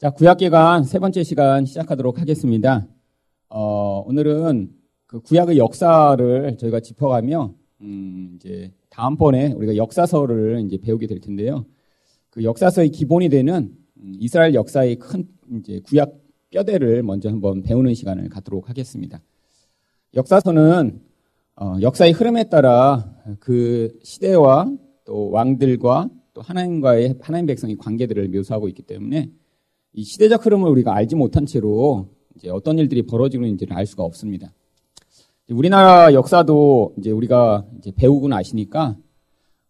자, 0.00 0.08
구약기간 0.08 0.84
세 0.84 0.98
번째 0.98 1.22
시간 1.22 1.66
시작하도록 1.66 2.18
하겠습니다. 2.18 2.86
어, 3.50 4.02
오늘은 4.06 4.70
그 5.04 5.20
구약의 5.20 5.58
역사를 5.58 6.56
저희가 6.56 6.80
짚어가며, 6.80 7.52
음, 7.82 8.32
이제 8.34 8.72
다음번에 8.88 9.52
우리가 9.52 9.76
역사서를 9.76 10.62
이제 10.64 10.78
배우게 10.78 11.06
될 11.06 11.20
텐데요. 11.20 11.66
그 12.30 12.44
역사서의 12.44 12.88
기본이 12.88 13.28
되는 13.28 13.76
음, 13.98 14.12
이스라엘 14.18 14.54
역사의 14.54 14.96
큰 14.96 15.28
이제 15.58 15.80
구약 15.80 16.14
뼈대를 16.48 17.02
먼저 17.02 17.28
한번 17.28 17.60
배우는 17.60 17.92
시간을 17.92 18.30
갖도록 18.30 18.70
하겠습니다. 18.70 19.20
역사서는 20.14 20.98
어, 21.56 21.76
역사의 21.82 22.12
흐름에 22.12 22.44
따라 22.44 23.14
그 23.38 23.98
시대와 24.02 24.74
또 25.04 25.28
왕들과 25.28 26.08
또 26.32 26.40
하나님과의 26.40 27.16
하나님 27.20 27.44
백성의 27.44 27.76
관계들을 27.76 28.28
묘사하고 28.30 28.66
있기 28.68 28.80
때문에 28.80 29.30
이 29.92 30.04
시대적 30.04 30.46
흐름을 30.46 30.70
우리가 30.70 30.94
알지 30.94 31.16
못한 31.16 31.46
채로 31.46 32.08
이제 32.36 32.48
어떤 32.48 32.78
일들이 32.78 33.02
벌어지고 33.02 33.44
있는지를 33.44 33.76
알 33.76 33.86
수가 33.86 34.04
없습니다. 34.04 34.52
우리나라 35.50 36.14
역사도 36.14 36.94
이제 36.98 37.10
우리가 37.10 37.66
이제 37.78 37.90
배우고 37.94 38.32
아시니까 38.32 38.96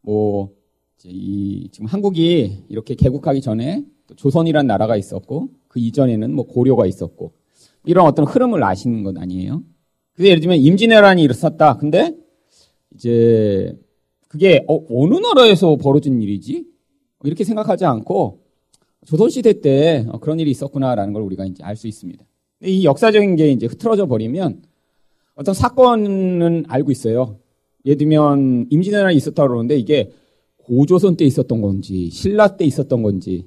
뭐 0.03 0.51
이제 0.99 1.09
이 1.11 1.69
지금 1.73 1.87
한국이 1.87 2.65
이렇게 2.69 2.95
개국하기 2.95 3.41
전에 3.41 3.85
조선이란 4.17 4.67
나라가 4.67 4.97
있었고 4.97 5.49
그 5.69 5.81
이전에는 5.81 6.35
뭐 6.35 6.47
고려가 6.47 6.87
있었고 6.87 7.33
이런 7.85 8.07
어떤 8.07 8.27
흐름을 8.27 8.63
아시는 8.63 9.05
것 9.05 9.17
아니에요? 9.17 9.63
그래서 10.13 10.29
예를 10.29 10.41
들면 10.41 10.59
임진왜란이 10.59 11.23
일어났다. 11.23 11.79
근데 11.79 12.15
이제 12.95 13.75
그게 14.29 14.65
어, 14.69 14.85
어느 14.91 15.15
나라에서 15.15 15.77
벌어진 15.77 16.21
일이지? 16.21 16.67
이렇게 17.25 17.45
생각하지 17.45 17.87
않고 17.87 18.41
조선시대 19.07 19.61
때 19.61 20.07
어, 20.09 20.19
그런 20.19 20.39
일이 20.41 20.51
있었구나라는 20.51 21.13
걸 21.13 21.23
우리가 21.23 21.45
이제 21.47 21.63
알 21.65 21.77
수 21.77 21.89
있습니다. 21.89 22.25
이 22.63 22.85
역사적인 22.85 23.37
게 23.37 23.51
이제 23.51 23.67
흐트러져 23.67 24.07
버리면 24.07 24.63
어떤 25.35 25.55
사건은 25.55 26.65
알고 26.69 26.91
있어요. 26.91 27.39
예를 27.87 27.97
들면 27.97 28.67
임진왜란이 28.71 29.17
있었다고 29.17 29.49
그러는데 29.49 29.79
이게 29.79 30.11
고조선 30.59 31.17
때 31.17 31.25
있었던 31.25 31.63
건지 31.63 32.11
신라 32.11 32.57
때 32.59 32.67
있었던 32.67 33.03
건지 33.03 33.47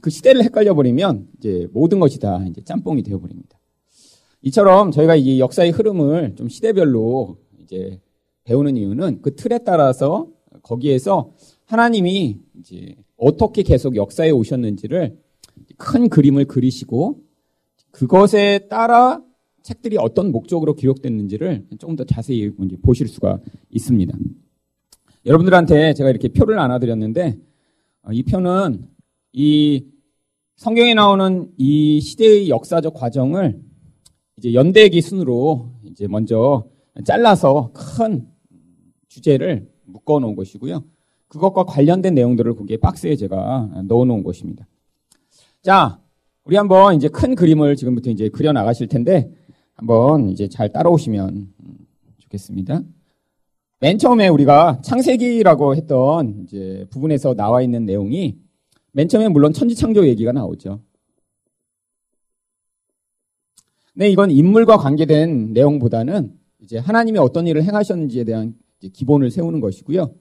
그 0.00 0.10
시대를 0.10 0.44
헷갈려 0.44 0.74
버리면 0.74 1.28
이제 1.38 1.66
모든 1.72 1.98
것이 1.98 2.20
다 2.20 2.44
이제 2.48 2.62
짬뽕이 2.62 3.02
되어 3.02 3.18
버립니다. 3.18 3.58
이처럼 4.42 4.92
저희가 4.92 5.16
이 5.16 5.40
역사의 5.40 5.72
흐름을 5.72 6.36
좀 6.36 6.48
시대별로 6.48 7.38
이제 7.62 8.00
배우는 8.44 8.76
이유는 8.76 9.22
그 9.22 9.34
틀에 9.34 9.58
따라서 9.64 10.28
거기에서 10.62 11.32
하나님이 11.64 12.38
이제 12.60 12.94
어떻게 13.24 13.62
계속 13.62 13.96
역사에 13.96 14.30
오셨는지를 14.30 15.18
큰 15.78 16.08
그림을 16.10 16.44
그리시고 16.44 17.22
그것에 17.90 18.68
따라 18.68 19.22
책들이 19.62 19.96
어떤 19.98 20.30
목적으로 20.30 20.74
기록됐는지를 20.74 21.66
조금 21.78 21.96
더 21.96 22.04
자세히 22.04 22.50
보실 22.82 23.08
수가 23.08 23.40
있습니다. 23.70 24.14
여러분들한테 25.24 25.94
제가 25.94 26.10
이렇게 26.10 26.28
표를 26.28 26.56
나눠드렸는데 26.56 27.38
어, 28.02 28.12
이 28.12 28.22
표는 28.24 28.86
이 29.32 29.86
성경에 30.56 30.92
나오는 30.92 31.50
이 31.56 32.02
시대의 32.02 32.50
역사적 32.50 32.92
과정을 32.92 33.58
이제 34.36 34.52
연대기 34.52 35.00
순으로 35.00 35.70
이제 35.84 36.06
먼저 36.08 36.68
잘라서 37.06 37.72
큰 37.72 38.28
주제를 39.08 39.66
묶어 39.86 40.20
놓은 40.20 40.36
것이고요. 40.36 40.84
그것과 41.34 41.64
관련된 41.64 42.14
내용들을 42.14 42.54
거기에 42.54 42.76
박스에 42.76 43.16
제가 43.16 43.68
넣어 43.88 44.04
놓은 44.04 44.22
것입니다. 44.22 44.66
자, 45.62 45.98
우리 46.44 46.56
한번 46.56 46.94
이제 46.94 47.08
큰 47.08 47.34
그림을 47.34 47.74
지금부터 47.74 48.10
이제 48.10 48.28
그려 48.28 48.52
나가실 48.52 48.86
텐데 48.86 49.32
한번 49.74 50.28
이제 50.28 50.48
잘 50.48 50.72
따라오시면 50.72 51.52
좋겠습니다. 52.18 52.82
맨 53.80 53.98
처음에 53.98 54.28
우리가 54.28 54.80
창세기라고 54.82 55.74
했던 55.74 56.44
이제 56.44 56.86
부분에서 56.90 57.34
나와 57.34 57.62
있는 57.62 57.84
내용이 57.84 58.36
맨 58.92 59.08
처음에 59.08 59.28
물론 59.28 59.52
천지창조 59.52 60.06
얘기가 60.06 60.30
나오죠. 60.30 60.80
네, 63.94 64.08
이건 64.08 64.30
인물과 64.30 64.76
관계된 64.76 65.52
내용보다는 65.52 66.32
이제 66.62 66.78
하나님이 66.78 67.18
어떤 67.18 67.48
일을 67.48 67.64
행하셨는지에 67.64 68.22
대한 68.22 68.54
기본을 68.92 69.30
세우는 69.30 69.60
것이고요. 69.60 70.14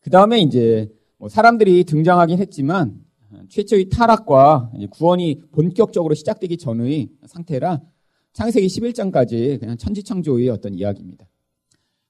그 0.00 0.10
다음에 0.10 0.40
이제 0.40 0.88
뭐 1.18 1.28
사람들이 1.28 1.84
등장하긴 1.84 2.38
했지만 2.38 3.04
최초의 3.48 3.88
타락과 3.90 4.72
구원이 4.90 5.42
본격적으로 5.52 6.14
시작되기 6.14 6.56
전의 6.56 7.10
상태라 7.26 7.80
창세기 8.32 8.66
11장까지 8.66 9.60
그냥 9.60 9.76
천지창조의 9.76 10.48
어떤 10.48 10.74
이야기입니다. 10.74 11.26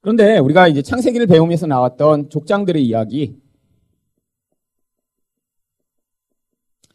그런데 0.00 0.38
우리가 0.38 0.68
이제 0.68 0.82
창세기를 0.82 1.26
배우면서 1.26 1.66
나왔던 1.66 2.30
족장들의 2.30 2.84
이야기, 2.84 3.36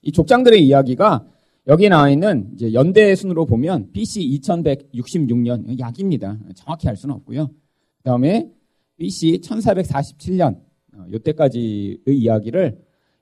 이 0.01 0.11
족장들의 0.11 0.65
이야기가 0.65 1.27
여기에 1.67 1.89
나와 1.89 2.09
있는 2.09 2.51
이제 2.53 2.73
연대 2.73 3.15
순으로 3.15 3.45
보면 3.45 3.91
BC 3.91 4.39
2166년 4.41 5.79
약입니다. 5.79 6.37
정확히 6.55 6.87
알 6.87 6.95
수는 6.95 7.15
없고요. 7.15 7.47
그 7.47 8.03
다음에 8.03 8.51
BC 8.97 9.41
1447년 9.43 10.64
요때까지의 11.11 11.99
이야기를 12.07 12.77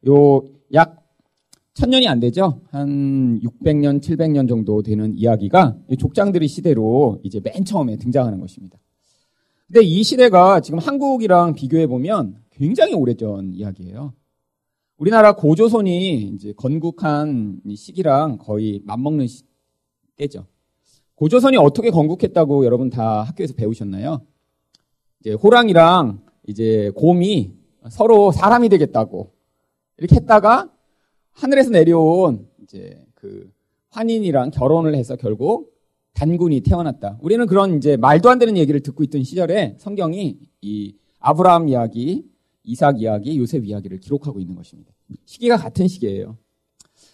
요약 0.08 1.04
천년이 1.74 2.08
안 2.08 2.20
되죠. 2.20 2.62
한 2.70 3.40
600년, 3.42 4.00
700년 4.00 4.48
정도 4.48 4.84
되는 4.84 5.18
이야기가 5.18 5.78
족장들의 6.00 6.48
시대로 6.48 7.20
이제 7.24 7.40
맨 7.40 7.66
처음에 7.66 7.98
등장하는 7.98 8.40
것입니다. 8.40 8.78
근데 9.68 9.82
이 9.82 10.04
시대가 10.04 10.60
지금 10.60 10.78
한국이랑 10.78 11.56
비교해 11.56 11.88
보면 11.88 12.38
굉장히 12.52 12.94
오래전 12.94 13.54
이야기예요. 13.54 14.14
우리나라 14.98 15.34
고조선이 15.36 16.22
이제 16.36 16.54
건국한 16.56 17.60
시기랑 17.76 18.38
거의 18.38 18.82
맞먹는 18.86 19.28
시, 19.28 19.44
때죠. 20.16 20.46
고조선이 21.16 21.58
어떻게 21.58 21.90
건국했다고 21.90 22.66
여러분 22.66 22.90
다 22.92 23.24
학교에서 23.24 23.56
배우셨나요? 23.56 24.22
이제 25.20 25.34
호랑이랑 25.34 26.22
이제 26.48 26.92
곰이 26.96 27.54
서로 27.90 28.32
사람이 28.32 28.70
되겠다고 28.70 29.32
이렇게 29.98 30.16
했다가 30.16 30.72
하늘에서 31.32 31.72
내려온 31.72 32.48
이제 32.64 33.04
그 33.16 33.52
환인이랑 33.90 34.52
결혼을 34.52 34.96
해서 34.96 35.16
결국 35.16 35.74
단군이 36.14 36.62
태어났다. 36.62 37.18
우리는 37.22 37.46
그런 37.48 37.78
이제 37.78 37.98
말도 37.98 38.30
안 38.30 38.40
되는 38.40 38.58
얘기를 38.58 38.80
듣고 38.82 39.04
있던 39.04 39.24
시절에 39.24 39.76
성경이 39.80 40.38
이 40.62 40.96
아브라함 41.20 41.70
이야기, 41.70 42.26
이삭 42.64 43.02
이야기, 43.02 43.38
요셉 43.38 43.66
이야기를 43.66 44.00
기록하고 44.00 44.40
있는 44.40 44.56
것입니다. 44.56 44.92
시기가 45.26 45.58
같은 45.58 45.88
시기예요. 45.88 46.38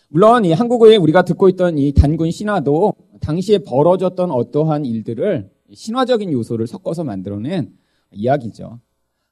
물론 0.09 0.43
이 0.43 0.51
한국어에 0.51 0.95
우리가 0.97 1.23
듣고 1.23 1.49
있던 1.49 1.77
이 1.77 1.93
단군 1.93 2.31
신화도 2.31 2.93
당시에 3.21 3.59
벌어졌던 3.59 4.31
어떠한 4.31 4.85
일들을 4.85 5.49
신화적인 5.71 6.31
요소를 6.31 6.67
섞어서 6.67 7.03
만들어낸 7.03 7.71
이야기죠. 8.11 8.79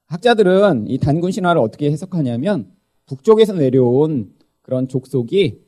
학자들은 0.07 0.87
이 0.87 0.97
단군 0.97 1.31
신화를 1.31 1.61
어떻게 1.61 1.91
해석하냐면 1.91 2.71
북쪽에서 3.05 3.53
내려온 3.53 4.33
그런 4.61 4.87
족속이 4.87 5.61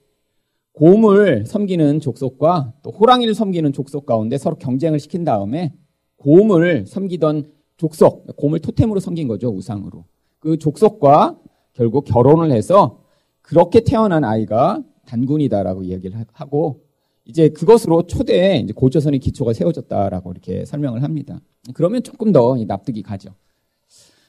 곰을 0.74 1.46
섬기는 1.46 2.00
족속과 2.00 2.74
또 2.84 2.92
호랑이를 2.92 3.34
섬기는 3.34 3.74
족속 3.74 4.06
가운데 4.06 4.38
서로 4.38 4.56
경쟁을 4.56 5.00
시킨 5.00 5.26
다음에 5.26 5.74
곰을 6.18 6.86
섬기던 6.88 7.52
족속, 7.78 8.36
곰을 8.36 8.60
토템으로 8.60 9.00
섬긴 9.00 9.28
거죠, 9.28 9.50
우상으로. 9.50 10.06
그 10.40 10.58
족속과 10.58 11.38
결국 11.74 12.06
결혼을 12.06 12.52
해서 12.52 13.02
그렇게 13.42 13.82
태어난 13.82 14.24
아이가 14.24 14.84
단군이다라고 15.06 15.86
얘기를 15.86 16.26
하고 16.34 16.82
이제 17.26 17.50
그것으로 17.50 18.04
초대 18.04 18.66
고조선의 18.76 19.20
기초가 19.20 19.54
세워졌다라고 19.54 20.32
이렇게 20.32 20.66
설명을 20.66 21.04
합니다. 21.04 21.40
그러면 21.74 22.04
조금 22.04 22.32
더 22.32 22.58
납득이 22.68 23.02
가죠. 23.02 23.32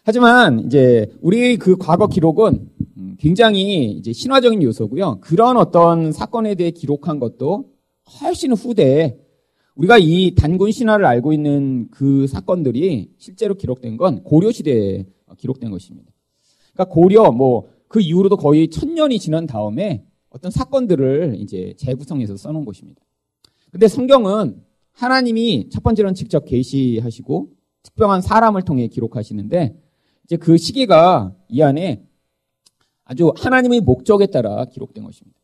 하지만 0.03 0.67
이제 0.67 1.11
우리 1.21 1.57
그 1.57 1.77
과거 1.77 2.07
기록은 2.07 2.69
굉장히 3.19 3.91
이제 3.93 4.13
신화적인 4.13 4.63
요소고요. 4.63 5.19
그런 5.21 5.57
어떤 5.57 6.13
사건에 6.13 6.55
대해 6.55 6.71
기록한 6.71 7.19
것도 7.19 7.71
훨씬 8.21 8.53
후대에 8.53 9.19
우리가 9.75 9.99
이 9.99 10.35
단군 10.35 10.73
신화를 10.73 11.05
알고 11.05 11.33
있는 11.33 11.89
그 11.91 12.27
사건들이 12.27 13.11
실제로 13.19 13.55
기록된 13.55 13.97
건 13.97 14.23
고려 14.23 14.51
시대에 14.51 15.07
기록된 15.37 15.71
것입니다. 15.71 16.11
그러니까 16.73 16.95
고려 16.95 17.31
뭐 17.31 17.81
그 17.91 18.01
이후로도 18.01 18.37
거의 18.37 18.69
천 18.69 18.95
년이 18.95 19.19
지난 19.19 19.49
다음에 19.49 20.05
어떤 20.31 20.53
사건들을 20.53 21.35
이제 21.41 21.75
재구성해서 21.77 22.37
써놓은 22.37 22.65
것입니다. 22.65 23.03
근데 23.73 23.89
성경은 23.89 24.63
하나님이 24.93 25.71
첫 25.71 25.83
번째로는 25.83 26.15
직접 26.15 26.45
계시하시고 26.45 27.49
특별한 27.83 28.23
사람을 28.23 28.63
통해 28.63 28.87
기록하시는데 28.87 29.77
이제 30.31 30.37
그 30.37 30.57
시기가 30.57 31.35
이 31.49 31.61
안에 31.61 32.05
아주 33.05 33.33
하나님의 33.37 33.81
목적에 33.81 34.27
따라 34.27 34.65
기록된 34.65 35.03
것입니다. 35.03 35.37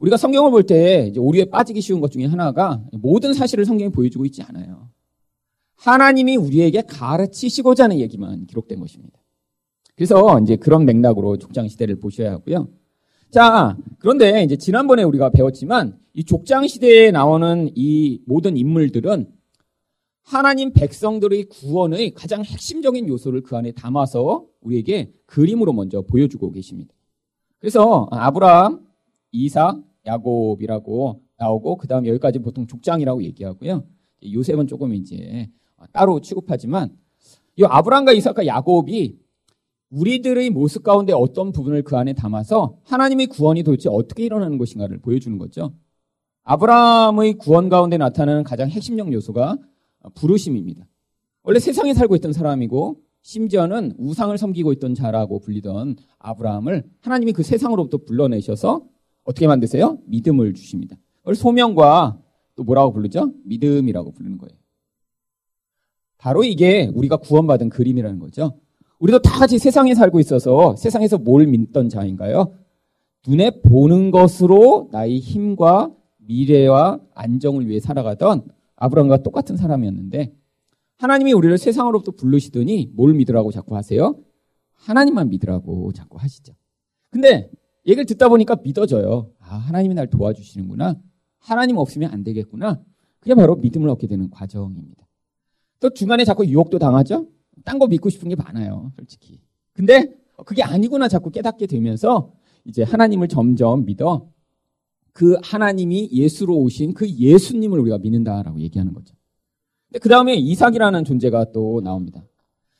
우리가 0.00 0.16
성경을 0.16 0.50
볼 0.50 0.64
때 0.64 1.12
오류에 1.16 1.44
빠지기 1.44 1.80
쉬운 1.80 2.00
것 2.00 2.10
중에 2.10 2.24
하나가 2.24 2.82
모든 2.92 3.32
사실을 3.32 3.64
성경이 3.64 3.92
보여주고 3.92 4.24
있지 4.24 4.42
않아요. 4.42 4.90
하나님이 5.76 6.36
우리에게 6.36 6.82
가르치시고자 6.82 7.84
하는 7.84 8.00
얘기만 8.00 8.46
기록된 8.46 8.80
것입니다. 8.80 9.20
그래서 9.94 10.40
이제 10.40 10.56
그런 10.56 10.84
맥락으로 10.84 11.36
족장 11.36 11.68
시대를 11.68 12.00
보셔야 12.00 12.32
하고요. 12.32 12.68
자, 13.30 13.76
그런데 14.00 14.42
이제 14.42 14.56
지난번에 14.56 15.04
우리가 15.04 15.30
배웠지만 15.30 15.96
이 16.12 16.24
족장 16.24 16.66
시대에 16.66 17.12
나오는 17.12 17.70
이 17.76 18.20
모든 18.26 18.56
인물들은 18.56 19.28
하나님 20.24 20.72
백성들의 20.72 21.44
구원의 21.44 22.12
가장 22.12 22.42
핵심적인 22.42 23.08
요소를 23.08 23.42
그 23.42 23.56
안에 23.56 23.72
담아서 23.72 24.46
우리에게 24.62 25.12
그림으로 25.26 25.72
먼저 25.72 26.00
보여주고 26.02 26.50
계십니다. 26.50 26.94
그래서 27.58 28.08
아브라함, 28.10 28.80
이삭, 29.32 29.82
야곱이라고 30.06 31.20
나오고 31.36 31.76
그 31.76 31.86
다음 31.86 32.06
여기까지 32.06 32.38
보통 32.38 32.66
족장이라고 32.66 33.22
얘기하고요. 33.22 33.84
요셉은 34.32 34.66
조금 34.66 34.94
이제 34.94 35.50
따로 35.92 36.20
취급하지만 36.20 36.96
이 37.56 37.64
아브라함과 37.64 38.12
이삭과 38.12 38.46
야곱이 38.46 39.18
우리들의 39.90 40.50
모습 40.50 40.82
가운데 40.82 41.12
어떤 41.12 41.52
부분을 41.52 41.82
그 41.82 41.96
안에 41.96 42.14
담아서 42.14 42.78
하나님의 42.84 43.26
구원이 43.26 43.62
도대체 43.62 43.90
어떻게 43.90 44.24
일어나는 44.24 44.56
것인가를 44.58 44.98
보여주는 44.98 45.36
거죠. 45.38 45.74
아브라함의 46.44 47.34
구원 47.34 47.68
가운데 47.68 47.98
나타나는 47.98 48.42
가장 48.42 48.68
핵심적 48.70 49.12
요소가 49.12 49.56
부르심입니다. 50.10 50.86
원래 51.42 51.58
세상에 51.58 51.94
살고 51.94 52.16
있던 52.16 52.32
사람이고 52.32 53.00
심지어는 53.22 53.94
우상을 53.98 54.36
섬기고 54.36 54.72
있던 54.74 54.94
자라고 54.94 55.38
불리던 55.38 55.96
아브라함을 56.18 56.84
하나님이 57.00 57.32
그 57.32 57.42
세상으로부터 57.42 57.98
불러내셔서 58.04 58.82
어떻게 59.24 59.46
만드세요? 59.46 59.98
믿음을 60.06 60.52
주십니다. 60.54 60.96
그걸 61.20 61.34
소명과 61.34 62.18
또 62.56 62.64
뭐라고 62.64 62.92
부르죠? 62.92 63.32
믿음이라고 63.44 64.12
부르는 64.12 64.38
거예요. 64.38 64.56
바로 66.18 66.44
이게 66.44 66.90
우리가 66.94 67.16
구원받은 67.16 67.70
그림이라는 67.70 68.18
거죠. 68.18 68.58
우리도 68.98 69.20
다 69.20 69.38
같이 69.38 69.58
세상에 69.58 69.94
살고 69.94 70.20
있어서 70.20 70.76
세상에서 70.76 71.18
뭘 71.18 71.46
믿던 71.46 71.88
자인가요? 71.88 72.54
눈에 73.26 73.60
보는 73.62 74.10
것으로 74.10 74.88
나의 74.92 75.18
힘과 75.18 75.90
미래와 76.18 77.00
안정을 77.14 77.68
위해 77.68 77.80
살아가던 77.80 78.46
아브라함과 78.84 79.22
똑같은 79.22 79.56
사람이었는데 79.56 80.34
하나님이 80.96 81.32
우리를 81.32 81.56
세상으로부터 81.58 82.12
부르시더니 82.12 82.90
뭘 82.94 83.14
믿으라고 83.14 83.50
자꾸 83.50 83.76
하세요? 83.76 84.16
하나님만 84.74 85.30
믿으라고 85.30 85.92
자꾸 85.92 86.18
하시죠. 86.18 86.54
근데 87.10 87.50
얘기를 87.86 88.04
듣다 88.06 88.28
보니까 88.28 88.56
믿어져요. 88.62 89.30
아, 89.38 89.56
하나님이 89.56 89.94
날 89.94 90.08
도와주시는구나. 90.08 90.96
하나님 91.38 91.76
없으면 91.78 92.10
안 92.10 92.22
되겠구나. 92.24 92.80
그게 93.20 93.34
바로 93.34 93.56
믿음을 93.56 93.88
얻게 93.88 94.06
되는 94.06 94.30
과정입니다. 94.30 95.06
또 95.80 95.90
중간에 95.90 96.24
자꾸 96.24 96.46
유혹도 96.46 96.78
당하죠? 96.78 97.26
딴 97.64 97.78
거 97.78 97.86
믿고 97.86 98.10
싶은 98.10 98.28
게 98.28 98.36
많아요, 98.36 98.92
솔직히. 98.96 99.40
근데 99.72 100.14
그게 100.44 100.62
아니구나 100.62 101.08
자꾸 101.08 101.30
깨닫게 101.30 101.66
되면서 101.66 102.32
이제 102.64 102.82
하나님을 102.82 103.28
점점 103.28 103.84
믿어 103.84 104.28
그 105.14 105.36
하나님이 105.42 106.10
예수로 106.12 106.58
오신 106.58 106.92
그 106.92 107.08
예수님을 107.08 107.78
우리가 107.78 107.98
믿는다라고 107.98 108.60
얘기하는 108.60 108.92
거죠. 108.92 109.14
그 110.02 110.08
다음에 110.08 110.34
이삭이라는 110.34 111.04
존재가 111.04 111.52
또 111.52 111.80
나옵니다. 111.80 112.26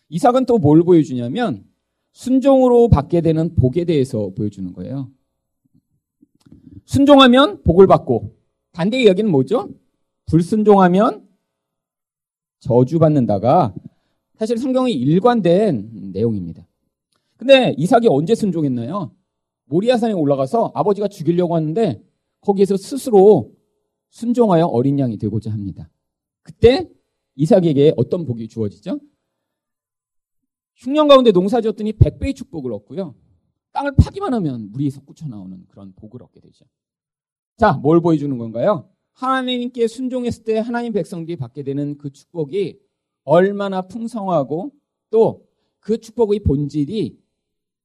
이삭은 0.09 0.45
또 0.45 0.59
뭘 0.59 0.83
보여주냐면 0.83 1.65
순종으로 2.13 2.89
받게 2.89 3.21
되는 3.21 3.55
복에 3.55 3.85
대해서 3.85 4.31
보여주는 4.37 4.73
거예요. 4.73 5.11
순종하면 6.87 7.63
복을 7.63 7.87
받고 7.87 8.37
반대의 8.73 9.05
이야기는 9.05 9.31
뭐죠? 9.31 9.71
불순종하면 10.27 11.27
저주받는다가 12.59 13.75
사실 14.39 14.59
성경이 14.59 14.93
일관된 14.93 16.11
내용입니다. 16.13 16.67
근데 17.37 17.75
이삭이 17.79 18.09
언제 18.09 18.35
순종했나요? 18.35 19.13
모리아산에 19.67 20.13
올라가서 20.15 20.73
아버지가 20.75 21.07
죽이려고 21.09 21.55
하는데 21.55 22.03
거기에서 22.45 22.77
스스로 22.77 23.55
순종하여 24.11 24.67
어린 24.67 24.99
양이 24.99 25.17
되고자 25.17 25.51
합니다. 25.51 25.91
그때 26.43 26.89
이삭에게 27.37 27.95
어떤 27.97 28.25
복이 28.25 28.49
주어지죠? 28.49 29.01
흉년 30.77 31.09
가운데 31.09 31.33
농사 31.33 31.61
지었더니 31.61 31.95
백배의 31.95 32.35
축복을 32.35 32.73
얻고요. 32.73 33.15
땅을 33.73 33.97
파기만 33.97 34.33
하면 34.35 34.71
물이 34.71 34.91
솟구쳐 34.91 35.27
나오는 35.27 35.65
그런 35.69 35.93
복을 35.95 36.23
얻게 36.23 36.41
되죠. 36.41 36.65
자, 37.57 37.73
뭘 37.73 38.01
보여주는 38.01 38.37
건가요? 38.37 38.89
하나님께 39.13 39.87
순종했을 39.89 40.45
때 40.45 40.59
하나님 40.59 40.93
백성들이 40.93 41.37
받게 41.37 41.63
되는 41.63 41.97
그 41.99 42.11
축복이 42.11 42.79
얼마나 43.25 43.83
풍성하고 43.83 44.73
또 45.11 45.45
그 45.85 45.99
축복의 45.99 46.41
본질이 46.41 47.19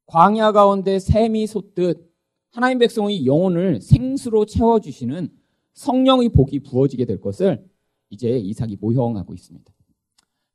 광야 0.05 0.53
가운데 0.53 0.99
샘이 0.99 1.45
솟듯 1.45 2.08
하나님 2.51 2.79
백성의 2.79 3.25
영혼을 3.25 3.81
생수로 3.81 4.45
채워주시는 4.45 5.29
성령의 5.73 6.29
복이 6.29 6.59
부어지게 6.61 7.05
될 7.05 7.19
것을 7.21 7.63
이제 8.09 8.37
이삭이 8.37 8.77
모형하고 8.79 9.33
있습니다. 9.33 9.71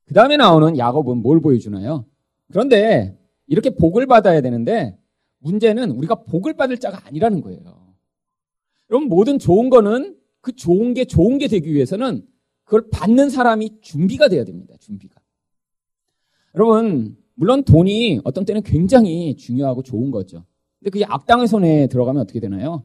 그 0.05 0.15
다음에 0.15 0.37
나오는 0.37 0.77
야곱은 0.77 1.19
뭘 1.19 1.41
보여주나요? 1.41 2.05
그런데 2.51 3.19
이렇게 3.47 3.71
복을 3.71 4.07
받아야 4.07 4.41
되는데 4.41 4.99
문제는 5.39 5.91
우리가 5.93 6.25
복을 6.25 6.55
받을 6.55 6.79
자가 6.79 7.07
아니라는 7.07 7.41
거예요. 7.41 7.61
여러분 8.91 9.09
모든 9.09 9.39
좋은 9.39 9.71
거는 9.71 10.17
그 10.41 10.53
좋은 10.53 10.95
게 10.95 11.05
좋은 11.05 11.39
게 11.39 11.49
되기 11.49 11.73
위해서는 11.73 12.27
그걸 12.65 12.89
받는 12.91 13.31
사람이 13.31 13.81
준비가 13.81 14.29
돼야 14.29 14.45
됩니다. 14.45 14.75
준비가. 14.79 15.21
여러분, 16.55 17.17
물론 17.35 17.65
돈이 17.65 18.21
어떤 18.25 18.45
때는 18.45 18.63
굉장히 18.63 19.37
중요하고 19.37 19.83
좋은 19.83 20.11
거죠. 20.11 20.45
근데 20.85 20.91
그게 20.91 21.05
악당의 21.07 21.49
손에 21.49 21.87
들어가면 21.87 22.21
어떻게 22.21 22.41
되나요? 22.41 22.85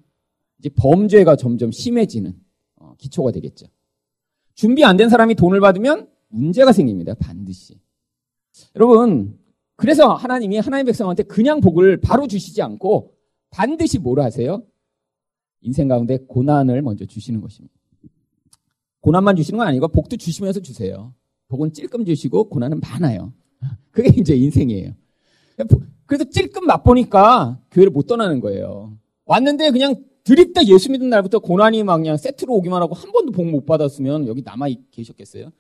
이제 0.58 0.70
범죄가 0.70 1.36
점점 1.36 1.70
심해지는 1.70 2.34
어, 2.78 2.96
기초가 2.98 3.32
되겠죠. 3.32 3.68
준비 4.54 4.86
안 4.86 4.96
된 4.96 5.10
사람이 5.10 5.36
돈을 5.36 5.60
받으면 5.60 6.08
문제가 6.30 6.72
생깁니다. 6.72 7.14
반드시. 7.16 7.78
여러분, 8.78 9.38
그래서 9.76 10.14
하나님이 10.14 10.60
하나님 10.60 10.86
백성한테 10.86 11.24
그냥 11.24 11.60
복을 11.60 12.00
바로 12.00 12.28
주시지 12.28 12.62
않고 12.62 13.16
반드시 13.50 14.00
뭘 14.00 14.22
하세요? 14.22 14.64
인생 15.62 15.90
가운데 15.90 16.20
고난을 16.20 16.82
먼저 16.82 17.06
주시는 17.06 17.42
것입니다. 17.42 17.76
고난만 19.02 19.36
주시는 19.36 19.58
건 19.58 19.68
아니고 19.68 19.90
복도 19.90 20.16
주시면서 20.16 20.62
주세요. 20.62 21.14
복은 21.50 21.74
찔끔 21.74 22.06
주시고 22.06 22.48
고난은 22.48 22.80
많아요. 22.80 23.34
그게 23.92 24.10
이제 24.18 24.36
인생이에요. 24.38 24.94
그래서 26.10 26.24
찔끔 26.24 26.66
맛보니까 26.66 27.60
교회를 27.70 27.92
못 27.92 28.08
떠나는 28.08 28.40
거예요. 28.40 28.98
왔는데 29.26 29.70
그냥 29.70 30.04
드립다 30.24 30.66
예수 30.66 30.92
믿은 30.92 31.08
날부터 31.08 31.38
고난이 31.38 31.84
막 31.84 31.98
그냥 31.98 32.18
세트로 32.18 32.52
오기만 32.56 32.82
하고 32.82 32.96
한 32.96 33.12
번도 33.12 33.32
복 33.32 33.46
못 33.46 33.68
받았으면 33.68 34.28
여기 34.28 34.42
남아 34.42 34.66
계셨겠어요? 34.90 35.52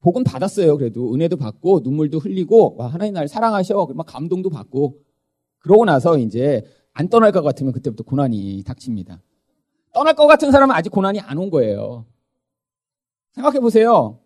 복은 0.00 0.22
받았어요. 0.22 0.78
그래도 0.78 1.12
은혜도 1.12 1.36
받고 1.38 1.80
눈물도 1.82 2.20
흘리고 2.20 2.76
와 2.78 2.86
하나님 2.86 3.14
날 3.14 3.26
사랑하셔. 3.26 3.88
막 3.96 4.06
감동도 4.06 4.48
받고 4.48 5.00
그러고 5.58 5.84
나서 5.84 6.18
이제 6.18 6.62
안 6.92 7.08
떠날 7.08 7.32
것 7.32 7.42
같으면 7.42 7.72
그때부터 7.72 8.04
고난이 8.04 8.62
닥칩니다. 8.64 9.20
떠날 9.92 10.14
것 10.14 10.28
같은 10.28 10.52
사람은 10.52 10.72
아직 10.72 10.90
고난이 10.90 11.18
안 11.20 11.36
온 11.38 11.50
거예요. 11.50 12.06
생각해 13.32 13.58
보세요. 13.58 14.20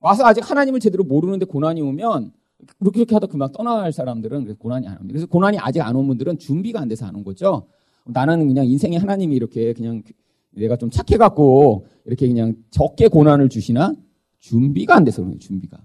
와서 0.00 0.24
아직 0.24 0.48
하나님을 0.50 0.80
제대로 0.80 1.04
모르는데 1.04 1.44
고난이 1.46 1.80
오면 1.82 2.32
그렇게 2.78 2.98
그렇게 2.98 3.14
하다 3.14 3.26
금방 3.26 3.50
떠날 3.52 3.92
사람들은 3.92 4.56
고난이 4.56 4.86
안 4.86 4.94
옵니다. 4.98 5.12
그래서 5.12 5.26
고난이 5.26 5.58
아직 5.58 5.80
안 5.80 5.96
온 5.96 6.06
분들은 6.06 6.38
준비가 6.38 6.80
안 6.80 6.88
돼서 6.88 7.06
안 7.06 7.14
온 7.16 7.24
거죠. 7.24 7.66
나는 8.04 8.46
그냥 8.48 8.66
인생에 8.66 8.96
하나님이 8.96 9.34
이렇게 9.36 9.72
그냥 9.72 10.02
내가 10.50 10.76
좀 10.76 10.90
착해갖고 10.90 11.86
이렇게 12.04 12.26
그냥 12.28 12.54
적게 12.70 13.08
고난을 13.08 13.48
주시나 13.48 13.94
준비가 14.38 14.96
안 14.96 15.04
돼서 15.04 15.22
그래요. 15.22 15.38
준비가. 15.38 15.78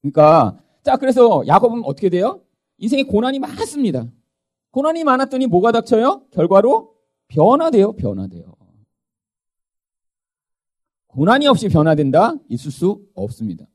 그러니까 0.00 0.58
자 0.82 0.96
그래서 0.96 1.44
야곱은 1.46 1.82
어떻게 1.84 2.08
돼요? 2.08 2.40
인생에 2.78 3.02
고난이 3.04 3.38
많습니다. 3.40 4.06
고난이 4.70 5.04
많았더니 5.04 5.46
뭐가 5.46 5.72
닥쳐요? 5.72 6.22
결과로 6.30 6.94
변화돼요. 7.28 7.92
변화돼요. 7.92 8.54
고난이 11.08 11.46
없이 11.48 11.68
변화된다? 11.68 12.34
있을 12.48 12.70
수 12.70 13.02
없습니다. 13.14 13.66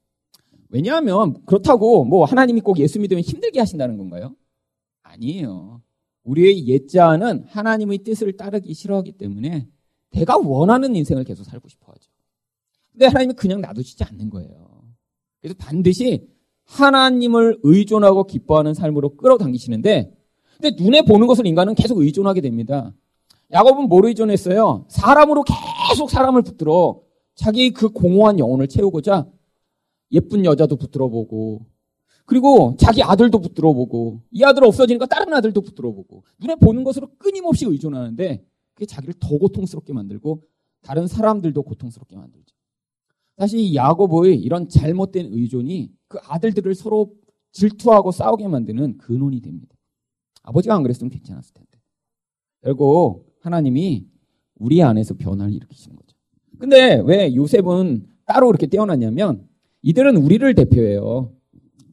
왜냐하면 0.74 1.36
그렇다고 1.46 2.04
뭐 2.04 2.26
하나님이 2.26 2.62
꼭 2.62 2.80
예수 2.80 3.00
믿으면 3.00 3.22
힘들게 3.22 3.60
하신다는 3.60 3.96
건가요? 3.96 4.36
아니에요. 5.04 5.84
우리의 6.24 6.68
옛자는 6.68 7.46
하나님의 7.48 8.00
뜻을 8.00 8.36
따르기 8.36 8.74
싫어하기 8.74 9.12
때문에 9.14 9.68
내가 10.10 10.38
원하는 10.38 10.96
인생을 10.96 11.26
계속 11.26 11.44
살고 11.44 11.70
싶어 11.70 11.92
하죠. 11.92 12.10
근데 12.92 13.06
하나님이 13.06 13.34
그냥 13.34 13.62
놔두시지 13.62 14.04
않는 14.04 14.32
거예요. 14.32 14.82
그래서 15.42 15.56
반드시 15.60 16.28
하나님을 16.64 17.60
의존하고 17.62 18.24
기뻐하는 18.24 18.74
삶으로 18.74 19.16
끌어당기시는데 19.16 20.12
근데 20.60 20.84
눈에 20.84 21.04
보는 21.04 21.28
것을 21.28 21.46
인간은 21.46 21.76
계속 21.76 22.00
의존하게 22.00 22.42
됩니다. 22.42 22.96
야곱은 23.52 23.90
뭐로 23.90 24.08
의존했어요? 24.08 24.86
사람으로 24.88 25.44
계속 25.88 26.10
사람을 26.10 26.42
붙들어 26.42 27.00
자기 27.36 27.70
그 27.70 27.90
공허한 27.90 28.40
영혼을 28.40 28.68
채우고자 28.68 29.28
예쁜 30.14 30.46
여자도 30.46 30.78
붙들어 30.78 31.10
보고 31.10 31.66
그리고 32.26 32.76
자기 32.80 33.04
아들도 33.04 33.40
붙들어 33.40 33.74
보고 33.74 34.22
이 34.32 34.44
아들 34.44 34.64
없어지니까 34.64 35.08
다른 35.08 35.34
아들도 35.34 35.60
붙들어 35.62 35.92
보고 35.92 36.24
눈에 36.40 36.56
보는 36.56 36.84
것으로 36.84 37.10
끊임없이 37.18 37.66
의존하는데 37.66 38.46
그게 38.74 38.86
자기를 38.86 39.16
더 39.20 39.38
고통스럽게 39.38 39.94
만들고 39.94 40.44
다른 40.82 41.08
사람들도 41.08 41.62
고통스럽게 41.62 42.16
만들죠. 42.16 42.56
사실 43.38 43.60
이 43.60 43.76
야곱의 43.76 44.40
이런 44.40 44.70
잘못된 44.70 45.28
의존이 45.32 45.92
그 46.08 46.20
아들들을 46.24 46.74
서로 46.76 47.14
질투하고 47.52 48.12
싸우게 48.12 48.48
만드는 48.48 48.98
근원이 48.98 49.42
됩니다. 49.42 49.76
아버지가 50.44 50.76
안 50.76 50.84
그랬으면 50.84 51.10
괜찮았을 51.10 51.54
텐데. 51.54 51.70
결국 52.62 53.34
하나님이 53.42 54.08
우리 54.56 54.82
안에서 54.82 55.16
변화를 55.16 55.54
일으키시는 55.54 55.96
거죠. 55.96 56.16
근데 56.60 57.02
왜 57.06 57.36
요셉은 57.36 58.08
따로 58.26 58.50
이렇게 58.50 58.68
떼어놨냐면 58.68 59.48
이들은 59.84 60.18
우리를 60.18 60.56
대표해요. 60.56 61.32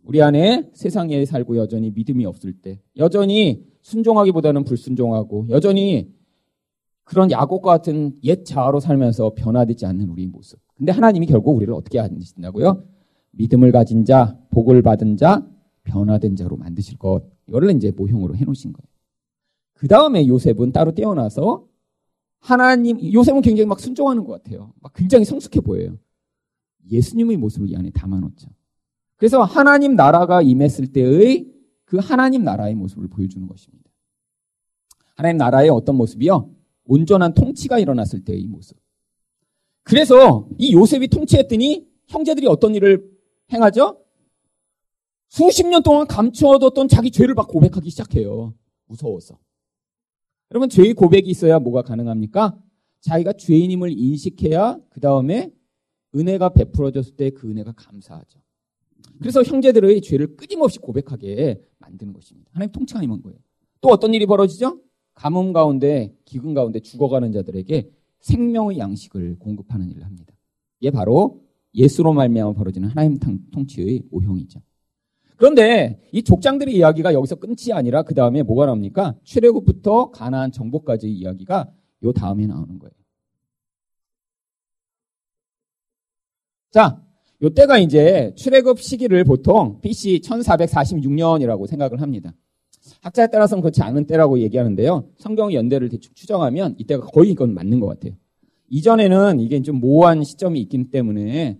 우리 0.05 0.23
안에 0.23 0.71
세상에 0.73 1.25
살고 1.25 1.57
여전히 1.57 1.91
믿음이 1.91 2.25
없을 2.25 2.53
때, 2.53 2.81
여전히 2.97 3.65
순종하기보다는 3.83 4.65
불순종하고, 4.65 5.47
여전히 5.51 6.13
그런 7.05 7.31
야곱과 7.31 7.71
같은 7.71 8.17
옛 8.23 8.45
자아로 8.45 8.81
살면서 8.81 9.35
변화되지 9.35 9.85
않는 9.87 10.09
우리의 10.09 10.29
모습. 10.29 10.61
근데 10.77 10.93
하나님이 10.93 11.27
결국 11.27 11.57
우리를 11.57 11.73
어떻게 11.75 11.99
하신다고요? 11.99 12.85
믿음을 13.33 13.73
가진 13.73 14.05
자, 14.05 14.39
복을 14.51 14.83
받은 14.83 15.17
자, 15.17 15.47
변화된 15.83 16.37
자로 16.37 16.57
만드실 16.57 16.99
것. 16.99 17.23
이거를 17.49 17.75
이제 17.75 17.91
모형으로 17.91 18.37
해놓으신 18.37 18.73
거예요. 18.73 18.87
그 19.75 19.89
다음에 19.89 20.27
요셉은 20.27 20.73
따로 20.73 20.93
떼어나서 20.93 21.67
하나님, 22.39 23.01
요셉은 23.13 23.43
굉장히 23.43 23.67
막 23.67 23.81
순종하는 23.81 24.25
것 24.25 24.43
같아요. 24.43 24.73
막 24.81 24.93
굉장히 24.95 25.25
성숙해 25.25 25.61
보여요. 25.61 25.99
예수님의 26.91 27.37
모습을 27.37 27.71
이 27.71 27.77
안에 27.77 27.91
담아놓죠. 27.91 28.49
그래서 29.17 29.43
하나님 29.43 29.97
나라가 29.97 30.43
임했을 30.43 30.89
때의 30.93 31.47
그 31.85 31.99
하나님 31.99 32.45
나라의 32.45 32.75
모습을 32.75 33.09
보여주는 33.09 33.47
것입니다. 33.47 33.91
하나님 35.17 35.37
나라의 35.37 35.69
어떤 35.69 35.97
모습이요? 35.97 36.51
온전한 36.85 37.35
통치가 37.35 37.79
일어났을 37.79 38.25
때의 38.25 38.47
모습. 38.47 38.79
그래서 39.83 40.49
이 40.59 40.73
요셉이 40.73 41.09
통치했더니 41.09 41.87
형제들이 42.09 42.47
어떤 42.47 42.75
일을 42.75 43.11
행하죠? 43.53 44.01
수십 45.29 45.67
년 45.67 45.83
동안 45.83 46.07
감추어뒀던 46.07 46.89
자기 46.89 47.11
죄를 47.11 47.35
막 47.35 47.49
고백하기 47.49 47.91
시작해요. 47.91 48.55
무서워서. 48.87 49.39
여러분, 50.51 50.69
죄의 50.69 50.95
고백이 50.95 51.31
있어야 51.31 51.59
뭐가 51.59 51.83
가능합니까? 51.83 52.59
자기가 53.01 53.35
죄인임을 53.35 53.93
인식해야 53.93 54.79
그 54.91 55.01
다음에 55.01 55.53
은혜가 56.15 56.51
베풀어졌을 56.51 57.17
때 57.17 57.31
그 57.31 57.49
은혜가 57.49 57.73
감사하죠. 57.73 58.41
그래서 59.19 59.43
형제들의 59.43 60.01
죄를 60.03 60.37
끊임없이 60.37 60.79
고백하게 60.79 61.63
만드는 61.79 62.13
것입니다. 62.13 62.51
하나님 62.53 62.73
통치가 62.73 63.03
임한 63.03 63.23
거예요. 63.23 63.39
또 63.81 63.89
어떤 63.89 64.13
일이 64.15 64.27
벌어지죠? 64.27 64.81
가뭄 65.15 65.53
가운데, 65.53 66.15
기근 66.25 66.55
가운데 66.55 66.81
죽어가는 66.81 67.33
자들에게 67.33 67.91
생명의 68.21 68.79
양식을 68.79 69.39
공급하는 69.39 69.91
일을 69.91 70.05
합니다. 70.05 70.35
이게 70.81 70.91
바로 70.91 71.43
예수로 71.75 72.13
말미암아 72.13 72.55
벌어지는 72.55 72.89
하나님 72.89 73.19
통치의 73.53 74.03
모형이죠. 74.11 74.61
그런데 75.37 76.01
이 76.13 76.23
족장들의 76.23 76.75
이야기가 76.75 77.15
여기서 77.15 77.37
끝이 77.37 77.73
아니라 77.73 78.03
그 78.03 78.15
다음에 78.15 78.43
뭐가 78.43 78.67
나옵니까? 78.67 79.15
출애굽부터 79.25 80.11
가나안 80.11 80.53
정복까지의 80.53 81.13
이야기가 81.15 81.73
요 82.03 82.13
다음에 82.13 82.47
나오는 82.47 82.79
거예요. 82.79 82.93
자, 86.71 87.03
요때가 87.43 87.79
이제 87.79 88.33
출애굽 88.37 88.81
시기를 88.81 89.25
보통 89.25 89.81
BC 89.81 90.21
1446년이라고 90.21 91.67
생각을 91.67 92.01
합니다. 92.01 92.33
학자에 93.01 93.27
따라서는 93.27 93.61
그렇지 93.61 93.83
않은 93.83 94.07
때라고 94.07 94.39
얘기하는데요. 94.39 95.09
성경 95.19 95.53
연대를 95.53 95.89
대충 95.89 96.13
추정하면 96.15 96.77
이때가 96.79 97.07
거의 97.07 97.31
이건 97.31 97.55
맞는 97.55 97.81
것 97.81 97.87
같아요. 97.89 98.13
이전에는 98.69 99.41
이게 99.41 99.61
좀 99.63 99.81
모호한 99.81 100.23
시점이 100.23 100.61
있기 100.61 100.91
때문에 100.91 101.59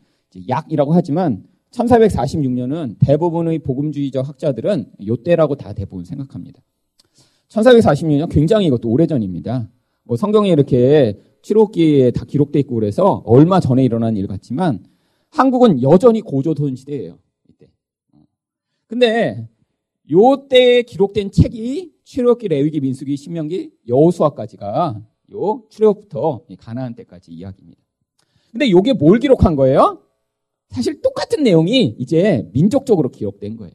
약이라고 0.49 0.93
하지만 0.95 1.43
1446년은 1.73 2.97
대부분의 3.01 3.61
복음주의적 3.61 4.29
학자들은 4.29 4.93
요때라고 5.07 5.57
다 5.57 5.73
대부분 5.73 6.05
생각합니다. 6.05 6.61
1446년 7.49 8.31
굉장히 8.31 8.67
이것도 8.67 8.89
오래전입니다. 8.89 9.69
뭐 10.05 10.17
성경에 10.17 10.51
이렇게 10.51 11.19
출애굽기에 11.43 12.13
다 12.13 12.25
기록돼 12.25 12.61
있고 12.61 12.77
그래서 12.77 13.23
얼마 13.25 13.59
전에 13.59 13.83
일어난 13.85 14.17
일 14.17 14.29
같지만 14.29 14.85
한국은 15.31 15.83
여전히 15.83 16.21
고조선 16.21 16.77
시대예요. 16.77 17.19
이때. 17.49 17.69
근데 18.87 19.49
요때 20.11 20.83
기록된 20.83 21.31
책이 21.31 21.93
출애굽기, 22.05 22.49
레위기, 22.49 22.81
민수기, 22.81 23.17
신명기, 23.17 23.71
여호수아까지가 23.89 25.01
요 25.33 25.63
출애굽부터 25.71 26.47
가나안 26.59 26.95
때까지 26.95 27.31
이야기입니다. 27.31 27.81
근데 28.51 28.71
요게 28.71 28.95
뭘 28.95 29.21
기록한 29.21 29.55
거예요? 29.55 30.03
사실 30.71 31.01
똑같은 31.03 31.45
내용이 31.45 31.97
이제 31.99 32.49
민족적으로 32.53 33.11
기록된 33.11 33.57
거예요. 33.57 33.75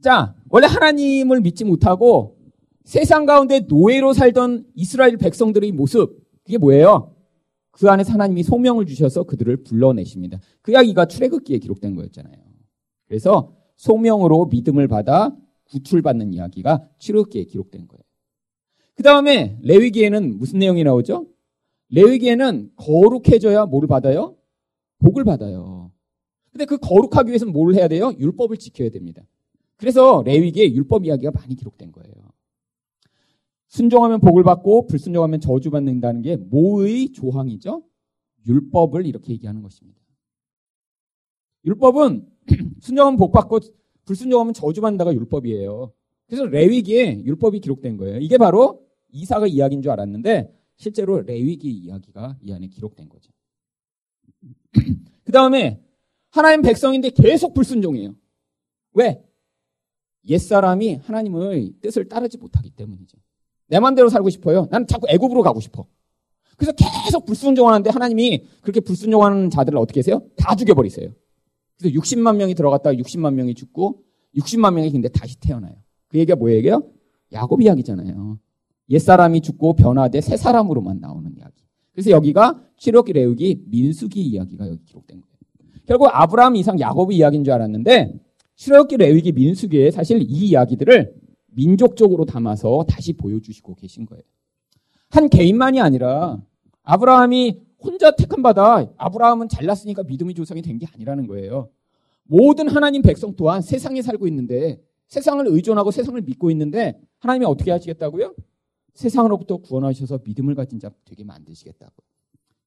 자, 0.00 0.34
원래 0.48 0.66
하나님을 0.66 1.40
믿지 1.42 1.64
못하고 1.64 2.38
세상 2.84 3.26
가운데 3.26 3.60
노예로 3.60 4.12
살던 4.12 4.66
이스라엘 4.74 5.16
백성들의 5.16 5.72
모습, 5.72 6.22
그게 6.44 6.58
뭐예요? 6.58 7.14
그 7.72 7.90
안에서 7.90 8.12
하나님이 8.12 8.42
소명을 8.42 8.86
주셔서 8.86 9.24
그들을 9.24 9.64
불러내십니다. 9.64 10.38
그 10.60 10.72
이야기가 10.72 11.06
출애굽기에 11.06 11.58
기록된 11.58 11.96
거였잖아요. 11.96 12.36
그래서 13.08 13.56
소명으로 13.76 14.46
믿음을 14.46 14.86
받아 14.88 15.34
구출받는 15.64 16.32
이야기가 16.34 16.88
출애굽기에 16.98 17.44
기록된 17.44 17.88
거예요. 17.88 18.02
그 18.94 19.02
다음에 19.02 19.58
레위기에는 19.62 20.38
무슨 20.38 20.58
내용이 20.58 20.84
나오죠? 20.84 21.26
레위기에는 21.88 22.72
거룩해져야 22.76 23.66
뭘 23.66 23.86
받아요? 23.86 24.36
복을 24.98 25.24
받아요. 25.24 25.90
근데 26.50 26.66
그 26.66 26.76
거룩하기 26.76 27.28
위해서는 27.28 27.52
뭘 27.52 27.74
해야 27.74 27.88
돼요? 27.88 28.12
율법을 28.18 28.58
지켜야 28.58 28.90
됩니다. 28.90 29.22
그래서 29.76 30.22
레위기에 30.24 30.72
율법 30.72 31.06
이야기가 31.06 31.32
많이 31.32 31.56
기록된 31.56 31.90
거예요. 31.90 32.12
순종하면 33.72 34.20
복을 34.20 34.44
받고 34.44 34.86
불순종하면 34.86 35.40
저주받는다는 35.40 36.20
게 36.20 36.36
뭐의 36.36 37.12
조항이죠? 37.12 37.82
율법을 38.46 39.06
이렇게 39.06 39.32
얘기하는 39.32 39.62
것입니다. 39.62 39.98
율법은 41.64 42.28
순종하면 42.80 43.16
복 43.16 43.32
받고 43.32 43.60
불순종하면 44.04 44.52
저주받는다가 44.52 45.14
율법이에요. 45.14 45.90
그래서 46.26 46.44
레위기에 46.44 47.22
율법이 47.24 47.60
기록된 47.60 47.96
거예요. 47.96 48.18
이게 48.18 48.36
바로 48.36 48.86
이사가 49.10 49.46
이야기인 49.46 49.80
줄 49.80 49.90
알았는데 49.90 50.54
실제로 50.76 51.22
레위기 51.22 51.70
이야기가 51.70 52.36
이 52.42 52.52
안에 52.52 52.66
기록된 52.66 53.08
거죠. 53.08 53.32
그 55.24 55.32
다음에 55.32 55.82
하나님 56.28 56.60
백성인데 56.60 57.08
계속 57.10 57.54
불순종해요. 57.54 58.16
왜? 58.92 59.24
옛사람이 60.28 60.96
하나님의 60.96 61.72
뜻을 61.80 62.10
따르지 62.10 62.36
못하기 62.36 62.68
때문이죠. 62.70 63.21
내 63.72 63.80
맘대로 63.80 64.10
살고 64.10 64.28
싶어요. 64.28 64.68
나는 64.70 64.86
자꾸 64.86 65.06
애굽으로 65.08 65.42
가고 65.42 65.58
싶어. 65.58 65.86
그래서 66.58 66.72
계속 66.72 67.24
불순종하는데 67.24 67.88
하나님이 67.88 68.44
그렇게 68.60 68.80
불순종하는 68.80 69.48
자들을 69.48 69.78
어떻게 69.78 70.00
하세요? 70.00 70.20
다 70.36 70.54
죽여버리세요. 70.54 71.08
그래서 71.78 71.98
60만 71.98 72.36
명이 72.36 72.54
들어갔다가 72.54 72.94
60만 72.94 73.32
명이 73.32 73.54
죽고 73.54 74.02
60만 74.36 74.74
명이 74.74 74.90
근데 74.92 75.08
다시 75.08 75.40
태어나요. 75.40 75.72
그 76.08 76.18
얘기가 76.18 76.36
뭐 76.36 76.52
얘기예요? 76.52 76.82
야곱 77.32 77.62
이야기잖아요. 77.62 78.38
옛사람이 78.90 79.40
죽고 79.40 79.72
변화돼 79.76 80.20
새 80.20 80.36
사람으로만 80.36 81.00
나오는 81.00 81.34
이야기. 81.34 81.64
그래서 81.92 82.10
여기가 82.10 82.62
출애굽기 82.76 83.14
레우기 83.14 83.62
민수기 83.70 84.20
이야기가 84.20 84.68
여기 84.68 84.84
기록된 84.84 85.18
거예요. 85.18 85.32
결국 85.86 86.10
아브라함 86.12 86.56
이상 86.56 86.78
야곱의 86.78 87.16
이야기인 87.16 87.42
줄 87.42 87.54
알았는데 87.54 88.20
출애굽기 88.56 88.98
레위기 88.98 89.32
민수기에 89.32 89.90
사실 89.92 90.20
이 90.20 90.48
이야기들을 90.48 91.21
민족적으로 91.54 92.24
담아서 92.24 92.84
다시 92.88 93.12
보여주시고 93.12 93.74
계신 93.76 94.06
거예요. 94.06 94.22
한 95.10 95.28
개인만이 95.28 95.80
아니라 95.80 96.40
아브라함이 96.82 97.60
혼자 97.82 98.10
택함 98.12 98.42
받아 98.42 98.86
아브라함은 98.96 99.48
잘났으니까 99.48 100.04
믿음의 100.04 100.34
조상이 100.34 100.62
된 100.62 100.78
게 100.78 100.86
아니라는 100.94 101.26
거예요. 101.26 101.68
모든 102.24 102.68
하나님 102.68 103.02
백성 103.02 103.34
또한 103.36 103.60
세상에 103.60 104.00
살고 104.02 104.26
있는데 104.28 104.80
세상을 105.08 105.44
의존하고 105.46 105.90
세상을 105.90 106.20
믿고 106.22 106.50
있는데 106.52 106.98
하나님이 107.18 107.44
어떻게 107.44 107.70
하시겠다고요? 107.70 108.34
세상으로부터 108.94 109.58
구원하셔서 109.58 110.20
믿음을 110.24 110.54
가진 110.54 110.78
자 110.78 110.90
되게 111.04 111.24
만드시겠다고. 111.24 111.92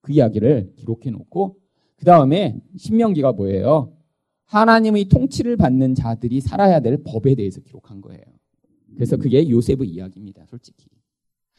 그 0.02 0.12
이야기를 0.12 0.74
기록해 0.76 1.10
놓고 1.10 1.58
그 1.96 2.06
다음에 2.06 2.60
신명기가 2.78 3.32
뭐예요? 3.32 3.94
하나님의 4.46 5.06
통치를 5.06 5.58
받는 5.58 5.96
자들이 5.96 6.42
살아야 6.42 6.80
될 6.80 7.02
법에 7.04 7.34
대해서 7.34 7.62
기록한 7.62 8.02
거예요. 8.02 8.22
그래서 8.96 9.18
그게 9.18 9.50
요셉의 9.50 9.88
이야기입니다. 9.88 10.46
솔직히. 10.50 10.88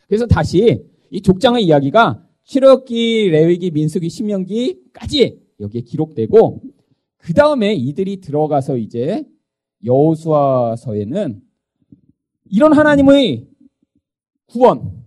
그래서 0.06 0.26
다시 0.26 0.84
이 1.10 1.20
족장의 1.20 1.64
이야기가 1.64 2.26
출애굽기, 2.44 3.30
레위기, 3.30 3.70
민수기, 3.70 4.08
신명기까지 4.08 5.40
여기에 5.60 5.80
기록되고 5.82 6.62
그 7.18 7.34
다음에 7.34 7.74
이들이 7.74 8.20
들어가서 8.20 8.76
이제 8.76 9.24
여호수아서에는 9.84 11.42
이런 12.50 12.72
하나님의 12.72 13.48
구원, 14.46 15.04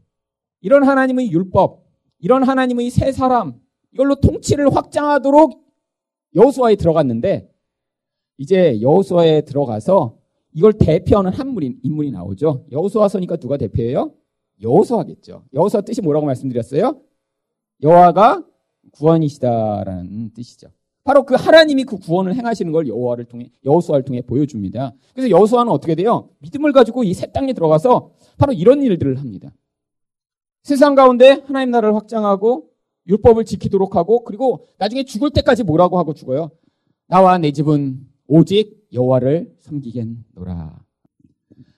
이런 0.61 0.83
하나님의 0.83 1.31
율법, 1.31 1.85
이런 2.19 2.43
하나님의 2.43 2.89
새 2.89 3.11
사람 3.11 3.59
이걸로 3.93 4.15
통치를 4.15 4.75
확장하도록 4.75 5.65
여호수아에 6.35 6.75
들어갔는데 6.75 7.49
이제 8.37 8.81
여호수아에 8.81 9.41
들어가서 9.41 10.18
이걸 10.53 10.73
대표하는 10.73 11.31
한 11.31 11.47
인물이, 11.49 11.77
인물이 11.83 12.11
나오죠. 12.11 12.65
여호수아서니까 12.71 13.37
누가 13.37 13.57
대표예요? 13.57 14.13
여호수아겠죠. 14.61 15.43
여호수아 15.53 15.81
뜻이 15.81 16.01
뭐라고 16.01 16.25
말씀드렸어요? 16.25 16.99
여호와가 17.81 18.43
구원이시다라는 18.91 20.33
뜻이죠. 20.33 20.69
바로 21.03 21.23
그 21.23 21.35
하나님이 21.35 21.85
그 21.85 21.97
구원을 21.97 22.35
행하시는 22.35 22.71
걸 22.71 22.87
여호와를 22.87 23.25
통해 23.25 23.51
여호수아를 23.65 24.03
통해 24.03 24.21
보여줍니다. 24.21 24.93
그래서 25.13 25.29
여호수아는 25.29 25.71
어떻게 25.71 25.95
돼요? 25.95 26.29
믿음을 26.39 26.71
가지고 26.71 27.03
이 27.03 27.13
새 27.13 27.31
땅에 27.31 27.53
들어가서 27.53 28.11
바로 28.37 28.53
이런 28.53 28.83
일들을 28.83 29.17
합니다. 29.19 29.51
세상 30.63 30.93
가운데 30.95 31.41
하나님 31.45 31.71
나라를 31.71 31.95
확장하고 31.95 32.69
율법을 33.07 33.45
지키도록 33.45 33.95
하고 33.95 34.23
그리고 34.23 34.67
나중에 34.77 35.03
죽을 35.03 35.29
때까지 35.31 35.63
뭐라고 35.63 35.97
하고 35.97 36.13
죽어요? 36.13 36.51
나와 37.07 37.37
내 37.37 37.51
집은 37.51 38.05
오직 38.27 38.78
여호와를 38.93 39.55
섬기겠노라. 39.59 40.79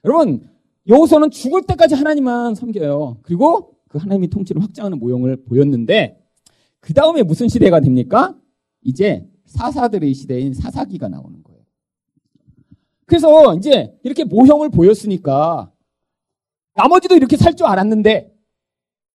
여러분 0.05 0.49
여호수아는 0.87 1.31
죽을 1.31 1.61
때까지 1.63 1.95
하나님만 1.95 2.55
섬겨요. 2.55 3.19
그리고 3.21 3.75
그 3.87 3.97
하나님이 3.97 4.29
통치를 4.29 4.61
확장하는 4.63 4.99
모형을 4.99 5.43
보였는데 5.45 6.19
그 6.79 6.93
다음에 6.93 7.23
무슨 7.23 7.47
시대가 7.47 7.79
됩니까? 7.79 8.35
이제 8.81 9.27
사사들의 9.45 10.13
시대인 10.13 10.53
사사기가 10.53 11.07
나오는 11.09 11.43
거예요. 11.43 11.61
그래서 13.05 13.55
이제 13.55 13.93
이렇게 14.03 14.23
모형을 14.23 14.69
보였으니까 14.69 15.71
나머지도 16.73 17.15
이렇게 17.15 17.35
살 17.37 17.53
줄 17.53 17.67
알았는데 17.67 18.33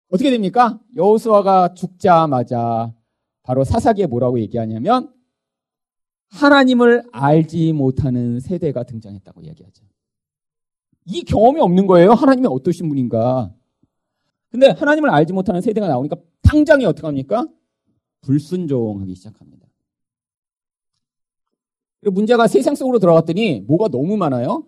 어떻게 0.10 0.32
됩니까? 0.32 0.80
여호수아가 0.96 1.76
죽자마자 1.76 2.94
바로 3.44 3.64
사사기에 3.64 4.08
뭐라고 4.08 4.40
얘기하냐면 4.40 5.14
하나님을 6.34 7.04
알지 7.12 7.74
못하는 7.74 8.40
세대가 8.40 8.84
등장했다고 8.84 9.42
이야기하죠. 9.42 9.84
이 11.06 11.24
경험이 11.24 11.62
없는 11.62 11.86
거예요. 11.86 12.12
하나님이 12.12 12.48
어떠신 12.48 12.90
분인가. 12.90 13.54
근데 14.50 14.70
하나님을 14.70 15.10
알지 15.10 15.34
못하는 15.34 15.62
세대가 15.62 15.88
나오니까 15.88 16.16
당장에 16.42 16.86
어떻게 16.86 17.06
합니까? 17.06 17.46
불순종하기 18.22 19.14
시작합니다. 19.16 19.68
그리고 22.00 22.14
문제가 22.14 22.48
세상 22.48 22.76
속으로 22.76 23.00
들어갔더니 23.00 23.62
뭐가 23.62 23.90
너무 23.90 24.18
많아요? 24.18 24.66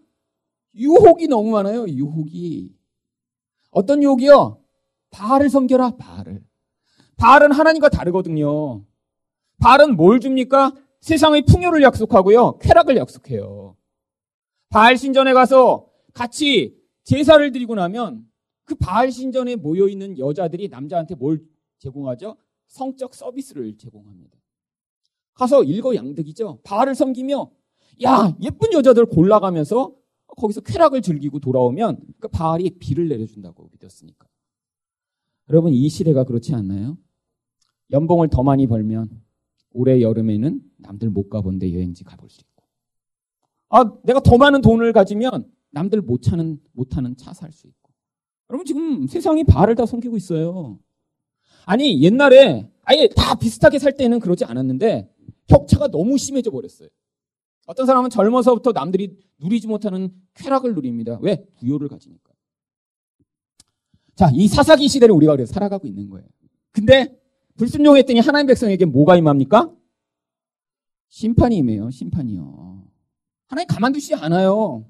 유혹이 0.76 1.28
너무 1.28 1.52
많아요. 1.52 1.88
유혹이. 1.88 2.76
어떤 3.72 4.04
유혹이요? 4.04 4.60
바알을 5.10 5.50
섬겨라. 5.50 5.96
바알을. 5.98 6.44
바알은 7.18 7.52
하나님과 7.52 7.90
다르거든요. 7.90 8.84
바알은 9.60 9.96
뭘 9.96 10.20
줍니까? 10.20 10.74
세상의 11.06 11.44
풍요를 11.44 11.84
약속하고요. 11.84 12.58
쾌락을 12.58 12.98
약속해요. 12.98 13.78
바알 14.70 14.98
신전에 14.98 15.34
가서 15.34 15.88
같이 16.14 16.76
제사를 17.04 17.52
드리고 17.52 17.76
나면 17.76 18.28
그 18.64 18.74
바알 18.74 19.12
신전에 19.12 19.56
모여 19.56 19.88
있는 19.88 20.18
여자들이 20.18 20.68
남자한테 20.70 21.14
뭘 21.14 21.46
제공하죠? 21.78 22.38
성적 22.66 23.14
서비스를 23.14 23.78
제공합니다. 23.78 24.36
가서 25.36 25.64
일거양득이죠. 25.64 26.62
바알을 26.64 26.96
섬기며 26.96 27.52
야 28.04 28.36
예쁜 28.42 28.74
여자들 28.74 29.06
골라가면서 29.06 29.94
거기서 30.26 30.62
쾌락을 30.62 31.04
즐기고 31.04 31.40
돌아오면 31.40 32.02
그 32.20 32.30
바알이 32.30 32.80
비를 32.80 33.10
내려준다고 33.10 33.70
믿었으니까. 33.74 34.28
여러분 35.50 35.72
이 35.72 35.88
시대가 35.88 36.24
그렇지 36.24 36.56
않나요? 36.56 36.98
연봉을 37.92 38.30
더 38.30 38.42
많이 38.42 38.66
벌면 38.66 39.22
올해 39.72 40.02
여름에는 40.02 40.65
남들 40.86 41.10
못 41.10 41.30
가본 41.30 41.60
데 41.60 41.74
여행지 41.74 42.04
가볼 42.04 42.30
수 42.30 42.42
있고, 42.42 42.64
아 43.70 43.84
내가 44.04 44.20
더 44.20 44.38
많은 44.38 44.62
돈을 44.62 44.94
가지면 44.94 45.50
남들 45.72 46.02
못 46.02 46.22
차는 46.22 46.60
못 46.74 46.90
타는 46.90 47.18
차 47.18 47.32
살 47.34 47.52
수 47.52 47.68
있고. 47.68 47.92
여러분 48.50 48.66
지금 48.66 49.08
세상이 49.08 49.44
바알을 49.44 49.76
다 49.76 49.86
섬기고 49.86 50.16
있어요. 50.18 50.80
아니 51.66 52.02
옛날에 52.04 52.70
아예 52.84 53.08
다 53.16 53.36
비슷하게 53.36 53.80
살 53.80 53.98
때는 53.98 54.20
그러지 54.20 54.46
않았는데 54.46 55.12
격차가 55.48 55.88
너무 55.88 56.18
심해져 56.18 56.52
버렸어요. 56.52 56.90
어떤 57.66 57.88
사람은 57.88 58.12
젊어서부터 58.12 58.72
남들이 58.72 59.18
누리지 59.40 59.68
못하는 59.68 60.14
쾌락을 60.36 60.76
누립니다. 60.76 61.18
왜? 61.22 61.44
부여를 61.58 61.88
가지니까. 61.88 62.32
자, 64.16 64.30
이 64.34 64.48
사사기 64.48 64.88
시대를 64.88 65.14
우리가 65.16 65.34
그래서 65.36 65.52
살아가고 65.52 65.88
있는 65.88 66.10
거예요. 66.10 66.28
근데 66.72 67.18
불순종했더니 67.58 68.20
하나님 68.20 68.48
백성에게 68.48 68.86
뭐가 68.86 69.18
임합니까? 69.18 69.72
심판이 71.20 71.56
임해요. 71.56 71.90
심판이요. 71.92 72.84
하나님 73.48 73.68
가만두시지 73.68 74.16
않아요. 74.16 74.84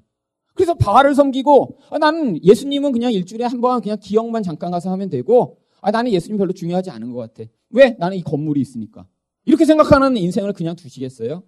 그래서 0.54 0.74
바알을 0.74 1.14
섬기고 1.14 1.78
아, 1.90 1.98
나는 1.98 2.42
예수님은 2.42 2.90
그냥 2.90 3.12
일주일에 3.12 3.44
한 3.44 3.60
번 3.60 3.80
그냥 3.80 3.96
기억만 4.00 4.42
잠깐 4.42 4.72
가서 4.72 4.90
하면 4.90 5.08
되고 5.08 5.58
아, 5.80 5.92
나는 5.92 6.10
예수님 6.10 6.36
별로 6.36 6.52
중요하지 6.52 6.90
않은 6.90 7.12
것 7.12 7.18
같아. 7.32 7.48
왜? 7.70 7.94
나는 8.00 8.16
이 8.16 8.22
건물이 8.22 8.60
있으니까. 8.60 9.06
이렇게 9.44 9.64
생각하는 9.64 10.16
인생을 10.16 10.52
그냥 10.52 10.74
두시겠어요? 10.74 11.44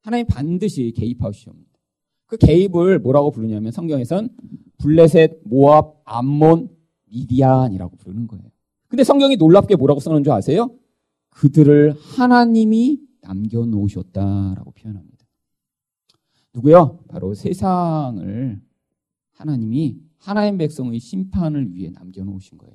하나님 0.00 0.26
반드시 0.26 0.94
개입하시옵니다. 0.96 1.70
그 2.24 2.38
개입을 2.38 3.00
뭐라고 3.00 3.30
부르냐면 3.30 3.72
성경에선 3.72 4.30
블레셋, 4.78 5.40
모압, 5.44 6.00
암몬, 6.06 6.70
미디안이라고 7.10 7.96
부르는 7.98 8.26
거예요. 8.26 8.44
근데 8.88 9.04
성경이 9.04 9.36
놀랍게 9.36 9.76
뭐라고 9.76 10.00
써놓은 10.00 10.24
줄 10.24 10.32
아세요? 10.32 10.70
그들을 11.28 11.94
하나님이 12.16 13.00
남겨 13.24 13.64
놓으셨다라고 13.64 14.70
표현합니다. 14.72 15.26
누구요? 16.52 17.00
바로 17.08 17.34
세상을 17.34 18.60
하나님이 19.32 19.98
하나님 20.18 20.58
백성의 20.58 21.00
심판을 21.00 21.74
위해 21.74 21.90
남겨 21.90 22.22
놓으신 22.22 22.58
거예요. 22.58 22.74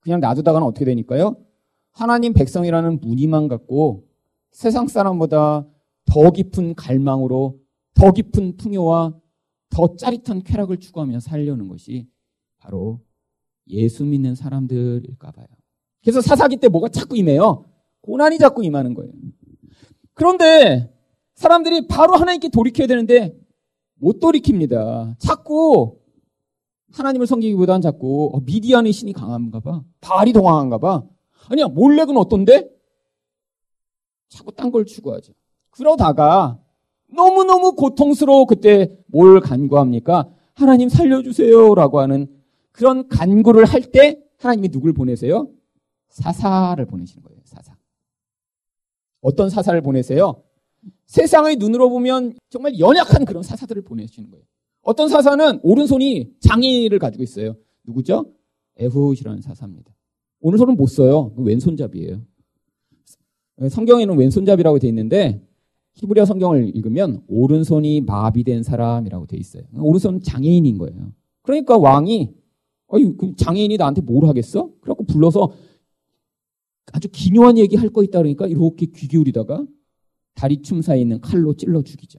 그냥 0.00 0.20
놔두다가는 0.20 0.66
어떻게 0.66 0.84
되니까요? 0.84 1.36
하나님 1.92 2.32
백성이라는 2.32 3.00
무늬만 3.00 3.48
갖고 3.48 4.08
세상 4.50 4.88
사람보다 4.88 5.66
더 6.06 6.30
깊은 6.30 6.74
갈망으로 6.74 7.60
더 7.94 8.12
깊은 8.12 8.56
풍요와 8.56 9.14
더 9.70 9.96
짜릿한 9.96 10.42
쾌락을 10.42 10.78
추구하며 10.78 11.20
살려는 11.20 11.68
것이 11.68 12.08
바로 12.58 13.00
예수 13.68 14.04
믿는 14.04 14.34
사람들일까 14.34 15.30
봐요. 15.30 15.46
그래서 16.02 16.20
사사기 16.20 16.56
때 16.56 16.68
뭐가 16.68 16.88
자꾸 16.88 17.16
임해요? 17.16 17.64
고난이 18.02 18.38
자꾸 18.38 18.62
임하는 18.64 18.94
거예요. 18.94 19.12
그런데 20.14 20.92
사람들이 21.34 21.86
바로 21.88 22.14
하나님께 22.14 22.48
돌이켜야 22.48 22.86
되는데 22.86 23.36
못 23.96 24.20
돌이킵니다. 24.20 25.18
자꾸 25.18 25.98
하나님을 26.92 27.26
섬기기보다는 27.26 27.80
자꾸 27.80 28.30
어, 28.32 28.40
미디안의 28.40 28.92
신이 28.92 29.12
강한가 29.12 29.60
봐. 29.60 29.82
발이 30.00 30.32
더 30.32 30.42
강한가 30.42 30.78
봐. 30.78 31.02
아니야 31.50 31.66
몰렉은 31.66 32.16
어떤데? 32.16 32.70
자꾸 34.28 34.52
딴 34.52 34.70
걸 34.70 34.84
추구하죠. 34.84 35.32
그러다가 35.70 36.58
너무너무 37.12 37.74
고통스러워 37.74 38.46
그때 38.46 38.90
뭘 39.06 39.40
간구합니까? 39.40 40.28
하나님 40.54 40.88
살려주세요라고 40.88 42.00
하는 42.00 42.28
그런 42.72 43.08
간구를 43.08 43.64
할 43.64 43.82
때 43.90 44.20
하나님이 44.38 44.68
누굴 44.68 44.92
보내세요? 44.92 45.48
사사를 46.08 46.84
보내시는 46.86 47.22
거예요. 47.24 47.33
어떤 49.24 49.48
사사를 49.48 49.80
보내세요? 49.80 50.42
세상의 51.06 51.56
눈으로 51.56 51.88
보면 51.88 52.34
정말 52.50 52.78
연약한 52.78 53.24
그런 53.24 53.42
사사들을 53.42 53.80
보내시는 53.82 54.30
거예요. 54.30 54.44
어떤 54.82 55.08
사사는 55.08 55.60
오른손이 55.62 56.34
장애를 56.40 56.98
가지고 56.98 57.22
있어요. 57.22 57.56
누구죠? 57.84 58.26
에훗이라는 58.76 59.40
사사입니다. 59.40 59.90
오른손은 60.40 60.76
못 60.76 60.88
써요. 60.88 61.32
그 61.34 61.42
왼손잡이에요. 61.42 62.20
성경에는 63.70 64.14
왼손잡이라고 64.18 64.78
되어 64.78 64.88
있는데 64.88 65.40
히브리어 65.94 66.26
성경을 66.26 66.76
읽으면 66.76 67.22
오른손이 67.26 68.02
마비된 68.02 68.62
사람이라고 68.62 69.26
되어 69.26 69.38
있어요. 69.40 69.62
오른손 69.78 70.20
장애인인 70.20 70.76
거예요. 70.76 71.12
그러니까 71.40 71.78
왕이 71.78 72.30
그 72.88 73.32
장애인이 73.36 73.78
나한테 73.78 74.02
뭘 74.02 74.26
하겠어? 74.26 74.68
그래갖고 74.82 75.04
불러서 75.04 75.50
아주 76.92 77.08
기묘한 77.10 77.58
얘기 77.58 77.76
할 77.76 77.88
거 77.90 78.02
있다 78.02 78.18
그러니까 78.18 78.46
이렇게 78.46 78.86
귀 78.86 79.08
기울이다가 79.08 79.64
다리 80.34 80.62
춤 80.62 80.82
사이에 80.82 81.02
있는 81.02 81.20
칼로 81.20 81.54
찔러 81.54 81.82
죽이죠. 81.82 82.18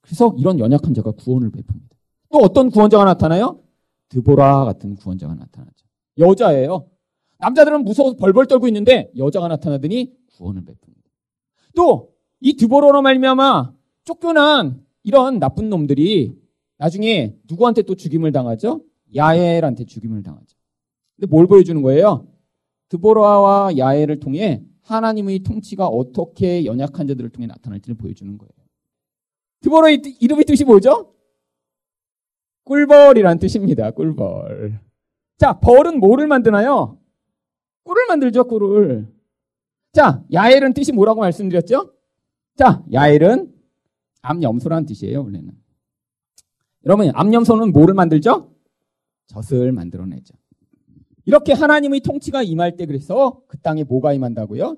그래서 0.00 0.34
이런 0.38 0.58
연약한 0.58 0.94
자가 0.94 1.10
구원을 1.12 1.50
베풉니다. 1.50 1.90
또 2.32 2.38
어떤 2.38 2.70
구원자가 2.70 3.04
나타나요? 3.04 3.60
드보라 4.08 4.64
같은 4.64 4.94
구원자가 4.94 5.34
나타나죠. 5.34 5.86
여자예요. 6.18 6.88
남자들은 7.38 7.84
무서워서 7.84 8.16
벌벌 8.16 8.46
떨고 8.46 8.66
있는데 8.68 9.10
여자가 9.16 9.48
나타나더니 9.48 10.12
구원을 10.36 10.62
베풉니다. 10.64 11.10
또 11.74 12.16
이 12.40 12.54
드보로로 12.54 13.00
말미암아 13.00 13.72
쫓겨난 14.04 14.84
이런 15.02 15.38
나쁜 15.38 15.70
놈들이 15.70 16.36
나중에 16.78 17.34
누구한테 17.48 17.80
또 17.82 17.94
죽임을 17.94 18.30
당하죠? 18.30 18.82
야엘한테 19.14 19.86
죽임을 19.86 20.22
당하죠. 20.22 20.56
근데 21.16 21.26
뭘 21.28 21.46
보여주는 21.46 21.80
거예요? 21.80 22.26
드보라와 22.88 23.76
야엘을 23.76 24.20
통해 24.20 24.62
하나님의 24.82 25.40
통치가 25.40 25.86
어떻게 25.86 26.64
연약한 26.64 27.06
자들을 27.08 27.30
통해 27.30 27.46
나타날지를 27.46 27.96
보여주는 27.96 28.36
거예요. 28.38 28.50
드보라의 29.60 30.02
이름의 30.20 30.44
뜻이 30.44 30.64
뭐죠? 30.64 31.14
꿀벌이란 32.64 33.38
뜻입니다. 33.38 33.90
꿀벌. 33.90 34.80
자, 35.38 35.58
벌은 35.60 35.98
뭐를 36.00 36.26
만드나요? 36.26 36.98
꿀을 37.84 38.06
만들죠, 38.08 38.44
꿀을. 38.44 39.06
자, 39.92 40.24
야엘은 40.32 40.74
뜻이 40.74 40.92
뭐라고 40.92 41.20
말씀드렸죠? 41.20 41.92
자, 42.56 42.84
야엘은 42.92 43.52
암염소라는 44.22 44.86
뜻이에요, 44.86 45.22
원래는. 45.22 45.52
여러분, 46.84 47.10
암염소는 47.14 47.72
뭐를 47.72 47.94
만들죠? 47.94 48.52
젖을 49.26 49.72
만들어내죠. 49.72 50.34
이렇게 51.26 51.52
하나님의 51.52 52.00
통치가 52.00 52.42
임할 52.42 52.76
때 52.76 52.86
그래서 52.86 53.42
그 53.46 53.58
땅에 53.58 53.84
뭐가 53.84 54.12
임한다고요? 54.14 54.76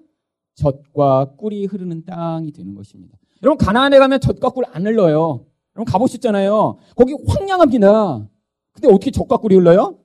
젖과 0.54 1.36
꿀이 1.36 1.66
흐르는 1.66 2.04
땅이 2.04 2.52
되는 2.52 2.74
것입니다. 2.74 3.16
여러분, 3.42 3.64
가나안에 3.64 3.98
가면 3.98 4.20
젖과 4.20 4.50
꿀 4.50 4.64
안 4.72 4.84
흘러요. 4.86 5.46
여러분, 5.76 5.84
가보셨잖아요. 5.86 6.78
거기 6.96 7.14
황량합니다. 7.26 8.28
근데 8.72 8.88
어떻게 8.88 9.10
젖과 9.10 9.36
꿀이 9.36 9.54
흘러요? 9.54 9.98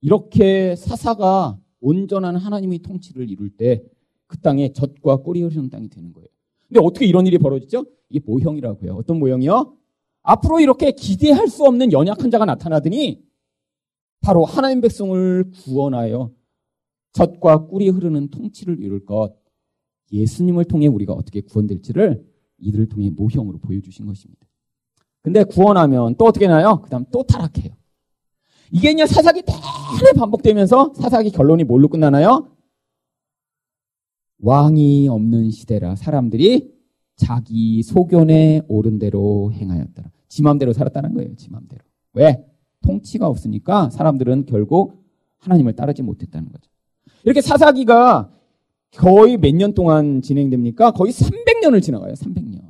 이렇게 0.00 0.76
사사가 0.76 1.58
온전한 1.80 2.36
하나님의 2.36 2.78
통치를 2.80 3.28
이룰 3.28 3.50
때 3.50 3.82
그 4.32 4.38
땅에 4.38 4.72
젖과 4.72 5.18
꿀이 5.18 5.42
흐르는 5.42 5.68
땅이 5.68 5.90
되는 5.90 6.10
거예요. 6.14 6.26
근데 6.66 6.80
어떻게 6.82 7.04
이런 7.04 7.26
일이 7.26 7.36
벌어지죠? 7.36 7.84
이게 8.08 8.18
모형이라고요. 8.24 8.94
어떤 8.94 9.18
모형이요? 9.18 9.74
앞으로 10.22 10.58
이렇게 10.58 10.92
기대할 10.92 11.48
수 11.48 11.64
없는 11.64 11.92
연약한 11.92 12.30
자가 12.30 12.46
나타나더니 12.46 13.22
바로 14.22 14.44
하나님 14.44 14.80
백성을 14.80 15.50
구원하여 15.50 16.32
젖과 17.12 17.66
꿀이 17.66 17.90
흐르는 17.90 18.30
통치를 18.30 18.80
이룰 18.80 19.04
것 19.04 19.34
예수님을 20.12 20.64
통해 20.64 20.86
우리가 20.86 21.12
어떻게 21.12 21.40
구원될지를 21.40 22.24
이들을 22.58 22.88
통해 22.88 23.10
모형으로 23.10 23.58
보여주신 23.58 24.06
것입니다. 24.06 24.46
근데 25.22 25.44
구원하면 25.44 26.14
또 26.16 26.26
어떻게 26.26 26.46
나요? 26.46 26.80
그 26.82 26.90
다음 26.90 27.04
또 27.12 27.22
타락해요. 27.22 27.74
이게 28.70 28.92
그냥 28.92 29.06
사사기 29.06 29.42
내내 29.42 30.12
반복되면서 30.16 30.94
사사기 30.94 31.30
결론이 31.30 31.64
뭘로 31.64 31.88
끝나나요? 31.88 32.56
왕이 34.38 35.08
없는 35.08 35.50
시대라 35.50 35.96
사람들이 35.96 36.72
자기 37.16 37.82
소견에 37.82 38.62
옳은 38.68 38.98
대로 38.98 39.52
행하였더라. 39.52 40.10
지 40.28 40.42
맘대로 40.42 40.72
살았다는 40.72 41.14
거예요. 41.14 41.34
지 41.36 41.50
맘대로. 41.50 41.82
왜? 42.14 42.44
통치가 42.82 43.26
없으니까 43.26 43.90
사람들은 43.90 44.46
결국 44.46 45.04
하나님을 45.38 45.74
따르지 45.74 46.02
못했다는 46.02 46.50
거죠. 46.52 46.70
이렇게 47.24 47.40
사사기가 47.40 48.30
거의 48.96 49.36
몇 49.38 49.54
년 49.54 49.74
동안 49.74 50.20
진행됩니까? 50.22 50.90
거의 50.92 51.12
300년을 51.12 51.82
지나가요. 51.82 52.12
300년. 52.14 52.60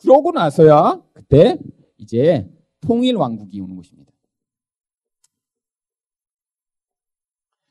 그러고 0.00 0.30
나서야 0.32 1.02
그때 1.12 1.58
이제 1.98 2.48
통일 2.80 3.16
왕국이 3.16 3.60
오는 3.60 3.74
것입니다. 3.76 4.12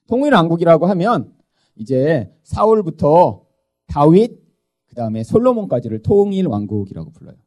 통일 0.07 0.33
왕국이라고 0.33 0.85
하면 0.87 1.33
이제 1.75 2.31
사울부터 2.43 3.45
다윗, 3.87 4.39
그 4.87 4.95
다음에 4.95 5.23
솔로몬까지를 5.23 6.01
통일 6.03 6.47
왕국이라고 6.47 7.11
불러요. 7.11 7.37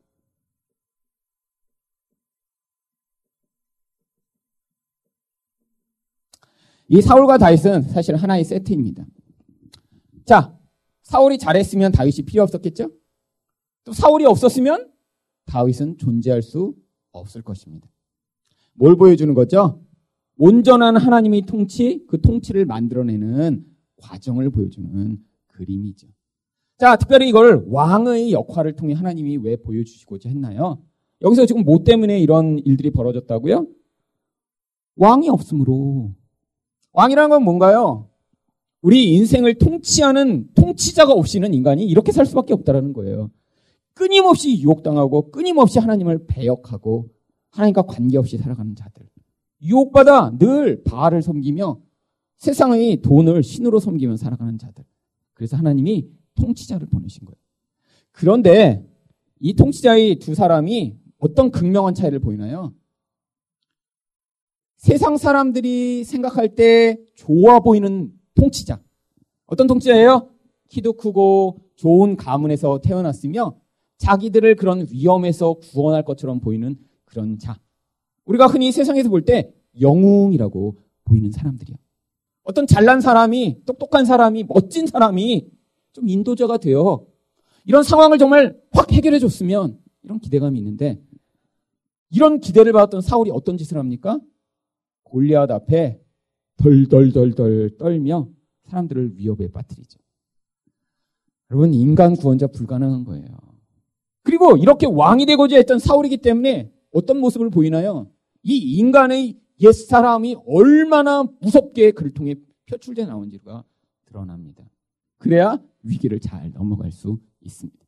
이 6.88 7.02
사울과 7.02 7.38
다윗은 7.38 7.82
사실 7.82 8.16
하나의 8.16 8.44
세트입니다. 8.44 9.06
자, 10.24 10.58
사울이 11.02 11.38
잘했으면 11.38 11.92
다윗이 11.92 12.22
필요 12.26 12.42
없었겠죠? 12.42 12.90
또 13.84 13.92
사울이 13.92 14.24
없었으면 14.24 14.90
다윗은 15.46 15.98
존재할 15.98 16.42
수 16.42 16.74
없을 17.12 17.42
것입니다. 17.42 17.88
뭘 18.74 18.96
보여주는 18.96 19.32
거죠? 19.34 19.82
온전한 20.36 20.96
하나님의 20.96 21.42
통치, 21.42 22.04
그 22.06 22.20
통치를 22.20 22.64
만들어내는 22.64 23.64
과정을 23.96 24.50
보여주는 24.50 25.18
그림이죠. 25.48 26.06
자, 26.78 26.96
특별히 26.96 27.28
이걸 27.28 27.64
왕의 27.66 28.32
역할을 28.32 28.76
통해 28.76 28.94
하나님이 28.94 29.38
왜 29.38 29.56
보여주시고자 29.56 30.28
했나요? 30.28 30.80
여기서 31.22 31.44
지금 31.44 31.64
뭐 31.64 31.82
때문에 31.82 32.20
이런 32.20 32.60
일들이 32.60 32.90
벌어졌다고요? 32.90 33.66
왕이 34.96 35.28
없으므로. 35.28 36.14
왕이라는 36.92 37.30
건 37.30 37.42
뭔가요? 37.42 38.08
우리 38.80 39.14
인생을 39.14 39.54
통치하는 39.54 40.48
통치자가 40.54 41.12
없이는 41.12 41.52
인간이 41.52 41.84
이렇게 41.84 42.12
살 42.12 42.26
수밖에 42.26 42.54
없다라는 42.54 42.92
거예요. 42.92 43.30
끊임없이 43.94 44.60
유혹당하고 44.60 45.30
끊임없이 45.30 45.78
하나님을 45.80 46.26
배역하고 46.26 47.08
하나님과 47.50 47.82
관계없이 47.82 48.38
살아가는 48.38 48.76
자들. 48.76 49.06
유혹받아 49.62 50.38
늘 50.38 50.84
바알을 50.84 51.22
섬기며 51.22 51.80
세상의 52.36 53.02
돈을 53.02 53.42
신으로 53.42 53.80
섬기며 53.80 54.16
살아가는 54.16 54.56
자들. 54.56 54.84
그래서 55.34 55.56
하나님이 55.56 56.08
통치자를 56.36 56.86
보내신 56.88 57.24
거예요. 57.24 57.36
그런데 58.12 58.84
이 59.40 59.54
통치자의 59.54 60.20
두 60.20 60.34
사람이 60.34 60.96
어떤 61.18 61.50
극명한 61.50 61.94
차이를 61.94 62.20
보이나요? 62.20 62.72
세상 64.78 65.16
사람들이 65.16 66.04
생각할 66.04 66.54
때 66.54 66.98
좋아 67.16 67.58
보이는 67.58 68.12
통치자. 68.34 68.80
어떤 69.46 69.66
통치자예요? 69.66 70.30
키도 70.68 70.92
크고 70.94 71.58
좋은 71.74 72.16
가문에서 72.16 72.80
태어났으며 72.80 73.56
자기들을 73.98 74.54
그런 74.54 74.86
위험에서 74.90 75.54
구원할 75.54 76.04
것처럼 76.04 76.38
보이는 76.40 76.76
그런 77.04 77.38
자. 77.38 77.58
우리가 78.24 78.46
흔히 78.46 78.70
세상에서 78.70 79.08
볼 79.08 79.24
때 79.24 79.52
영웅이라고 79.80 80.76
보이는 81.04 81.30
사람들이야. 81.32 81.76
어떤 82.44 82.66
잘난 82.66 83.00
사람이, 83.00 83.62
똑똑한 83.66 84.04
사람이, 84.04 84.44
멋진 84.44 84.86
사람이 84.86 85.48
좀 85.92 86.08
인도자가 86.08 86.58
되어 86.58 87.04
이런 87.64 87.82
상황을 87.82 88.18
정말 88.18 88.56
확 88.70 88.92
해결해 88.92 89.18
줬으면 89.18 89.78
이런 90.02 90.20
기대감이 90.20 90.56
있는데 90.58 91.00
이런 92.10 92.38
기대를 92.40 92.72
받았던 92.72 93.00
사울이 93.00 93.30
어떤 93.32 93.56
짓을 93.58 93.76
합니까? 93.76 94.20
골리앗 95.10 95.50
앞에 95.50 96.00
덜덜덜덜 96.56 97.76
떨며 97.78 98.28
사람들을 98.64 99.16
위협에 99.16 99.48
빠뜨리죠. 99.48 99.98
여러분 101.50 101.72
인간 101.72 102.14
구원자 102.14 102.46
불가능한 102.48 103.04
거예요. 103.04 103.26
그리고 104.22 104.56
이렇게 104.56 104.86
왕이 104.86 105.24
되고자 105.26 105.56
했던 105.56 105.78
사울이기 105.78 106.18
때문에 106.18 106.70
어떤 106.92 107.18
모습을 107.18 107.50
보이나요? 107.50 108.10
이 108.42 108.56
인간의 108.78 109.38
옛사람이 109.60 110.36
얼마나 110.46 111.24
무섭게 111.40 111.92
그를 111.92 112.12
통해 112.12 112.34
표출돼 112.66 113.06
나온지가 113.06 113.64
드러납니다. 114.04 114.68
그래야 115.18 115.58
위기를 115.82 116.20
잘 116.20 116.52
넘어갈 116.52 116.92
수 116.92 117.18
있습니다. 117.40 117.84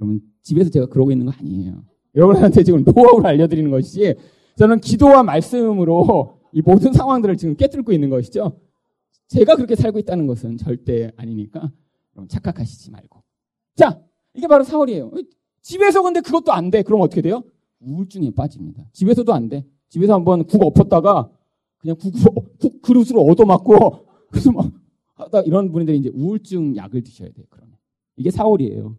여러분, 0.00 0.20
집에서 0.42 0.70
제가 0.70 0.86
그러고 0.86 1.12
있는 1.12 1.26
거 1.26 1.32
아니에요. 1.32 1.84
여러분한테 2.14 2.64
지금 2.64 2.82
노하우를 2.84 3.26
알려드리는 3.26 3.70
것이 3.70 4.14
저는 4.60 4.80
기도와 4.80 5.22
말씀으로 5.22 6.38
이 6.52 6.60
모든 6.60 6.92
상황들을 6.92 7.38
지금 7.38 7.56
깨뚫고 7.56 7.94
있는 7.94 8.10
것이죠. 8.10 8.60
제가 9.28 9.56
그렇게 9.56 9.74
살고 9.74 9.98
있다는 10.00 10.26
것은 10.26 10.58
절대 10.58 11.10
아니니까 11.16 11.72
여러분 12.14 12.28
착각하시지 12.28 12.90
말고. 12.90 13.22
자, 13.74 14.02
이게 14.34 14.46
바로 14.46 14.62
사월이에요. 14.62 15.12
집에서 15.62 16.02
근데 16.02 16.20
그것도 16.20 16.52
안 16.52 16.70
돼. 16.70 16.82
그럼 16.82 17.00
어떻게 17.00 17.22
돼요? 17.22 17.42
우울증에 17.80 18.32
빠집니다. 18.32 18.84
집에서도 18.92 19.32
안 19.32 19.48
돼. 19.48 19.64
집에서 19.88 20.12
한번 20.12 20.44
국 20.44 20.62
엎었다가 20.62 21.30
그냥 21.78 21.96
국으로, 21.96 22.46
국 22.60 22.82
그릇으로 22.82 23.22
얻어맞고 23.22 24.08
그래서 24.28 24.52
막 24.52 24.70
하다 25.14 25.40
이런 25.42 25.72
분들이 25.72 25.96
이제 25.96 26.10
우울증 26.12 26.76
약을 26.76 27.02
드셔야 27.02 27.30
돼요. 27.30 27.46
그러면 27.48 27.78
이게 28.16 28.30
사월이에요. 28.30 28.94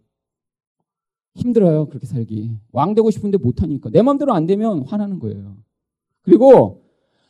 힘들어요. 1.34 1.86
그렇게 1.86 2.06
살기. 2.06 2.58
왕 2.72 2.94
되고 2.94 3.10
싶은데 3.10 3.38
못하니까. 3.38 3.90
내 3.90 4.02
마음대로 4.02 4.34
안 4.34 4.46
되면 4.46 4.82
화나는 4.86 5.18
거예요. 5.18 5.56
그리고 6.22 6.82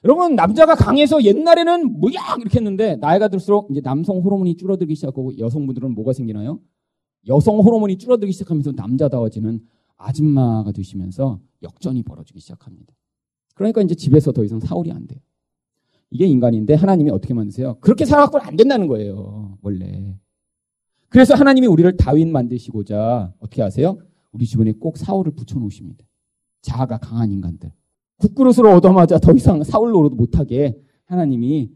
여러분 0.05 0.35
남자가 0.35 0.75
강해서 0.75 1.23
옛날에는 1.23 2.01
뭐야 2.01 2.37
이렇게 2.41 2.59
했는데 2.59 2.97
나이가 2.97 3.29
들수록 3.29 3.71
이제 3.71 3.81
남성 3.81 4.19
호르몬이 4.19 4.57
줄어들기 4.57 4.95
시작하고 4.97 5.39
여성분들은 5.39 5.95
뭐가 5.95 6.13
생기나요? 6.13 6.61
여성 7.29 7.59
호르몬이 7.61 7.99
줄어들기 7.99 8.33
시작하면서 8.33 8.73
남자다워지는 8.73 9.61
아줌마가 9.97 10.73
되시면서 10.73 11.41
역전이 11.63 12.03
벌어지기 12.03 12.41
시작합니다. 12.41 12.93
그러니까 13.55 13.81
이제 13.83 13.95
집에서 13.95 14.33
더 14.33 14.43
이상 14.43 14.59
사울이 14.59 14.91
안 14.91 15.07
돼요. 15.07 15.21
이게 16.11 16.27
인간인데 16.27 16.75
하나님이 16.75 17.11
어떻게 17.11 17.33
만드세요? 17.33 17.77
그렇게 17.81 18.05
살아갖고는 18.05 18.45
안 18.45 18.57
된다는 18.57 18.89
거예요. 18.89 19.57
원래. 19.63 20.19
그래서 21.13 21.35
하나님이 21.35 21.67
우리를 21.67 21.95
다윈 21.99 22.33
만드시고자 22.33 23.35
어떻게 23.39 23.61
하세요? 23.61 23.99
우리 24.33 24.47
주변에 24.47 24.73
꼭 24.73 24.97
사울을 24.97 25.33
붙여 25.33 25.59
놓으십니다. 25.59 26.03
자아가 26.63 26.97
강한 26.97 27.31
인간들. 27.31 27.71
국그릇으로 28.17 28.71
얻어맞아 28.77 29.19
더 29.19 29.33
이상 29.33 29.63
사울 29.63 29.91
노릇 29.91 30.15
못하게 30.15 30.81
하나님이 31.05 31.71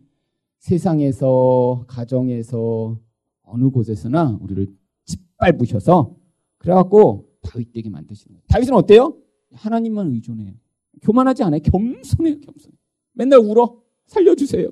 세상에서 0.60 1.84
가정에서 1.86 2.98
어느 3.42 3.68
곳에서나 3.68 4.38
우리를 4.40 4.68
짓밟으셔서 5.04 6.16
그래갖고 6.56 7.28
다윗 7.42 7.72
되게 7.74 7.90
만드시는 7.90 8.36
거예요. 8.36 8.42
다윗은 8.48 8.72
어때요? 8.72 9.18
하나님만 9.52 10.12
의존해요. 10.12 10.54
교만하지 11.02 11.42
않아요. 11.42 11.60
겸손해요. 11.60 12.40
겸손. 12.40 12.72
맨날 13.12 13.40
울어. 13.40 13.82
살려주세요. 14.06 14.70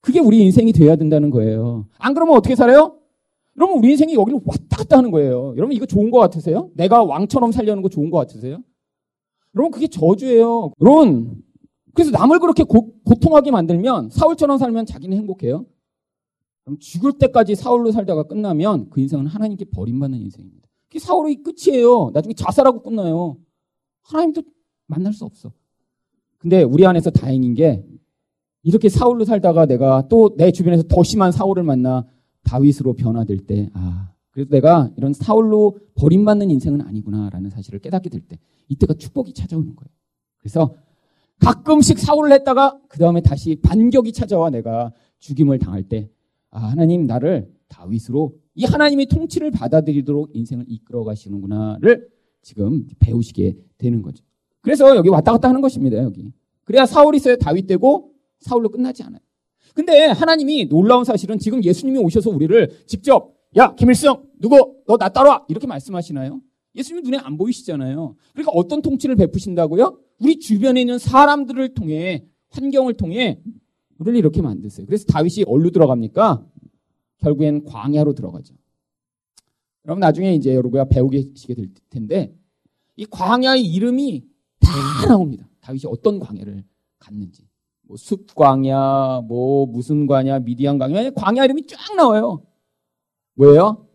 그게 0.00 0.18
우리 0.18 0.42
인생이 0.42 0.72
돼야 0.72 0.96
된다는 0.96 1.30
거예요. 1.30 1.86
안 1.98 2.14
그러면 2.14 2.36
어떻게 2.36 2.56
살아요? 2.56 2.97
여러분 3.58 3.78
우리 3.78 3.90
인생이 3.90 4.14
여기를 4.14 4.40
왔다 4.44 4.76
갔다 4.78 4.98
하는 4.98 5.10
거예요. 5.10 5.54
여러분 5.56 5.72
이거 5.72 5.84
좋은 5.84 6.10
거 6.10 6.18
같으세요? 6.18 6.70
내가 6.74 7.02
왕처럼 7.04 7.50
살려는 7.50 7.82
거 7.82 7.88
좋은 7.88 8.08
거 8.10 8.18
같으세요? 8.18 8.62
여러분 9.56 9.72
그게 9.72 9.88
저주예요. 9.88 10.72
여러분 10.80 11.42
그래서 11.94 12.12
남을 12.12 12.38
그렇게 12.38 12.62
고, 12.62 12.92
통하게 13.20 13.50
만들면 13.50 14.10
사울처럼 14.10 14.58
살면 14.58 14.86
자기는 14.86 15.16
행복해요. 15.16 15.66
그럼 16.64 16.78
죽을 16.78 17.14
때까지 17.18 17.56
사울로 17.56 17.90
살다가 17.90 18.22
끝나면 18.24 18.88
그 18.90 19.00
인생은 19.00 19.26
하나님께 19.26 19.64
버림받는 19.72 20.20
인생입니다. 20.20 20.68
그게 20.86 21.00
사울의 21.00 21.42
끝이에요. 21.42 22.10
나중에 22.14 22.34
자살하고 22.34 22.82
끝나요. 22.82 23.38
하나님도 24.02 24.42
만날 24.86 25.12
수 25.12 25.24
없어. 25.24 25.52
근데 26.38 26.62
우리 26.62 26.86
안에서 26.86 27.10
다행인 27.10 27.54
게 27.54 27.84
이렇게 28.62 28.88
사울로 28.88 29.24
살다가 29.24 29.66
내가 29.66 30.06
또 30.08 30.30
내 30.36 30.52
주변에서 30.52 30.84
더 30.84 31.02
심한 31.02 31.32
사울을 31.32 31.64
만나 31.64 32.06
다윗으로 32.48 32.94
변화될 32.94 33.38
때, 33.46 33.68
아, 33.74 34.12
그래서 34.30 34.48
내가 34.50 34.90
이런 34.96 35.12
사울로 35.12 35.78
버림받는 35.96 36.50
인생은 36.50 36.80
아니구나라는 36.80 37.50
사실을 37.50 37.78
깨닫게 37.80 38.08
될 38.08 38.20
때, 38.22 38.38
이때가 38.68 38.94
축복이 38.94 39.34
찾아오는 39.34 39.76
거예요. 39.76 39.90
그래서 40.38 40.74
가끔씩 41.40 41.98
사울을 41.98 42.32
했다가 42.32 42.80
그 42.88 42.98
다음에 42.98 43.20
다시 43.20 43.56
반격이 43.56 44.12
찾아와 44.12 44.50
내가 44.50 44.92
죽임을 45.18 45.58
당할 45.58 45.82
때, 45.82 46.10
아, 46.50 46.60
하나님 46.60 47.04
나를 47.04 47.52
다윗으로 47.68 48.34
이 48.54 48.64
하나님의 48.64 49.06
통치를 49.06 49.50
받아들이도록 49.50 50.30
인생을 50.34 50.64
이끌어 50.68 51.04
가시는구나를 51.04 52.08
지금 52.42 52.86
배우시게 52.98 53.56
되는 53.76 54.00
거죠. 54.00 54.24
그래서 54.62 54.96
여기 54.96 55.08
왔다 55.10 55.32
갔다 55.32 55.48
하는 55.48 55.60
것입니다, 55.60 55.98
여기. 56.02 56.32
그래야 56.64 56.86
사울이 56.86 57.18
있어야 57.18 57.36
다윗 57.36 57.66
되고 57.66 58.12
사울로 58.40 58.68
끝나지 58.68 59.02
않아요. 59.02 59.20
근데 59.78 60.06
하나님이 60.06 60.66
놀라운 60.68 61.04
사실은 61.04 61.38
지금 61.38 61.62
예수님이 61.62 62.00
오셔서 62.00 62.30
우리를 62.30 62.68
직접 62.88 63.32
야 63.56 63.76
김일성 63.76 64.24
누구 64.40 64.74
너 64.88 64.96
나 64.96 65.08
따라와 65.08 65.46
이렇게 65.48 65.68
말씀하시나요? 65.68 66.40
예수님 66.74 67.04
눈에 67.04 67.18
안 67.18 67.36
보이시잖아요. 67.36 68.16
그러니까 68.32 68.50
어떤 68.56 68.82
통치를 68.82 69.14
베푸신다고요? 69.14 70.00
우리 70.18 70.40
주변에 70.40 70.80
있는 70.80 70.98
사람들을 70.98 71.74
통해 71.74 72.24
환경을 72.50 72.94
통해 72.94 73.38
우리를 73.98 74.18
이렇게 74.18 74.42
만드세요. 74.42 74.84
그래서 74.84 75.04
다윗이 75.06 75.44
어디로 75.46 75.70
들어갑니까? 75.70 76.44
결국엔 77.18 77.62
광야로 77.62 78.14
들어가죠. 78.14 78.54
여러분 79.86 80.00
나중에 80.00 80.34
이제 80.34 80.56
여러분가 80.56 80.86
배우게 80.86 81.34
시게 81.36 81.54
될 81.54 81.68
텐데 81.88 82.34
이 82.96 83.06
광야의 83.06 83.64
이름이 83.64 84.24
다 84.58 85.06
나옵니다. 85.06 85.48
다윗이 85.60 85.82
어떤 85.86 86.18
광야를 86.18 86.64
갔는지. 86.98 87.47
뭐 87.88 87.96
숲광야, 87.96 89.22
뭐 89.26 89.66
무슨 89.66 90.06
광야, 90.06 90.40
미디안 90.40 90.78
광야, 90.78 91.10
광야 91.10 91.44
이름이 91.44 91.66
쫙 91.66 91.96
나와요. 91.96 92.42
왜요? 93.36 93.86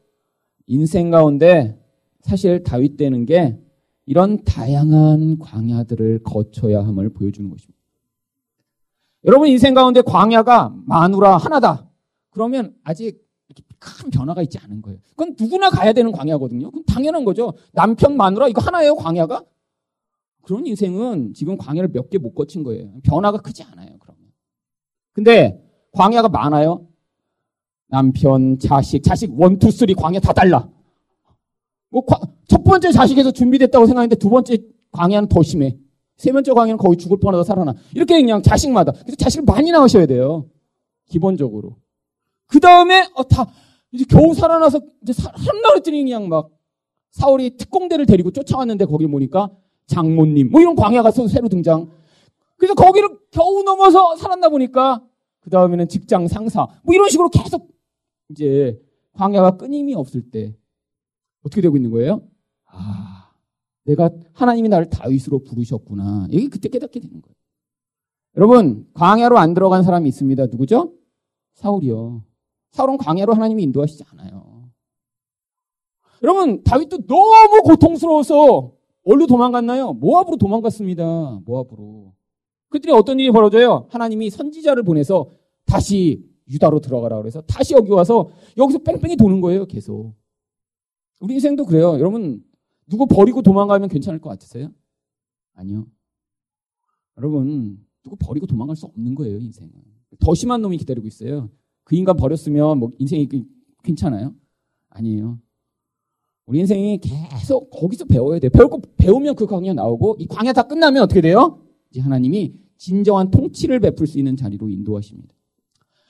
인생 0.65 1.12
가운데 1.12 1.79
사실 2.21 2.63
다윗 2.63 2.97
되는 2.97 3.25
게 3.25 3.60
이런 4.08 4.43
다양한 4.43 5.38
광야들을 5.38 6.23
거쳐야 6.23 6.84
함을 6.84 7.10
보여주는 7.10 7.47
것입니다. 7.47 7.79
여러분 9.25 9.47
인생 9.47 9.75
가운데 9.75 10.01
광야가 10.01 10.75
마누라 10.86 11.38
하나다. 11.38 11.88
그러면 12.32 12.75
아직 12.84 13.23
큰 13.77 14.10
변화가 14.10 14.41
있지 14.41 14.58
않은 14.58 14.82
거예요. 14.82 14.97
그건 15.10 15.36
누구나 15.39 15.69
가야 15.69 15.93
되는 15.93 16.12
광야거든요. 16.12 16.71
그건 16.71 16.84
당연한 16.86 17.25
거죠. 17.25 17.53
남편 17.73 18.17
마누라 18.17 18.47
이거 18.47 18.60
하나예요, 18.60 18.95
광야가? 18.95 19.43
그런 20.43 20.65
인생은 20.67 21.34
지금 21.34 21.58
광야를 21.58 21.89
몇 21.93 22.10
개 22.10 22.17
못 22.17 22.34
거친 22.36 22.63
거예요. 22.63 22.93
변화가 23.03 23.39
크지 23.39 23.63
않아요, 23.63 23.97
그러면. 23.99 24.21
근데 25.13 25.60
광야가 25.93 26.29
많아요. 26.29 26.88
남편, 27.88 28.58
자식, 28.60 29.03
자식 29.03 29.32
one, 29.39 29.59
two, 29.59 29.69
three 29.71 29.93
광야 29.93 30.19
다 30.19 30.34
달라. 30.34 30.69
뭐, 31.89 32.03
첫 32.47 32.63
번째 32.63 32.91
자식에서 32.91 33.32
준비됐다고 33.32 33.86
생각했는데 33.86 34.15
두 34.17 34.29
번째 34.29 34.58
광야는 34.91 35.29
더 35.29 35.43
심해. 35.43 35.77
세 36.17 36.32
번째 36.32 36.51
광야는 36.53 36.77
거의 36.77 36.97
죽을 36.97 37.17
뻔하다 37.19 37.43
살아나. 37.43 37.73
이렇게 37.93 38.15
그냥 38.15 38.41
자식마다. 38.41 38.91
그래서 38.93 39.15
자식을 39.15 39.45
많이 39.45 39.71
낳으셔야 39.71 40.06
돼요. 40.08 40.49
기본적으로. 41.08 41.77
그 42.47 42.60
다음에, 42.60 43.08
어, 43.15 43.23
다, 43.23 43.45
이제 43.91 44.06
겨우 44.10 44.34
살아나서 44.34 44.82
이제 45.03 45.13
살았나 45.13 45.69
그랬더니 45.69 46.03
그냥 46.03 46.27
막 46.27 46.49
사울이 47.12 47.58
특공대를 47.58 48.08
데리고 48.08 48.32
쫓아왔는데 48.32 48.86
거기 48.86 49.06
보니까 49.06 49.51
장모님, 49.93 50.49
뭐 50.49 50.60
이런 50.60 50.75
광야가 50.75 51.12
새로 51.12 51.47
등장. 51.47 51.89
그래서 52.58 52.73
거기를 52.73 53.10
겨우 53.32 53.63
넘어서 53.63 54.15
살았나 54.15 54.49
보니까 54.49 55.03
그 55.39 55.49
다음에는 55.49 55.88
직장 55.88 56.27
상사, 56.27 56.67
뭐 56.84 56.95
이런 56.95 57.10
식으로 57.10 57.29
계속 57.29 57.71
이제 58.29 58.82
광야가 59.13 59.58
끊임이 59.58 59.93
없을 59.93 60.32
때 60.32 60.56
어떻게 61.43 61.62
되고 61.62 61.75
있는 61.75 61.91
거예요? 61.91 62.21
아, 62.65 63.29
내가 63.86 64.10
하나님이 64.34 64.69
나를 64.69 64.89
다윗으로 64.89 65.43
부르셨구나. 65.43 66.27
이게 66.32 66.47
그때 66.47 66.69
깨닫게 66.69 66.99
되는 66.99 67.21
거예요. 67.21 67.36
여러분, 68.38 68.88
광야로 68.93 69.38
안 69.38 69.53
들어간 69.53 69.84
사람이 69.84 70.10
있습니다. 70.10 70.47
누구죠? 70.47 70.93
사울이요. 71.53 72.23
사울은 72.71 72.97
광야로 72.97 73.34
하나님이 73.34 73.62
인도하시지 73.63 74.03
않아요. 74.12 74.71
여러분, 76.23 76.63
다윗도 76.63 77.06
너무 77.06 77.62
고통스러워서 77.63 78.72
어디로 79.03 79.27
도망갔나요? 79.27 79.93
모압으로 79.93 80.37
도망갔습니다. 80.37 81.41
모압으로. 81.45 82.13
그랬더니 82.69 82.97
어떤 82.97 83.19
일이 83.19 83.31
벌어져요? 83.31 83.87
하나님이 83.89 84.29
선지자를 84.29 84.83
보내서 84.83 85.29
다시 85.65 86.25
유다로 86.49 86.79
들어가라 86.79 87.17
그래서 87.19 87.41
다시 87.41 87.73
여기 87.73 87.91
와서 87.91 88.29
여기서 88.57 88.79
뺑뺑이 88.79 89.15
도는 89.15 89.41
거예요, 89.41 89.65
계속. 89.65 90.13
우리 91.19 91.35
인생도 91.35 91.65
그래요. 91.65 91.93
여러분, 91.99 92.43
누구 92.87 93.05
버리고 93.05 93.41
도망가면 93.41 93.89
괜찮을 93.89 94.19
것 94.19 94.29
같으세요? 94.29 94.71
아니요. 95.53 95.87
여러분, 97.17 97.85
누구 98.03 98.17
버리고 98.17 98.45
도망갈 98.45 98.75
수 98.75 98.85
없는 98.87 99.15
거예요, 99.15 99.37
인생은. 99.37 99.71
더 100.19 100.33
심한 100.33 100.61
놈이 100.61 100.77
기다리고 100.77 101.07
있어요. 101.07 101.49
그 101.83 101.95
인간 101.95 102.17
버렸으면 102.17 102.79
뭐 102.79 102.91
인생이 102.97 103.29
괜찮아요? 103.83 104.33
아니에요. 104.89 105.39
우리 106.45 106.60
인생이 106.60 106.99
계속 106.99 107.69
거기서 107.69 108.06
배워야 108.06 108.39
돼요. 108.39 108.49
배우고 108.49 108.82
배우면 108.97 109.36
그 109.36 109.45
광야 109.45 109.73
나오고 109.73 110.17
이 110.19 110.27
광야 110.27 110.53
다 110.53 110.63
끝나면 110.63 111.03
어떻게 111.03 111.21
돼요? 111.21 111.62
이제 111.89 112.01
하나님이 112.01 112.53
진정한 112.77 113.32
통치를 113.32 113.79
베풀 113.79 114.08
수 114.08 114.17
있는 114.17 114.36
자리로 114.36 114.69
인도하십니다. 114.69 115.34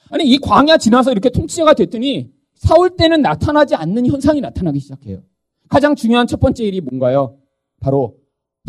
아니 0.10 0.26
이 0.26 0.38
광야 0.40 0.78
지나서 0.78 1.12
이렇게 1.12 1.30
통치자가 1.30 1.74
됐더니 1.74 2.32
사울 2.56 2.96
때는 2.96 3.22
나타나지 3.22 3.76
않는 3.76 4.08
현상이 4.08 4.42
나타나기 4.42 4.80
시작해요. 4.80 5.22
가장 5.70 5.96
중요한 5.96 6.28
첫 6.28 6.40
번째 6.40 6.64
일이 6.64 6.82
뭔가요? 6.82 7.38
바로 7.80 8.18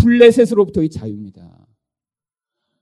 블레셋으로부터의 0.00 0.90
자유입니다. 0.90 1.66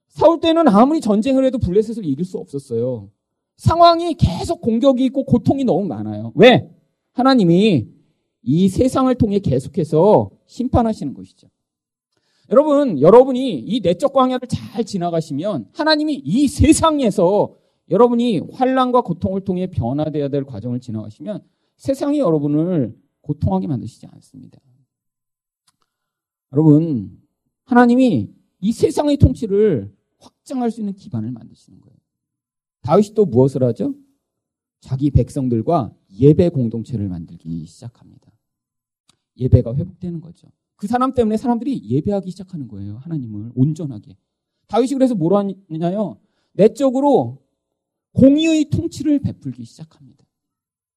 사울 0.08 0.40
때는 0.40 0.68
아무리 0.68 1.00
전쟁을 1.00 1.44
해도 1.44 1.58
블레셋을 1.58 2.04
이길 2.04 2.24
수 2.24 2.38
없었어요. 2.38 3.10
상황이 3.56 4.14
계속 4.14 4.60
공격이 4.60 5.04
있고 5.06 5.24
고통이 5.24 5.64
너무 5.64 5.86
많아요. 5.86 6.32
왜? 6.34 6.68
하나님이 7.12 7.86
이 8.42 8.68
세상을 8.68 9.14
통해 9.16 9.38
계속해서 9.38 10.30
심판하시는 10.46 11.14
것이죠. 11.14 11.48
여러분, 12.50 13.00
여러분이 13.00 13.60
이 13.60 13.80
내적 13.80 14.12
광야를 14.12 14.48
잘 14.48 14.84
지나가시면 14.84 15.70
하나님이 15.72 16.14
이 16.24 16.48
세상에서 16.48 17.54
여러분이 17.90 18.40
환란과 18.52 19.02
고통을 19.02 19.42
통해 19.42 19.68
변화되어야 19.68 20.28
될 20.28 20.44
과정을 20.44 20.80
지나가시면 20.80 21.42
세상이 21.76 22.18
여러분을 22.18 22.96
고통하게 23.22 23.68
만드시지 23.68 24.06
않습니다. 24.06 24.60
여러분, 26.52 27.18
하나님이 27.64 28.30
이 28.60 28.72
세상의 28.72 29.16
통치를 29.16 29.92
확장할 30.18 30.70
수 30.70 30.80
있는 30.80 30.94
기반을 30.94 31.30
만드시는 31.30 31.80
거예요. 31.80 31.96
다윗이 32.82 33.14
또 33.14 33.24
무엇을 33.24 33.62
하죠? 33.64 33.94
자기 34.80 35.10
백성들과 35.10 35.94
예배 36.10 36.50
공동체를 36.50 37.08
만들기 37.08 37.64
시작합니다. 37.66 38.31
예배가 39.38 39.74
회복되는 39.74 40.20
거죠. 40.20 40.48
그 40.76 40.86
사람 40.86 41.14
때문에 41.14 41.36
사람들이 41.36 41.82
예배하기 41.88 42.30
시작하는 42.30 42.68
거예요. 42.68 42.96
하나님을 42.98 43.52
온전하게. 43.54 44.16
다윗이 44.66 44.94
그래서 44.94 45.14
뭐로 45.14 45.36
하냐요? 45.36 46.18
내적으로 46.52 47.38
공의의 48.14 48.66
통치를 48.66 49.20
베풀기 49.20 49.64
시작합니다. 49.64 50.24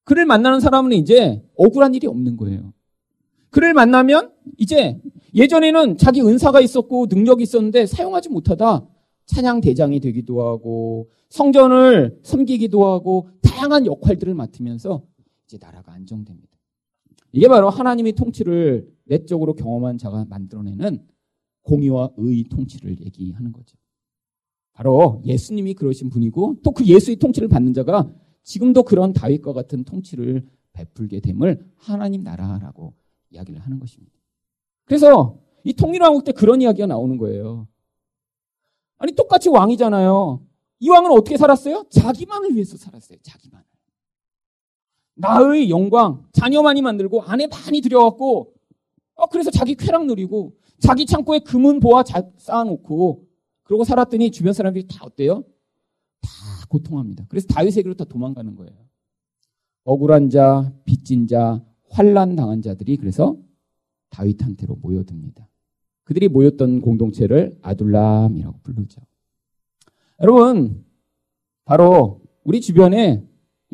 그를 0.03 0.25
만나는 0.25 0.59
사람은 0.59 0.93
이제 0.93 1.43
억울한 1.55 1.93
일이 1.95 2.07
없는 2.07 2.37
거예요. 2.37 2.73
그를 3.49 3.73
만나면 3.73 4.31
이제 4.57 5.01
예전에는 5.33 5.97
자기 5.97 6.21
은사가 6.21 6.61
있었고 6.61 7.07
능력이 7.09 7.43
있었는데 7.43 7.85
사용하지 7.85 8.29
못하다 8.29 8.87
찬양 9.25 9.61
대장이 9.61 9.99
되기도 9.99 10.47
하고 10.47 11.09
성전을 11.29 12.19
섬기기도 12.23 12.85
하고 12.85 13.29
다양한 13.41 13.85
역할들을 13.85 14.33
맡으면서 14.33 15.03
이제 15.45 15.57
나라가 15.59 15.93
안정됩니다. 15.93 16.54
이게 17.35 17.49
바로 17.49 17.69
하나님의 17.69 18.13
통치를 18.13 18.89
내적으로 19.03 19.55
경험한 19.55 19.97
자가 19.97 20.23
만들어내는 20.29 21.05
공의와 21.63 22.11
의의 22.15 22.45
통치를 22.45 23.01
얘기하는 23.01 23.51
거죠. 23.51 23.77
바로 24.71 25.21
예수님이 25.25 25.73
그러신 25.73 26.09
분이고 26.09 26.61
또 26.63 26.71
그 26.71 26.85
예수의 26.85 27.17
통치를 27.17 27.49
받는 27.49 27.73
자가 27.73 28.09
지금도 28.43 28.83
그런 28.83 29.11
다윗과 29.11 29.51
같은 29.51 29.83
통치를 29.83 30.47
베풀게 30.71 31.19
됨을 31.19 31.69
하나님 31.75 32.23
나라라고 32.23 32.93
이야기를 33.31 33.59
하는 33.59 33.79
것입니다. 33.79 34.13
그래서 34.85 35.37
이 35.65 35.73
통일왕국 35.73 36.23
때 36.23 36.31
그런 36.31 36.61
이야기가 36.61 36.87
나오는 36.87 37.17
거예요. 37.17 37.67
아니 38.97 39.11
똑같이 39.11 39.49
왕이잖아요. 39.49 40.41
이 40.79 40.89
왕은 40.89 41.11
어떻게 41.11 41.35
살았어요? 41.35 41.85
자기만을 41.89 42.53
위해서 42.53 42.77
살았어요. 42.77 43.17
자기만을. 43.23 43.64
나의 45.15 45.69
영광, 45.69 46.25
자녀 46.33 46.61
많이 46.61 46.81
만들고 46.81 47.23
아내 47.23 47.47
많이 47.47 47.81
들여갖고 47.81 48.53
어, 49.15 49.27
그래서 49.27 49.49
자기 49.49 49.75
쾌락 49.75 50.05
누리고 50.05 50.55
자기 50.79 51.05
창고에 51.05 51.39
금은 51.39 51.79
보아 51.79 52.03
쌓아놓고 52.37 53.25
그러고 53.63 53.83
살았더니 53.83 54.31
주변 54.31 54.53
사람들이 54.53 54.87
다 54.87 55.05
어때요? 55.05 55.43
다 56.21 56.29
고통합니다. 56.69 57.25
그래서 57.29 57.47
다윗에게로 57.47 57.95
다 57.95 58.05
도망가는 58.05 58.55
거예요. 58.55 58.73
억울한 59.85 60.29
자, 60.29 60.73
빚진 60.83 61.27
자, 61.27 61.63
환란 61.89 62.35
당한 62.35 62.61
자들이 62.61 62.97
그래서 62.97 63.37
다윗한테로 64.09 64.75
모여듭니다. 64.75 65.47
그들이 66.03 66.27
모였던 66.27 66.81
공동체를 66.81 67.57
아둘람이라고 67.61 68.59
부르죠. 68.63 69.01
여러분, 70.21 70.85
바로 71.65 72.21
우리 72.43 72.61
주변에 72.61 73.23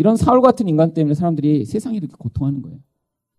이런 0.02 0.16
사울 0.18 0.42
같은 0.42 0.68
인간 0.68 0.96
때문에 0.96 1.14
사람들이 1.14 1.64
세상이 1.64 1.96
이렇게 1.96 2.16
고통하는 2.18 2.64
거예요. 2.64 2.80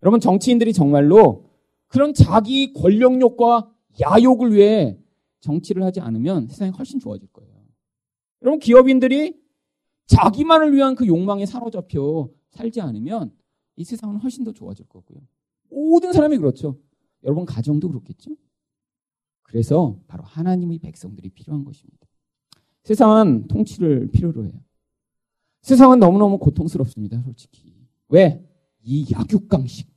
여러분, 0.05 0.20
정치인들이 0.20 0.72
정말로 0.72 1.51
그런 1.88 2.14
자기 2.14 2.72
권력욕과 2.72 3.68
야욕을 4.01 4.55
위해 4.55 4.96
정치를 5.40 5.83
하지 5.83 5.98
않으면 5.98 6.46
세상이 6.46 6.70
훨씬 6.70 7.01
좋아질 7.01 7.27
거예요. 7.33 7.53
여러분, 8.42 8.61
기업인들이 8.61 9.42
자기만을 10.07 10.72
위한 10.72 10.94
그 10.94 11.05
욕망에 11.05 11.46
사로잡혀 11.46 12.31
살지 12.51 12.81
않으면 12.81 13.33
이 13.75 13.83
세상은 13.83 14.18
훨씬 14.18 14.44
더 14.44 14.53
좋아질 14.53 14.87
거고요. 14.87 15.18
모든 15.68 16.12
사람이 16.12 16.38
그렇죠. 16.38 16.79
여러분, 17.25 17.44
가정도 17.44 17.88
그렇겠죠? 17.88 18.37
그래서 19.42 19.98
바로 20.07 20.22
하나님의 20.22 20.79
백성들이 20.79 21.31
필요한 21.31 21.64
것입니다. 21.64 22.07
세상은 22.85 23.48
통치를 23.48 24.12
필요로 24.12 24.44
해요. 24.44 24.53
세상은 25.62 26.01
너무너무 26.01 26.38
고통스럽습니다, 26.38 27.20
솔직히. 27.22 27.72
왜? 28.09 28.44
이 28.83 29.07
약육강식. 29.12 29.88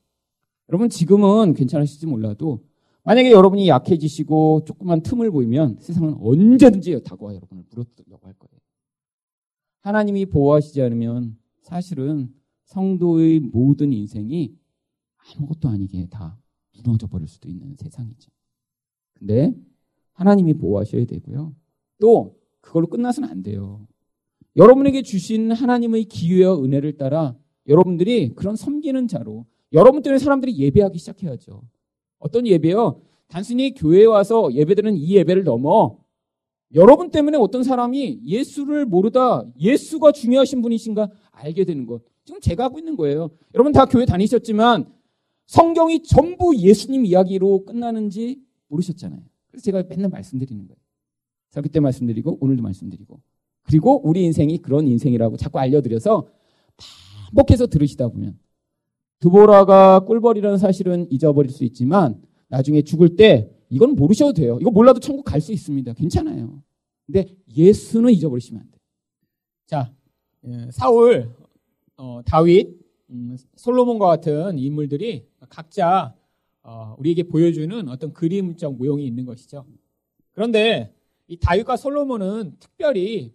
여러분, 0.70 0.90
지금은 0.90 1.54
괜찮으실지 1.54 2.06
몰라도 2.06 2.64
만약에 3.04 3.32
여러분이 3.32 3.68
약해지시고 3.68 4.64
조금만 4.66 5.02
틈을 5.02 5.32
보이면 5.32 5.78
세상은 5.80 6.16
언제든지 6.20 7.04
다가와 7.04 7.36
여러분을 7.36 7.64
물어뜯으려고 7.70 8.28
할 8.28 8.34
거예요. 8.34 8.60
하나님이 9.82 10.26
보호하시지 10.26 10.82
않으면 10.82 11.38
사실은 11.62 12.34
성도의 12.64 13.40
모든 13.40 13.94
인생이 13.94 14.56
아무것도 15.18 15.70
아니게 15.70 16.08
다 16.08 16.40
무너져 16.76 17.08
버릴 17.08 17.28
수도 17.28 17.48
있는 17.48 17.76
세상이죠. 17.76 18.32
근데 19.14 19.56
하나님이 20.14 20.56
보호하셔야 20.56 21.06
되고요. 21.06 21.56
또 22.00 22.40
그걸로 22.62 22.88
끝나서는 22.88 23.30
안 23.30 23.44
돼요. 23.44 23.88
여러분에게 24.56 25.02
주신 25.02 25.52
하나님의 25.52 26.06
기회와 26.06 26.64
은혜를 26.64 26.98
따라 26.98 27.36
여러분들이 27.68 28.34
그런 28.36 28.56
섬기는 28.56 29.08
자로 29.08 29.46
여러분 29.74 30.02
때문에 30.02 30.20
사람들이 30.20 30.58
예배하기 30.58 30.98
시작해야죠. 30.98 31.62
어떤 32.20 32.48
예배요? 32.48 33.02
단순히 33.28 33.74
교회에 33.74 34.06
와서 34.06 34.54
예배드는 34.54 34.96
이 34.96 35.16
예배를 35.16 35.44
넘어 35.44 35.98
여러분 36.74 37.12
때문에 37.12 37.38
어떤 37.38 37.64
사람이 37.64 38.22
예수를 38.26 38.86
모르다 38.86 39.46
예수가 39.60 40.12
중요하신 40.12 40.62
분이신가 40.62 41.10
알게 41.32 41.66
되는 41.66 41.86
것. 41.86 42.02
지금 42.24 42.40
제가 42.40 42.66
하고 42.66 42.80
있는 42.80 42.96
거예요. 42.96 43.30
여러분 43.54 43.72
다 43.72 43.86
교회 43.86 44.06
다니셨지만 44.06 44.92
성경이 45.48 46.04
전부 46.04 46.56
예수님 46.56 47.06
이야기로 47.06 47.66
끝나는지 47.66 48.42
모르셨잖아요. 48.68 49.22
그래서 49.48 49.64
제가 49.64 49.84
맨날 49.88 50.10
말씀드리는 50.10 50.68
거예요. 50.68 50.78
자, 51.50 51.62
그때 51.62 51.80
말씀드리고 51.80 52.38
오늘도 52.42 52.64
말씀드리고 52.64 53.22
그리고 53.66 54.02
우리 54.08 54.24
인생이 54.24 54.60
그런 54.60 54.88
인생이라고 54.88 55.38
자꾸 55.38 55.60
알려드려서 55.60 56.28
반복해서 57.32 57.68
들으시다 57.68 58.08
보면 58.10 58.38
두보라가 59.20 60.02
꿀벌이라는 60.02 60.58
사실은 60.58 61.08
잊어버릴 61.12 61.52
수 61.52 61.64
있지만 61.64 62.22
나중에 62.48 62.82
죽을 62.82 63.16
때 63.16 63.50
이건 63.70 63.96
모르셔도 63.96 64.34
돼요. 64.34 64.58
이거 64.62 64.72
몰라도 64.72 65.00
천국 65.00 65.24
갈 65.24 65.42
수 65.42 65.52
있습니다. 65.52 65.94
괜찮아요. 65.94 66.62
근데 67.06 67.26
예수는 67.56 68.12
잊어버리시면 68.14 68.62
안 68.62 68.72
돼요. 68.72 68.80
자, 69.68 69.94
예, 70.48 70.70
사울, 70.72 71.32
어, 71.98 72.22
다윗, 72.26 72.80
음, 73.10 73.36
솔로몬과 73.56 74.06
같은 74.08 74.58
인물들이 74.58 75.26
각자 75.50 76.16
어, 76.64 76.96
우리에게 76.98 77.24
보여주는 77.24 77.88
어떤 77.90 78.12
그림적 78.14 78.76
모형이 78.78 79.06
있는 79.06 79.26
것이죠. 79.26 79.66
그런데 80.34 80.94
이 81.28 81.38
다윗과 81.38 81.78
솔로몬은 81.78 82.58
특별히 82.60 83.34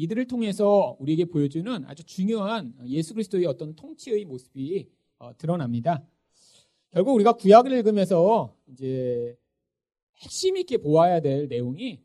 이들을 0.00 0.26
통해서 0.28 0.96
우리에게 0.98 1.26
보여주는 1.26 1.84
아주 1.84 2.04
중요한 2.04 2.72
예수 2.86 3.12
그리스도의 3.12 3.44
어떤 3.44 3.76
통치의 3.76 4.24
모습이 4.24 4.88
어, 5.18 5.36
드러납니다. 5.36 6.02
결국 6.90 7.14
우리가 7.16 7.34
구약을 7.34 7.70
읽으면서 7.72 8.56
이제 8.66 9.36
핵심 10.16 10.56
있게 10.56 10.78
보아야 10.78 11.20
될 11.20 11.48
내용이 11.48 12.00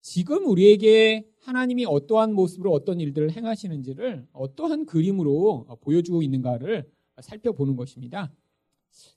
지금 0.00 0.44
우리에게 0.46 1.24
하나님이 1.42 1.84
어떠한 1.86 2.34
모습으로 2.34 2.72
어떤 2.72 3.00
일들을 3.00 3.30
행하시는지를 3.30 4.26
어떠한 4.32 4.86
그림으로 4.86 5.66
보여주고 5.82 6.20
있는가를 6.20 6.90
살펴보는 7.20 7.76
것입니다. 7.76 8.32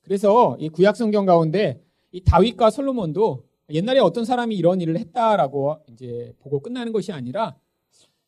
그래서 0.03 0.55
이 0.59 0.69
구약 0.69 0.95
성경 0.95 1.25
가운데 1.25 1.83
이 2.11 2.21
다윗과 2.21 2.69
솔로몬도 2.69 3.47
옛날에 3.71 3.99
어떤 3.99 4.23
사람이 4.23 4.55
이런 4.55 4.81
일을 4.81 4.99
했다라고 4.99 5.77
이제 5.91 6.33
보고 6.39 6.59
끝나는 6.59 6.91
것이 6.91 7.11
아니라 7.11 7.57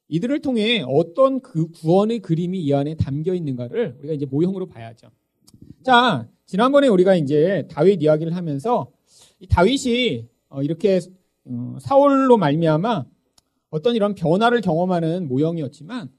이들을 0.09 0.41
통해 0.41 0.83
어떤 0.87 1.39
그 1.39 1.69
구원의 1.69 2.19
그림이 2.19 2.59
이 2.59 2.73
안에 2.73 2.95
담겨 2.95 3.33
있는가를 3.33 3.97
우리가 3.99 4.13
이제 4.13 4.25
모형으로 4.25 4.65
봐야죠. 4.65 5.11
자, 5.83 6.27
지난번에 6.45 6.87
우리가 6.87 7.15
이제 7.15 7.67
다윗 7.69 8.01
이야기를 8.01 8.35
하면서 8.35 8.91
이 9.39 9.47
다윗이 9.47 10.27
어, 10.49 10.63
이렇게 10.63 10.99
어, 11.45 11.77
사울로 11.79 12.37
말미암아 12.37 13.05
어떤 13.69 13.95
이런 13.95 14.15
변화를 14.15 14.61
경험하는 14.61 15.27
모형이었지만 15.27 16.11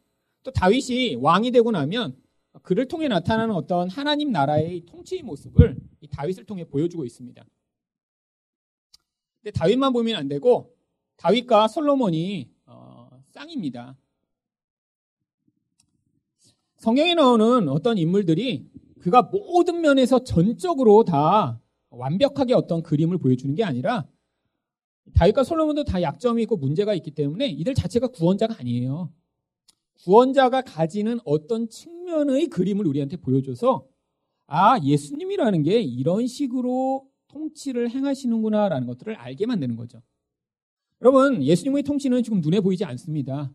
또 0.45 0.53
다윗이 0.53 1.17
왕이 1.17 1.51
되고 1.51 1.73
나면 1.73 2.17
그를 2.63 2.87
통해 2.87 3.09
나타나는 3.09 3.55
어떤 3.55 3.91
하나님 3.91 4.31
나라의 4.31 4.87
통치의 4.87 5.23
모습을 5.23 5.77
이 6.01 6.07
다윗을 6.09 6.45
통해 6.45 6.65
보여주고 6.65 7.05
있습니다. 7.05 7.45
근데 9.43 9.51
다윗만 9.53 9.93
보면 9.93 10.17
안 10.17 10.29
되고 10.29 10.73
다윗과 11.17 11.69
솔로몬이 11.69 12.49
쌍입니다. 13.31 13.97
성경에 16.77 17.15
나오는 17.15 17.69
어떤 17.69 17.99
인물들이 17.99 18.69
그가 19.01 19.23
모든 19.23 19.81
면에서 19.81 20.25
전적으로 20.25 21.05
다 21.05 21.61
완벽하게 21.91 22.55
어떤 22.55 22.83
그림을 22.83 23.19
보여주는 23.19 23.55
게 23.55 23.65
아니라 23.65 24.07
다윗과 25.15 25.45
솔로몬도 25.45 25.85
다 25.85 26.03
약점이 26.03 26.43
있고 26.43 26.57
문제가 26.57 26.95
있기 26.95 27.11
때문에 27.11 27.49
이들 27.49 27.75
자체가 27.75 28.09
구원자가 28.09 28.57
아니에요. 28.59 29.13
구원자가 30.05 30.63
가지는 30.63 31.19
어떤 31.25 31.69
측면의 31.69 32.49
그림을 32.49 32.87
우리한테 32.87 33.17
보여줘서 33.17 33.87
아 34.47 34.79
예수님이라는 34.83 35.63
게 35.63 35.81
이런 35.81 36.27
식으로 36.27 37.07
통치를 37.29 37.91
행하시는구나라는 37.91 38.87
것들을 38.87 39.15
알게 39.15 39.47
만드는 39.47 39.77
거죠. 39.77 40.01
여러분, 41.03 41.43
예수님의 41.43 41.83
통치는 41.83 42.23
지금 42.23 42.41
눈에 42.41 42.61
보이지 42.61 42.85
않습니다. 42.85 43.51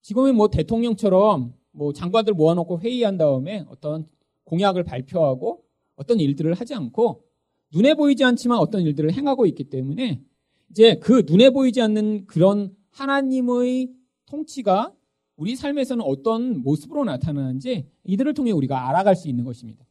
지금은 0.00 0.34
뭐 0.34 0.48
대통령처럼 0.48 1.52
뭐 1.72 1.92
장관들 1.92 2.32
모아놓고 2.32 2.80
회의한 2.80 3.18
다음에 3.18 3.66
어떤 3.68 4.08
공약을 4.44 4.84
발표하고 4.84 5.62
어떤 5.96 6.18
일들을 6.20 6.54
하지 6.54 6.74
않고 6.74 7.22
눈에 7.74 7.94
보이지 7.94 8.24
않지만 8.24 8.58
어떤 8.58 8.80
일들을 8.82 9.12
행하고 9.12 9.44
있기 9.46 9.64
때문에 9.64 10.22
이제 10.70 10.96
그 10.96 11.24
눈에 11.26 11.50
보이지 11.50 11.82
않는 11.82 12.26
그런 12.26 12.74
하나님의 12.90 13.90
통치가 14.24 14.92
우리 15.36 15.56
삶에서는 15.56 16.02
어떤 16.04 16.62
모습으로 16.62 17.04
나타나는지 17.04 17.86
이들을 18.04 18.32
통해 18.34 18.52
우리가 18.52 18.88
알아갈 18.88 19.16
수 19.16 19.28
있는 19.28 19.44
것입니다. 19.44 19.84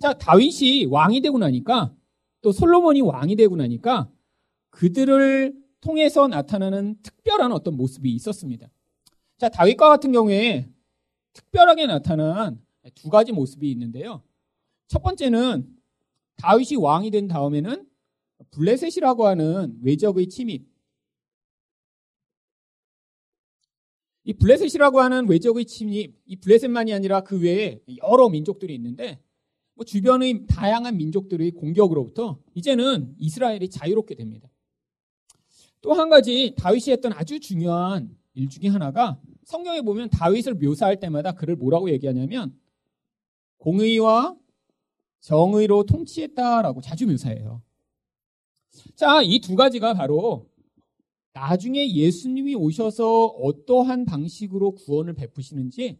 자, 0.00 0.14
다윗이 0.14 0.86
왕이 0.86 1.20
되고 1.20 1.38
나니까 1.38 1.94
또 2.40 2.52
솔로몬이 2.52 3.02
왕이 3.02 3.36
되고 3.36 3.56
나니까 3.56 4.10
그들을 4.70 5.54
통해서 5.80 6.28
나타나는 6.28 6.96
특별한 7.02 7.52
어떤 7.52 7.76
모습이 7.76 8.10
있었습니다. 8.14 8.68
자, 9.38 9.48
다윗과 9.48 9.88
같은 9.88 10.12
경우에 10.12 10.68
특별하게 11.32 11.86
나타난 11.86 12.60
두 12.94 13.08
가지 13.10 13.32
모습이 13.32 13.70
있는데요. 13.70 14.22
첫 14.88 15.02
번째는 15.02 15.68
다윗이 16.36 16.76
왕이 16.76 17.10
된 17.10 17.28
다음에는 17.28 17.86
블레셋이라고 18.50 19.26
하는 19.26 19.78
외적의 19.82 20.28
침입. 20.28 20.66
이 24.24 24.32
블레셋이라고 24.34 25.00
하는 25.00 25.28
외적의 25.28 25.64
침입, 25.64 26.20
이 26.26 26.36
블레셋만이 26.36 26.92
아니라 26.92 27.22
그 27.22 27.40
외에 27.40 27.80
여러 28.02 28.28
민족들이 28.28 28.74
있는데 28.74 29.20
뭐 29.74 29.84
주변의 29.84 30.46
다양한 30.48 30.96
민족들의 30.96 31.52
공격으로부터 31.52 32.38
이제는 32.54 33.14
이스라엘이 33.18 33.70
자유롭게 33.70 34.16
됩니다. 34.16 34.50
또 35.80 35.92
한 35.92 36.08
가지 36.08 36.54
다윗이 36.56 36.90
했던 36.92 37.12
아주 37.12 37.40
중요한 37.40 38.16
일 38.34 38.48
중에 38.48 38.68
하나가 38.68 39.20
성경에 39.44 39.80
보면 39.80 40.10
다윗을 40.10 40.54
묘사할 40.54 41.00
때마다 41.00 41.32
그를 41.32 41.56
뭐라고 41.56 41.90
얘기하냐면 41.90 42.54
공의와 43.58 44.36
정의로 45.20 45.84
통치했다라고 45.84 46.80
자주 46.80 47.06
묘사해요. 47.06 47.62
자, 48.94 49.22
이 49.22 49.40
두 49.40 49.56
가지가 49.56 49.94
바로 49.94 50.48
나중에 51.32 51.90
예수님이 51.92 52.54
오셔서 52.54 53.26
어떠한 53.26 54.04
방식으로 54.04 54.72
구원을 54.72 55.14
베푸시는지 55.14 55.98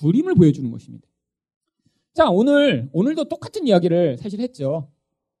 그림을 0.00 0.34
보여주는 0.34 0.68
것입니다. 0.70 1.06
자, 2.14 2.30
오늘, 2.30 2.88
오늘도 2.92 3.24
똑같은 3.24 3.66
이야기를 3.66 4.18
사실 4.18 4.40
했죠. 4.40 4.90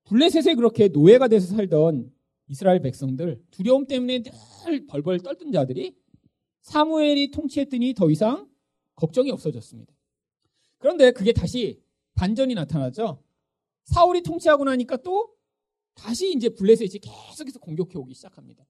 블레셋에 0.04 0.54
그렇게 0.54 0.88
노예가 0.88 1.28
돼서 1.28 1.54
살던 1.54 2.12
이스라엘 2.48 2.80
백성들, 2.80 3.42
두려움 3.50 3.86
때문에 3.86 4.22
늘 4.22 4.86
벌벌 4.86 5.20
떨던 5.20 5.52
자들이 5.52 5.96
사무엘이 6.62 7.30
통치했더니 7.30 7.94
더 7.94 8.10
이상 8.10 8.48
걱정이 8.94 9.30
없어졌습니다. 9.30 9.92
그런데 10.78 11.10
그게 11.12 11.32
다시 11.32 11.82
반전이 12.14 12.54
나타나죠. 12.54 13.22
사울이 13.84 14.22
통치하고 14.22 14.64
나니까 14.64 14.98
또 14.98 15.34
다시 15.94 16.32
이제 16.32 16.48
블레셋이 16.48 17.00
계속해서 17.00 17.58
공격해 17.60 17.98
오기 17.98 18.14
시작합니다. 18.14 18.66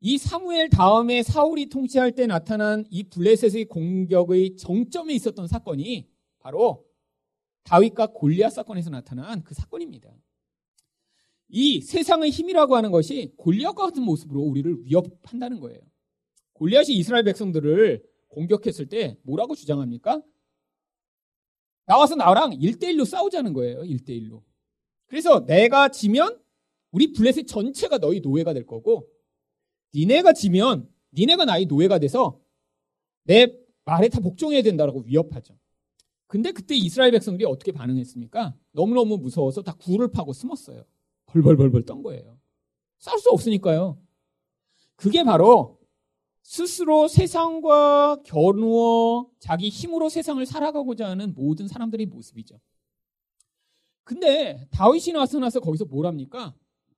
이 0.00 0.16
사무엘 0.16 0.70
다음에 0.70 1.22
사울이 1.22 1.68
통치할 1.68 2.12
때 2.12 2.26
나타난 2.26 2.84
이 2.90 3.02
블레셋의 3.04 3.64
공격의 3.66 4.56
정점에 4.56 5.12
있었던 5.14 5.48
사건이 5.48 6.08
바로 6.38 6.86
다윗과 7.64 8.08
골리앗 8.08 8.52
사건에서 8.52 8.90
나타난 8.90 9.42
그 9.42 9.54
사건입니다. 9.54 10.10
이 11.48 11.80
세상의 11.80 12.30
힘이라고 12.30 12.76
하는 12.76 12.90
것이 12.90 13.32
골리앗과 13.36 13.86
같은 13.86 14.02
모습으로 14.02 14.40
우리를 14.40 14.84
위협한다는 14.84 15.60
거예요. 15.60 15.80
골리앗이 16.52 16.94
이스라엘 16.94 17.24
백성들을 17.24 18.02
공격했을 18.28 18.88
때 18.88 19.16
뭐라고 19.22 19.54
주장합니까? 19.54 20.22
나와서 21.86 22.14
나랑 22.14 22.50
1대1로 22.50 23.06
싸우자는 23.06 23.54
거예요. 23.54 23.80
1대1로. 23.80 24.42
그래서 25.06 25.46
내가 25.46 25.88
지면 25.88 26.38
우리 26.90 27.12
블레셋 27.12 27.46
전체가 27.46 27.98
너희 27.98 28.20
노예가 28.20 28.52
될 28.52 28.66
거고 28.66 29.08
니네가 29.94 30.34
지면 30.34 30.88
니네가 31.14 31.46
나의 31.46 31.64
노예가 31.66 31.98
돼서 31.98 32.40
내 33.24 33.46
말에 33.84 34.08
다 34.08 34.20
복종해야 34.20 34.62
된다라고 34.62 35.00
위협하죠. 35.00 35.58
근데 36.26 36.52
그때 36.52 36.74
이스라엘 36.74 37.10
백성들이 37.12 37.46
어떻게 37.46 37.72
반응했습니까? 37.72 38.54
너무너무 38.72 39.16
무서워서 39.16 39.62
다 39.62 39.74
굴을 39.78 40.10
파고 40.12 40.34
숨었어요. 40.34 40.84
벌벌벌벌 41.28 41.84
떤 41.84 42.02
거예요. 42.02 42.38
싸울 42.98 43.18
수 43.18 43.30
없으니까요. 43.30 43.98
그게 44.96 45.22
바로 45.22 45.78
스스로 46.42 47.08
세상과 47.08 48.22
겨누어 48.24 49.30
자기 49.38 49.68
힘으로 49.68 50.08
세상을 50.08 50.44
살아가고자 50.44 51.08
하는 51.08 51.34
모든 51.34 51.68
사람들의 51.68 52.06
모습이죠. 52.06 52.58
근데 54.04 54.66
다윗이 54.70 55.12
나서 55.12 55.38
나서 55.38 55.60
거기서 55.60 55.84
뭘 55.84 56.06
합니까? 56.06 56.54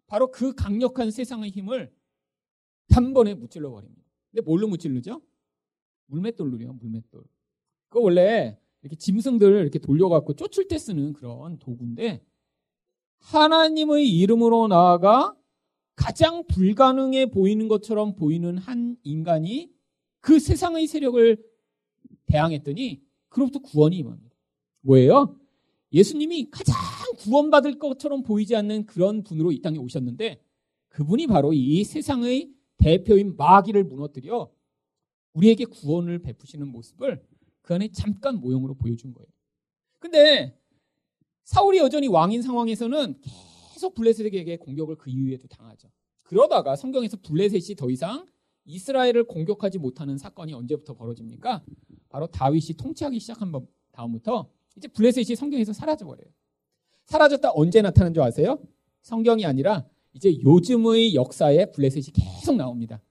바로 0.07 0.31
그 0.31 0.55
강력한 0.55 1.11
세상의 1.11 1.51
힘을 1.51 1.93
단번에 2.89 3.35
무찔러 3.35 3.70
버립니다. 3.70 4.09
근데 4.31 4.43
뭘로 4.43 4.68
무찔르죠? 4.68 5.20
물맷돌로요, 6.07 6.74
물맷돌. 6.74 7.24
그 7.89 8.01
원래 8.01 8.59
이렇게 8.83 8.97
짐승들 8.97 9.62
이렇게 9.62 9.78
돌려갖고 9.78 10.35
쫓을 10.35 10.68
때 10.68 10.78
쓰는 10.78 11.12
그런 11.12 11.59
도구인데 11.59 12.24
하나님의 13.20 14.08
이름으로 14.08 14.68
나아가 14.68 15.34
가장 15.94 16.46
불가능해 16.46 17.26
보이는 17.26 17.68
것처럼 17.68 18.14
보이는 18.16 18.56
한 18.58 18.96
인간이 19.02 19.70
그 20.20 20.38
세상의 20.38 20.86
세력을 20.86 21.42
대항했더니 22.26 23.02
그로부터 23.28 23.58
구원이 23.60 23.96
임합니다. 23.98 24.34
뭐예요? 24.82 25.36
예수님이 25.92 26.50
가장 26.50 26.74
구원받을 27.18 27.78
것처럼 27.78 28.22
보이지 28.22 28.56
않는 28.56 28.86
그런 28.86 29.22
분으로 29.22 29.52
이 29.52 29.60
땅에 29.60 29.78
오셨는데 29.78 30.42
그분이 30.88 31.26
바로 31.26 31.52
이 31.52 31.84
세상의 31.84 32.50
대표인 32.78 33.36
마귀를 33.36 33.84
무너뜨려 33.84 34.50
우리에게 35.34 35.66
구원을 35.66 36.20
베푸시는 36.20 36.68
모습을 36.68 37.22
그 37.62 37.74
안에 37.74 37.88
잠깐 37.92 38.40
모형으로 38.40 38.74
보여준 38.74 39.12
거예요. 39.12 39.28
근데 39.98 40.58
사울이 41.51 41.78
여전히 41.78 42.07
왕인 42.07 42.42
상황에서는 42.42 43.16
계속 43.74 43.96
블레셋에게 43.96 44.57
공격을 44.59 44.94
그 44.94 45.11
이후에도 45.11 45.48
당하죠. 45.48 45.88
그러다가 46.22 46.76
성경에서 46.76 47.16
블레셋이 47.24 47.74
더 47.76 47.90
이상 47.90 48.24
이스라엘을 48.66 49.24
공격하지 49.24 49.78
못하는 49.78 50.16
사건이 50.16 50.55
언제부터 50.55 50.94
벌어집니까? 50.94 51.64
바로 52.09 52.28
다윗이 52.28 52.76
통치하기 52.78 53.18
시작한 53.18 53.53
다음부터 53.90 54.48
이제 54.76 54.86
블레셋이 54.86 55.34
성경에서 55.34 55.72
사라져 55.72 56.07
버려요. 56.07 56.30
사라졌다 57.07 57.51
언제 57.53 57.82
나타난 57.82 58.14
줄 58.14 58.22
아세요? 58.22 58.62
성경이 59.03 59.44
아니라 59.44 59.84
이제 60.12 60.40
요즘의 60.40 61.16
역사에 61.16 61.72
블레셋이 61.72 62.12
계속 62.14 62.55
나옵니다. 62.55 63.03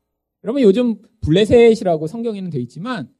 여러분 0.46 0.62
요즘 0.62 1.02
블레셋이라고 1.20 2.08
성경에는 2.08 2.52
되어 2.52 2.62
있지만 2.62 3.14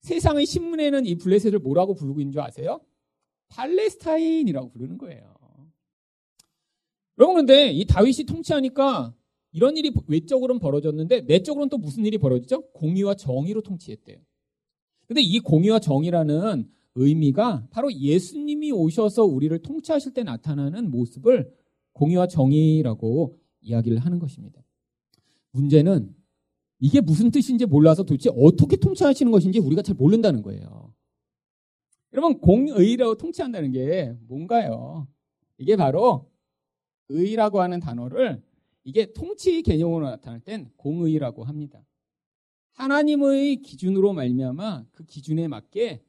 세상의 0.00 0.44
신문에는 0.44 1.06
이 1.06 1.14
블레셋을 1.14 1.60
뭐라고 1.60 1.94
부르고 1.94 2.20
있는 2.20 2.32
줄 2.32 2.42
아세요? 2.42 2.82
팔레스타인이라고 3.50 4.70
부르는 4.70 4.98
거예요. 4.98 5.34
여러분 7.18 7.34
그런데 7.34 7.70
이 7.70 7.84
다윗이 7.84 8.24
통치하니까 8.26 9.14
이런 9.52 9.76
일이 9.76 9.92
외적으로는 10.06 10.60
벌어졌는데 10.60 11.22
내적으로는 11.22 11.68
또 11.68 11.76
무슨 11.78 12.06
일이 12.06 12.18
벌어지죠? 12.18 12.62
공의와 12.72 13.14
정의로 13.14 13.60
통치했대요. 13.62 14.18
근데 15.06 15.20
이 15.20 15.40
공의와 15.40 15.80
정의라는 15.80 16.70
의미가 16.94 17.66
바로 17.70 17.92
예수님이 17.92 18.72
오셔서 18.72 19.24
우리를 19.24 19.58
통치하실 19.58 20.14
때 20.14 20.22
나타나는 20.22 20.90
모습을 20.90 21.52
공의와 21.92 22.28
정의라고 22.28 23.38
이야기를 23.60 23.98
하는 23.98 24.18
것입니다. 24.18 24.62
문제는 25.50 26.14
이게 26.78 27.00
무슨 27.00 27.30
뜻인지 27.30 27.66
몰라서 27.66 28.04
도대체 28.04 28.30
어떻게 28.34 28.76
통치하시는 28.76 29.30
것인지 29.30 29.58
우리가 29.58 29.82
잘 29.82 29.94
모른다는 29.96 30.42
거예요. 30.42 30.79
여러분, 32.12 32.38
공의라고 32.40 33.16
통치한다는 33.16 33.72
게 33.72 34.14
뭔가요? 34.26 35.06
이게 35.58 35.76
바로 35.76 36.30
의라고 37.08 37.60
하는 37.60 37.80
단어를 37.80 38.42
이게 38.84 39.12
통치 39.12 39.62
개념으로 39.62 40.08
나타날 40.10 40.40
땐 40.40 40.70
공의라고 40.76 41.44
합니다. 41.44 41.84
하나님의 42.72 43.56
기준으로 43.56 44.12
말미암아 44.14 44.86
그 44.92 45.04
기준에 45.04 45.48
맞게 45.48 46.02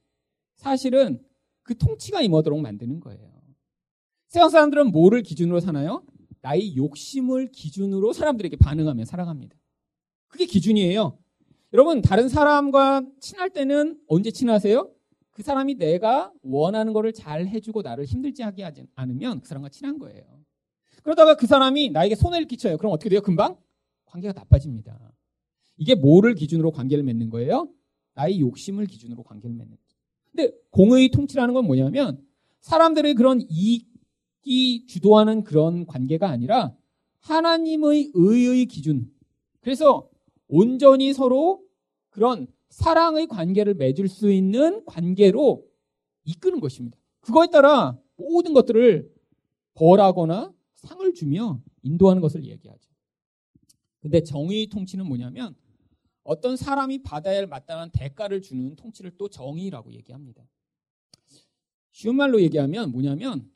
사실은 0.56 1.22
그 1.64 1.78
통치가 1.78 2.22
임하도록 2.22 2.60
만드는 2.60 3.00
거예요. 3.00 3.32
세상 4.28 4.50
사람들은 4.50 4.92
뭐를 4.92 5.22
기준으로 5.22 5.60
사나요? 5.60 6.06
나의 6.42 6.76
욕심을 6.78 7.52
기준으로 7.52 8.14
사람들에게 8.14 8.56
반응하며 8.56 9.06
살아갑니다. 9.06 9.56
그게 10.28 10.46
기준이에요. 10.46 11.18
여러분, 11.74 12.02
다른 12.02 12.30
사람과 12.30 13.06
친할 13.20 13.50
때는 13.50 14.00
언제 14.08 14.32
친하세요? 14.32 14.90
그 15.32 15.44
사람이 15.44 15.76
내가 15.76 16.32
원하는 16.44 16.94
것을 16.94 17.14
잘 17.14 17.48
해주고 17.48 17.82
나를 17.82 18.06
힘들지 18.06 18.44
하게 18.44 18.64
하지 18.64 18.86
않으면 18.96 19.42
그 19.42 19.48
사람과 19.48 19.70
친한 19.70 19.98
거예요. 19.98 20.24
그러다가 21.04 21.36
그 21.36 21.48
사람이 21.48 21.90
나에게 21.90 22.16
손해를 22.16 22.48
끼쳐요. 22.48 22.78
그럼 22.78 22.94
어떻게 22.94 23.10
돼요? 23.10 23.22
금방? 23.22 23.56
관계가 24.06 24.34
나빠집니다. 24.34 25.14
이게 25.78 25.96
뭐를 25.96 26.36
기준으로 26.36 26.72
관계를 26.72 27.04
맺는 27.04 27.30
거예요? 27.30 27.70
나의 28.14 28.40
욕심을 28.40 28.86
기준으로 28.86 29.24
관계를 29.24 29.56
맺는 29.56 29.76
거죠. 29.76 29.98
근데 30.32 30.56
공의 30.70 31.10
통치라는 31.10 31.54
건 31.54 31.66
뭐냐면 31.66 32.22
사람들의 32.60 33.14
그런 33.16 33.42
이익이 33.50 34.86
주도하는 34.86 35.44
그런 35.44 35.86
관계가 35.86 36.30
아니라 36.30 36.76
하나님의 37.22 38.12
의의 38.14 38.66
기준, 38.66 39.12
그래서 39.62 40.10
온전히 40.48 41.14
서로 41.14 41.64
그런 42.10 42.48
사랑의 42.72 43.28
관계를 43.28 43.74
맺을 43.76 44.08
수 44.08 44.32
있는 44.32 44.84
관계로 44.86 45.68
이끄는 46.24 46.62
것입니다. 46.62 46.98
그거에 47.20 47.48
따라 47.48 48.00
모든 48.16 48.54
것들을 48.54 49.14
벌하거나 49.74 50.54
상을 50.76 51.14
주며 51.14 51.62
인도하는 51.84 52.22
것을 52.22 52.46
얘기하죠. 52.46 52.90
근데 54.00 54.24
정의 54.24 54.68
통치는 54.68 55.06
뭐냐면 55.06 55.54
어떤 56.24 56.56
사람이 56.56 57.04
받아야 57.04 57.38
할 57.38 57.48
마땅한 57.48 57.92
대가를 57.92 58.42
주는 58.42 58.76
통치를 58.76 59.12
또 59.18 59.28
정의라고 59.28 59.92
얘기합니다. 59.94 60.44
쉬운 61.92 62.16
말로 62.16 62.42
얘기하면 62.42 62.92
뭐냐면 62.92 63.52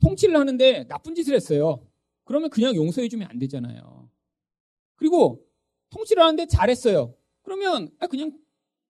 통치를 0.00 0.36
하는데 0.36 0.88
나쁜 0.88 1.14
짓을 1.14 1.34
했어요. 1.34 1.86
그러면 2.24 2.50
그냥 2.50 2.74
용서해주면 2.74 3.28
안 3.30 3.38
되잖아요. 3.38 4.10
그리고 4.96 5.46
통치를 5.90 6.22
하는데 6.22 6.46
잘했어요. 6.46 7.14
그러면 7.42 7.90
아 7.98 8.06
그냥 8.06 8.32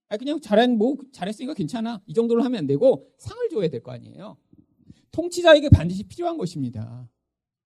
아 0.08 0.16
그냥 0.16 0.40
잘한 0.40 0.76
뭐 0.78 0.96
잘했으니까 1.12 1.54
괜찮아 1.54 2.02
이 2.06 2.14
정도로 2.14 2.42
하면 2.42 2.58
안 2.58 2.66
되고 2.66 3.08
상을 3.18 3.48
줘야 3.50 3.68
될 3.68 3.82
거 3.82 3.92
아니에요. 3.92 4.36
통치자에게 5.12 5.68
반드시 5.70 6.04
필요한 6.04 6.38
것입니다. 6.38 7.08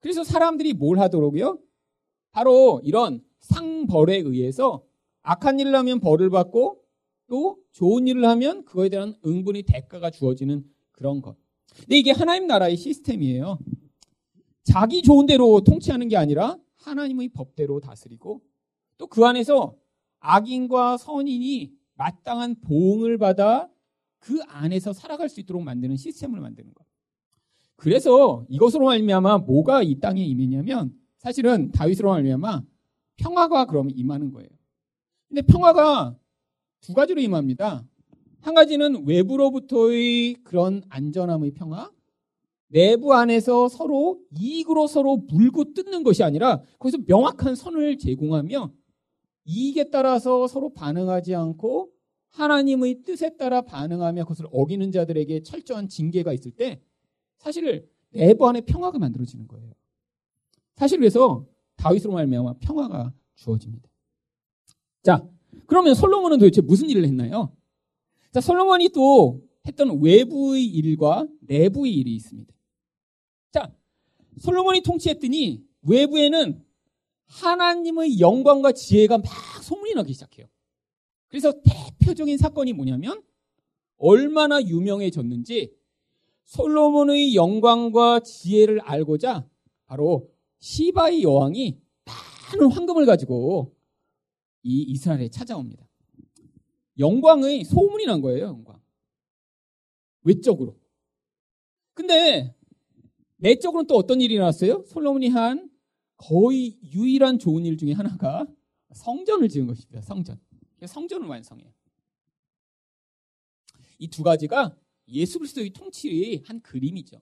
그래서 0.00 0.24
사람들이 0.24 0.72
뭘 0.74 0.98
하도록요? 0.98 1.58
바로 2.32 2.80
이런 2.84 3.22
상벌에 3.40 4.16
의해서 4.18 4.84
악한 5.22 5.58
일을 5.60 5.74
하면 5.74 6.00
벌을 6.00 6.30
받고 6.30 6.82
또 7.28 7.58
좋은 7.72 8.06
일을 8.06 8.24
하면 8.26 8.64
그거에 8.64 8.88
대한 8.88 9.14
응분이 9.24 9.62
대가가 9.64 10.10
주어지는 10.10 10.64
그런 10.92 11.20
것. 11.22 11.36
근데 11.80 11.98
이게 11.98 12.12
하나님 12.12 12.46
나라의 12.46 12.76
시스템이에요. 12.76 13.58
자기 14.62 15.02
좋은 15.02 15.26
대로 15.26 15.60
통치하는 15.60 16.08
게 16.08 16.16
아니라 16.16 16.56
하나님의 16.76 17.28
법대로 17.30 17.80
다스리고 17.80 18.42
또 18.98 19.06
그 19.08 19.24
안에서 19.24 19.76
악인과 20.20 20.96
선인이 20.98 21.72
마땅한 21.94 22.60
보응을 22.60 23.18
받아 23.18 23.68
그 24.18 24.40
안에서 24.48 24.92
살아갈 24.92 25.28
수 25.28 25.40
있도록 25.40 25.62
만드는 25.62 25.96
시스템을 25.96 26.40
만드는 26.40 26.74
것. 26.74 26.84
그래서 27.76 28.44
이것으로 28.48 28.86
말미암아 28.86 29.38
뭐가 29.38 29.82
이 29.82 30.00
땅에 30.00 30.24
임했냐면 30.24 30.92
사실은 31.18 31.70
다윗으로 31.72 32.10
말미암아 32.10 32.62
평화가 33.16 33.66
그러면 33.66 33.92
임하는 33.94 34.32
거예요. 34.32 34.48
근데 35.28 35.42
평화가 35.42 36.16
두 36.80 36.94
가지로 36.94 37.20
임합니다. 37.20 37.84
한 38.40 38.54
가지는 38.54 39.06
외부로부터의 39.06 40.34
그런 40.44 40.82
안전함의 40.88 41.52
평화, 41.52 41.90
내부 42.68 43.14
안에서 43.14 43.68
서로 43.68 44.20
이익으로 44.38 44.86
서로 44.86 45.16
물고 45.16 45.72
뜯는 45.72 46.02
것이 46.02 46.22
아니라 46.22 46.62
거기서 46.78 46.98
명확한 47.06 47.54
선을 47.54 47.98
제공하며 47.98 48.72
이익에 49.46 49.90
따라서 49.90 50.46
서로 50.46 50.72
반응하지 50.72 51.34
않고 51.34 51.92
하나님의 52.30 53.02
뜻에 53.02 53.36
따라 53.36 53.62
반응하며 53.62 54.24
그것을 54.24 54.46
어기는 54.52 54.92
자들에게 54.92 55.42
철저한 55.42 55.88
징계가 55.88 56.32
있을 56.32 56.50
때 56.50 56.82
사실 57.38 57.88
내부 58.10 58.48
안에 58.48 58.60
평화가 58.62 58.98
만들어지는 58.98 59.46
거예요. 59.48 59.72
사실 60.74 60.98
그래서 60.98 61.46
다윗으로 61.76 62.12
말미암아 62.12 62.54
평화가 62.60 63.12
주어집니다. 63.36 63.88
자, 65.02 65.26
그러면 65.66 65.94
솔로몬은 65.94 66.38
도대체 66.38 66.60
무슨 66.60 66.90
일을 66.90 67.04
했나요? 67.04 67.52
자, 68.32 68.40
솔로몬이 68.40 68.88
또 68.90 69.42
했던 69.66 70.00
외부의 70.02 70.64
일과 70.66 71.26
내부의 71.40 71.94
일이 71.94 72.14
있습니다. 72.16 72.52
자, 73.52 73.72
솔로몬이 74.38 74.80
통치했더니 74.82 75.64
외부에는 75.82 76.65
하나님의 77.26 78.20
영광과 78.20 78.72
지혜가 78.72 79.18
막 79.18 79.26
소문이 79.62 79.94
나기 79.94 80.12
시작해요. 80.12 80.46
그래서 81.28 81.52
대표적인 81.62 82.38
사건이 82.38 82.72
뭐냐면 82.72 83.22
얼마나 83.98 84.62
유명해졌는지 84.62 85.74
솔로몬의 86.44 87.34
영광과 87.34 88.20
지혜를 88.20 88.80
알고자 88.80 89.48
바로 89.86 90.30
시바의 90.60 91.22
여왕이 91.22 91.78
많은 92.04 92.72
황금을 92.72 93.06
가지고 93.06 93.74
이 94.62 94.82
이스라엘에 94.82 95.28
찾아옵니다. 95.28 95.86
영광의 96.98 97.64
소문이 97.64 98.06
난 98.06 98.20
거예요, 98.20 98.46
영광. 98.46 98.80
외적으로. 100.22 100.76
근데 101.94 102.54
내적으로는 103.36 103.86
또 103.86 103.96
어떤 103.96 104.20
일이 104.20 104.34
일어났어요? 104.34 104.84
솔로몬이 104.86 105.28
한 105.28 105.70
거의 106.16 106.78
유일한 106.92 107.38
좋은 107.38 107.64
일 107.64 107.76
중에 107.76 107.92
하나가 107.92 108.46
성전을 108.92 109.48
지은 109.48 109.66
것입니다. 109.66 110.00
성전. 110.00 110.38
성전을 110.84 111.26
완성해요. 111.28 111.72
이 113.98 114.08
두 114.08 114.22
가지가 114.22 114.76
예수 115.08 115.38
그리스도의 115.38 115.70
통치의 115.70 116.42
한 116.46 116.60
그림이죠. 116.60 117.20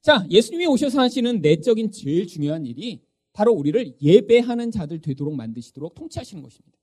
자, 0.00 0.26
예수님이 0.30 0.66
오셔서 0.66 1.00
하시는 1.00 1.40
내적인 1.40 1.90
제일 1.92 2.26
중요한 2.26 2.66
일이 2.66 3.02
바로 3.32 3.52
우리를 3.52 3.96
예배하는 4.00 4.70
자들 4.70 5.00
되도록 5.00 5.34
만드시도록 5.34 5.94
통치하시는 5.94 6.42
것입니다. 6.42 6.78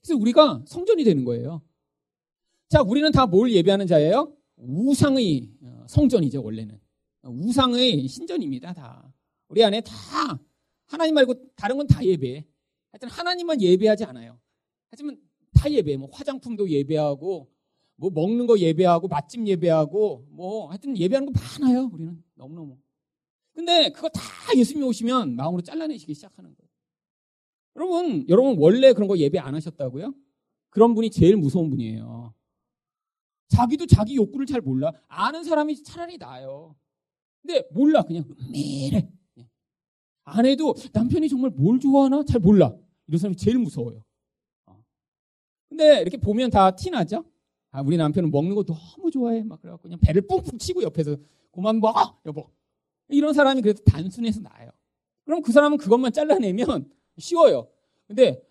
그래서 0.00 0.16
우리가 0.18 0.64
성전이 0.66 1.04
되는 1.04 1.24
거예요. 1.24 1.62
자, 2.68 2.82
우리는 2.82 3.10
다 3.12 3.26
뭘 3.26 3.52
예배하는 3.52 3.86
자예요? 3.86 4.34
우상의 4.56 5.48
어, 5.62 5.84
성전이죠, 5.88 6.42
원래는. 6.42 6.78
우상의 7.22 8.06
신전입니다, 8.08 8.72
다. 8.74 9.13
우리 9.48 9.62
안에 9.64 9.80
다 9.80 9.92
하나님 10.86 11.14
말고 11.14 11.34
다른 11.56 11.76
건 11.76 11.86
다 11.86 12.04
예배. 12.04 12.46
하여튼 12.92 13.08
하나님만 13.08 13.60
예배하지 13.60 14.04
않아요. 14.04 14.38
하지만 14.90 15.20
다 15.54 15.70
예배. 15.70 15.96
뭐 15.96 16.08
화장품도 16.12 16.68
예배하고 16.70 17.50
뭐 17.96 18.10
먹는 18.10 18.46
거 18.46 18.58
예배하고 18.58 19.08
맛집 19.08 19.46
예배하고 19.46 20.26
뭐 20.30 20.68
하여튼 20.68 20.96
예배하는 20.96 21.32
거 21.32 21.40
많아요. 21.40 21.90
우리는 21.92 22.22
너무너무. 22.34 22.78
근데 23.52 23.90
그거 23.90 24.08
다 24.08 24.20
예수님이 24.56 24.86
오시면 24.86 25.36
마음으로 25.36 25.62
잘라내시기 25.62 26.14
시작하는 26.14 26.54
거예요. 26.54 26.68
여러분, 27.76 28.26
여러분 28.28 28.56
원래 28.58 28.92
그런 28.92 29.08
거 29.08 29.16
예배 29.18 29.38
안 29.38 29.54
하셨다고요? 29.54 30.12
그런 30.70 30.94
분이 30.94 31.10
제일 31.10 31.36
무서운 31.36 31.70
분이에요. 31.70 32.34
자기도 33.48 33.86
자기 33.86 34.16
욕구를 34.16 34.46
잘 34.46 34.60
몰라. 34.60 34.90
아는 35.06 35.44
사람이 35.44 35.82
차라리 35.84 36.18
나아요. 36.18 36.74
근데 37.42 37.62
몰라. 37.72 38.02
그냥 38.02 38.24
매일해. 38.50 39.08
아내도 40.24 40.74
남편이 40.92 41.28
정말 41.28 41.50
뭘 41.50 41.78
좋아하나 41.78 42.24
잘 42.24 42.40
몰라. 42.40 42.74
이런 43.06 43.18
사람이 43.18 43.36
제일 43.36 43.58
무서워요. 43.58 44.02
어. 44.66 44.82
근데 45.68 46.00
이렇게 46.00 46.16
보면 46.16 46.50
다 46.50 46.74
티나죠? 46.74 47.24
아, 47.70 47.82
우리 47.82 47.96
남편은 47.96 48.30
먹는 48.30 48.54
거 48.54 48.64
너무 48.64 49.10
좋아해. 49.10 49.42
막 49.42 49.60
그래갖고 49.60 49.82
그냥 49.82 49.98
배를 50.00 50.22
뿡뿡 50.22 50.58
치고 50.58 50.82
옆에서 50.82 51.16
그만 51.52 51.80
먹어, 51.80 52.18
여보. 52.26 52.48
이런 53.08 53.32
사람이 53.34 53.60
그래도 53.62 53.82
단순해서 53.84 54.40
나아요. 54.40 54.70
그럼 55.24 55.42
그 55.42 55.52
사람은 55.52 55.78
그것만 55.78 56.12
잘라내면 56.12 56.90
쉬워요. 57.18 57.68
근데 58.06 58.42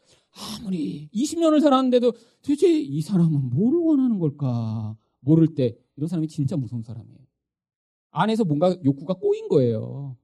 아무리 0.59 1.09
20년을 1.13 1.61
살았는데도 1.61 2.11
도대체 2.41 2.67
이 2.69 3.01
사람은 3.01 3.49
뭘 3.51 3.75
원하는 3.75 4.19
걸까 4.19 4.97
모를 5.19 5.53
때 5.53 5.75
이런 5.95 6.07
사람이 6.07 6.27
진짜 6.27 6.57
무서운 6.57 6.81
사람이에요. 6.81 7.19
안에서 8.11 8.43
뭔가 8.43 8.75
욕구가 8.83 9.15
꼬인 9.15 9.47
거예요. 9.47 10.17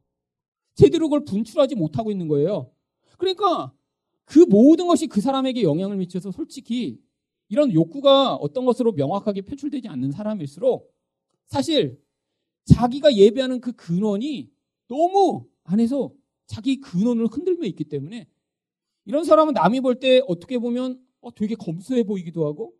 제대로 0.76 1.07
그걸 1.07 1.26
분출하지 1.26 1.76
못하고 1.76 2.11
있는 2.11 2.28
거예요. 2.28 2.72
그러니까 3.17 3.74
그 4.26 4.39
모든 4.39 4.88
것이 4.88 5.07
그 5.07 5.22
사람에게 5.22 5.63
영향을 5.63 5.97
미쳐서 5.97 6.32
솔직히 6.32 6.99
이런 7.49 7.74
욕구가 7.74 8.36
어떤 8.36 8.65
것으로 8.65 8.91
명확하게 8.93 9.41
표출되지 9.41 9.88
않는 9.88 10.11
사람일수록 10.11 10.93
사실 11.47 11.99
자기가 12.65 13.15
예배하는 13.15 13.59
그 13.59 13.72
근원이 13.74 14.51
너무 14.88 15.47
안에서 15.63 16.11
자기 16.45 16.80
근원을 16.80 17.28
흔들며 17.28 17.65
있기 17.67 17.86
때문에 17.86 18.28
이런 19.05 19.24
사람은 19.24 19.53
남이 19.53 19.82
볼 19.82 19.95
때 19.99 20.22
어떻게 20.28 20.59
보면 20.59 21.01
어, 21.22 21.34
되게 21.34 21.55
검소해 21.55 22.03
보이기도 22.03 22.45
하고 22.45 22.74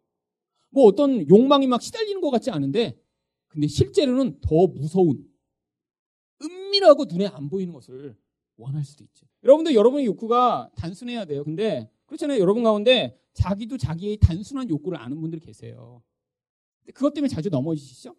뭐 0.70 0.86
어떤 0.86 1.28
욕망이 1.28 1.66
막 1.68 1.82
시달리는 1.82 2.22
것 2.22 2.30
같지 2.30 2.52
않은데 2.52 2.96
근데 3.48 3.68
실제로는 3.68 4.40
더 4.42 4.68
무서운 4.68 5.26
은밀하고 6.42 7.06
눈에 7.06 7.28
안 7.28 7.50
보이는 7.50 7.74
것을 7.74 8.16
원할 8.58 8.84
수도 8.84 9.04
있죠. 9.04 9.26
여러분들 9.44 9.74
여러분의 9.76 10.06
욕구가 10.06 10.70
단순해야 10.76 11.26
돼요. 11.26 11.44
근데 11.44 11.90
그렇잖아요. 12.06 12.40
여러분 12.40 12.64
가운데 12.64 13.18
자기도 13.34 13.78
자기의 13.78 14.18
단순한 14.18 14.70
욕구를 14.70 14.98
아는 14.98 15.20
분들 15.22 15.40
계세요. 15.40 16.02
그것 16.94 17.14
때문에 17.14 17.30
자주 17.30 17.50
넘어지시죠? 17.50 18.16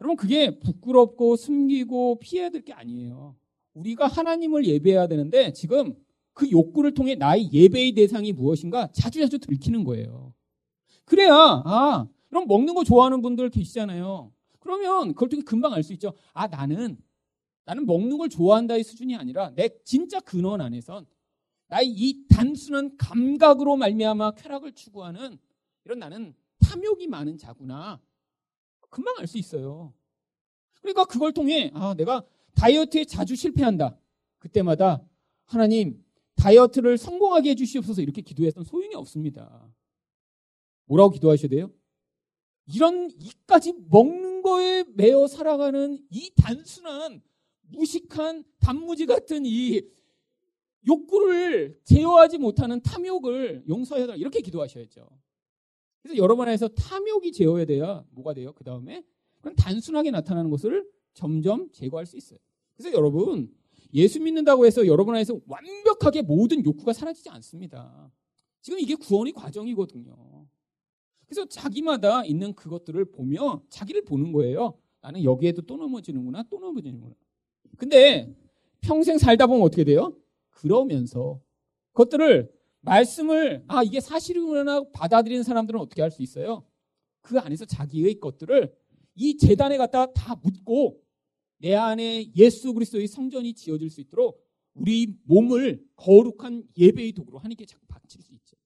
여러분 0.00 0.16
그게 0.16 0.58
부끄럽고 0.58 1.36
숨기고 1.36 2.20
피해야 2.20 2.48
될 2.48 2.62
게 2.62 2.72
아니에요. 2.72 3.36
우리가 3.74 4.06
하나님을 4.06 4.64
예배해야 4.66 5.06
되는데 5.08 5.52
지금 5.52 5.94
그 6.32 6.50
욕구를 6.50 6.94
통해 6.94 7.14
나의 7.16 7.52
예배의 7.52 7.92
대상이 7.92 8.32
무엇인가 8.32 8.90
자주자주 8.92 9.38
들키는 9.40 9.84
거예요. 9.84 10.32
그래야 11.04 11.34
아 11.34 12.08
그럼 12.28 12.46
먹는 12.46 12.74
거 12.74 12.84
좋아하는 12.84 13.20
분들 13.20 13.50
계시잖아요. 13.50 14.32
그러면 14.60 15.08
그걸 15.14 15.28
통해 15.28 15.42
금방 15.42 15.72
알 15.72 15.82
수 15.82 15.92
있죠. 15.94 16.14
아 16.32 16.46
나는 16.46 16.96
나는 17.64 17.86
먹는 17.86 18.18
걸 18.18 18.28
좋아한다의 18.28 18.82
수준이 18.84 19.16
아니라 19.16 19.50
내 19.50 19.68
진짜 19.84 20.20
근원 20.20 20.60
안에선 20.60 21.06
나의 21.68 21.88
이 21.88 22.26
단순한 22.28 22.96
감각으로 22.96 23.76
말미암아 23.76 24.32
쾌락을 24.32 24.72
추구하는 24.72 25.38
이런 25.84 25.98
나는 25.98 26.34
탐욕이 26.58 27.06
많은 27.06 27.38
자구나. 27.38 28.00
금방 28.90 29.14
알 29.18 29.26
수 29.26 29.38
있어요. 29.38 29.94
그러니까 30.80 31.04
그걸 31.04 31.32
통해 31.32 31.70
아 31.74 31.94
내가 31.94 32.24
다이어트에 32.54 33.04
자주 33.04 33.36
실패한다. 33.36 33.96
그때마다 34.38 35.02
하나님 35.44 36.04
다이어트를 36.34 36.98
성공하게 36.98 37.50
해주시옵소서 37.50 38.02
이렇게 38.02 38.22
기도했던 38.22 38.64
소용이 38.64 38.94
없습니다. 38.94 39.68
뭐라고 40.86 41.10
기도하셔야 41.10 41.48
돼요? 41.48 41.70
이런 42.66 43.10
이까지 43.10 43.74
먹는 43.88 44.42
거에 44.42 44.84
매여 44.94 45.26
살아가는 45.26 45.98
이 46.10 46.32
단순한 46.36 47.22
무식한 47.72 48.44
단무지 48.58 49.06
같은 49.06 49.44
이 49.44 49.82
욕구를 50.86 51.78
제어하지 51.84 52.38
못하는 52.38 52.80
탐욕을 52.80 53.64
용서해달라 53.68 54.16
이렇게 54.16 54.40
기도하셔야죠. 54.40 55.08
그래서 56.02 56.16
여러분 56.16 56.48
안에서 56.48 56.68
탐욕이 56.68 57.32
제어야 57.32 57.64
돼야 57.64 58.04
뭐가 58.10 58.32
돼요? 58.34 58.52
그 58.54 58.64
다음에 58.64 59.02
그럼 59.40 59.54
단순하게 59.56 60.10
나타나는 60.10 60.50
것을 60.50 60.88
점점 61.12 61.70
제거할 61.72 62.06
수 62.06 62.16
있어요. 62.16 62.38
그래서 62.76 62.96
여러분 62.96 63.54
예수 63.92 64.20
믿는다고 64.20 64.66
해서 64.66 64.86
여러분 64.86 65.14
안에서 65.14 65.38
완벽하게 65.46 66.22
모든 66.22 66.64
욕구가 66.64 66.92
사라지지 66.92 67.28
않습니다. 67.30 68.10
지금 68.62 68.78
이게 68.78 68.94
구원의 68.94 69.32
과정이거든요. 69.32 70.46
그래서 71.26 71.44
자기마다 71.46 72.24
있는 72.24 72.54
그것들을 72.54 73.04
보며 73.12 73.62
자기를 73.68 74.04
보는 74.04 74.32
거예요. 74.32 74.78
나는 75.00 75.22
여기에도 75.24 75.62
또 75.62 75.76
넘어지는구나, 75.76 76.44
또 76.50 76.58
넘어지는구나. 76.58 77.14
근데 77.80 78.30
평생 78.82 79.16
살다 79.16 79.46
보면 79.46 79.62
어떻게 79.62 79.84
돼요? 79.84 80.14
그러면서 80.50 81.40
그것들을 81.92 82.52
말씀을 82.82 83.64
아 83.68 83.82
이게 83.82 84.00
사실이구나 84.00 84.84
받아들이는 84.92 85.42
사람들은 85.42 85.80
어떻게 85.80 86.02
할 86.02 86.10
수 86.10 86.22
있어요? 86.22 86.62
그 87.22 87.38
안에서 87.38 87.64
자기의 87.64 88.20
것들을 88.20 88.70
이 89.14 89.36
재단에 89.38 89.78
갖다 89.78 90.12
다 90.12 90.36
묻고 90.42 91.00
내 91.56 91.74
안에 91.74 92.30
예수 92.36 92.74
그리스도의 92.74 93.06
성전이 93.06 93.54
지어질 93.54 93.88
수 93.88 94.02
있도록 94.02 94.46
우리 94.74 95.14
몸을 95.24 95.82
거룩한 95.96 96.64
예배의 96.76 97.12
도구로 97.12 97.38
하나님께 97.38 97.64
자꾸 97.64 97.86
바칠 97.86 98.20
수 98.20 98.34
있죠. 98.34 98.56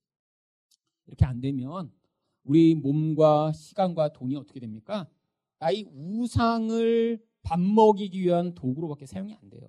이렇게 1.06 1.24
안 1.24 1.40
되면 1.40 1.92
우리 2.42 2.74
몸과 2.74 3.52
시간과 3.52 4.12
돈이 4.12 4.34
어떻게 4.34 4.58
됩니까? 4.58 5.08
나의 5.60 5.86
우상을 5.92 7.20
밥 7.44 7.60
먹이기 7.60 8.20
위한 8.22 8.54
도구로밖에 8.54 9.06
사용이 9.06 9.34
안 9.34 9.50
돼요. 9.50 9.68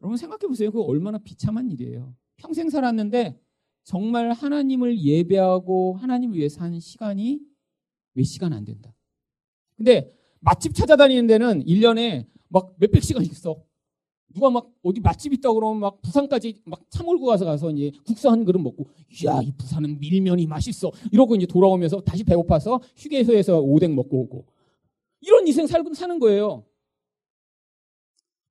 여러분 0.00 0.16
생각해 0.16 0.46
보세요. 0.48 0.70
그거 0.70 0.84
얼마나 0.84 1.18
비참한 1.18 1.70
일이에요. 1.70 2.14
평생 2.36 2.70
살았는데 2.70 3.38
정말 3.84 4.32
하나님을 4.32 5.00
예배하고 5.02 5.94
하나님을 5.96 6.36
위해 6.38 6.48
산 6.48 6.78
시간이 6.80 7.40
몇 8.14 8.24
시간 8.24 8.52
안 8.52 8.64
된다. 8.64 8.94
근데 9.76 10.12
맛집 10.40 10.74
찾아다니는 10.74 11.26
데는 11.26 11.64
1년에 11.64 12.26
막 12.48 12.74
몇백 12.78 13.02
시간씩 13.02 13.34
써. 13.36 13.56
누가 14.32 14.50
막 14.50 14.70
어디 14.82 15.00
맛집 15.00 15.32
있다 15.32 15.52
그러면 15.52 15.80
막 15.80 16.02
부산까지 16.02 16.62
막 16.64 16.80
차 16.90 17.02
몰고 17.02 17.26
가서 17.26 17.44
가서 17.44 17.70
이제 17.70 17.90
국수 18.06 18.28
한 18.30 18.44
그릇 18.44 18.58
먹고 18.58 18.88
이야 19.22 19.40
이 19.42 19.52
부산은 19.56 19.98
밀면이 19.98 20.46
맛있어 20.46 20.90
이러고 21.12 21.36
이제 21.36 21.46
돌아오면서 21.46 22.00
다시 22.00 22.22
배고파서 22.24 22.80
휴게소에서 22.96 23.60
오뎅 23.60 23.94
먹고 23.94 24.20
오고 24.22 24.46
이런 25.20 25.46
인생 25.46 25.66
살고 25.66 25.94
사는 25.94 26.18
거예요. 26.18 26.64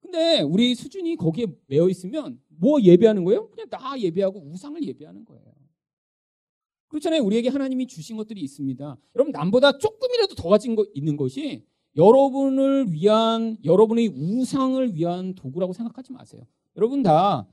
근데 0.01 0.41
우리 0.41 0.76
수준이 0.76 1.16
거기에 1.16 1.47
매여 1.68 1.89
있으면 1.89 2.39
뭐 2.47 2.82
예배하는 2.82 3.24
거예요? 3.24 3.49
그냥 3.49 3.70
나 3.70 3.99
예배하고 3.99 4.39
우상을 4.39 4.82
예배하는 4.84 5.26
거예요. 5.26 5.43
그렇잖아요. 6.88 7.24
우리에게 7.24 7.49
하나님이 7.49 7.88
주신 7.88 8.16
것들이 8.16 8.41
있습니다. 8.41 8.97
여러분 9.16 9.32
남보다 9.32 9.78
조금이라도 9.78 10.36
더 10.36 10.49
가진 10.49 10.76
거 10.76 10.86
있는 10.93 11.18
것이 11.18 11.66
여러분을 11.97 12.91
위한 12.91 13.57
여러분의 13.63 14.09
우상을 14.09 14.95
위한 14.95 15.34
도구라고 15.36 15.74
생각하지 15.74 16.13
마세요. 16.13 16.45
여러분 16.78 17.03
다 17.03 17.47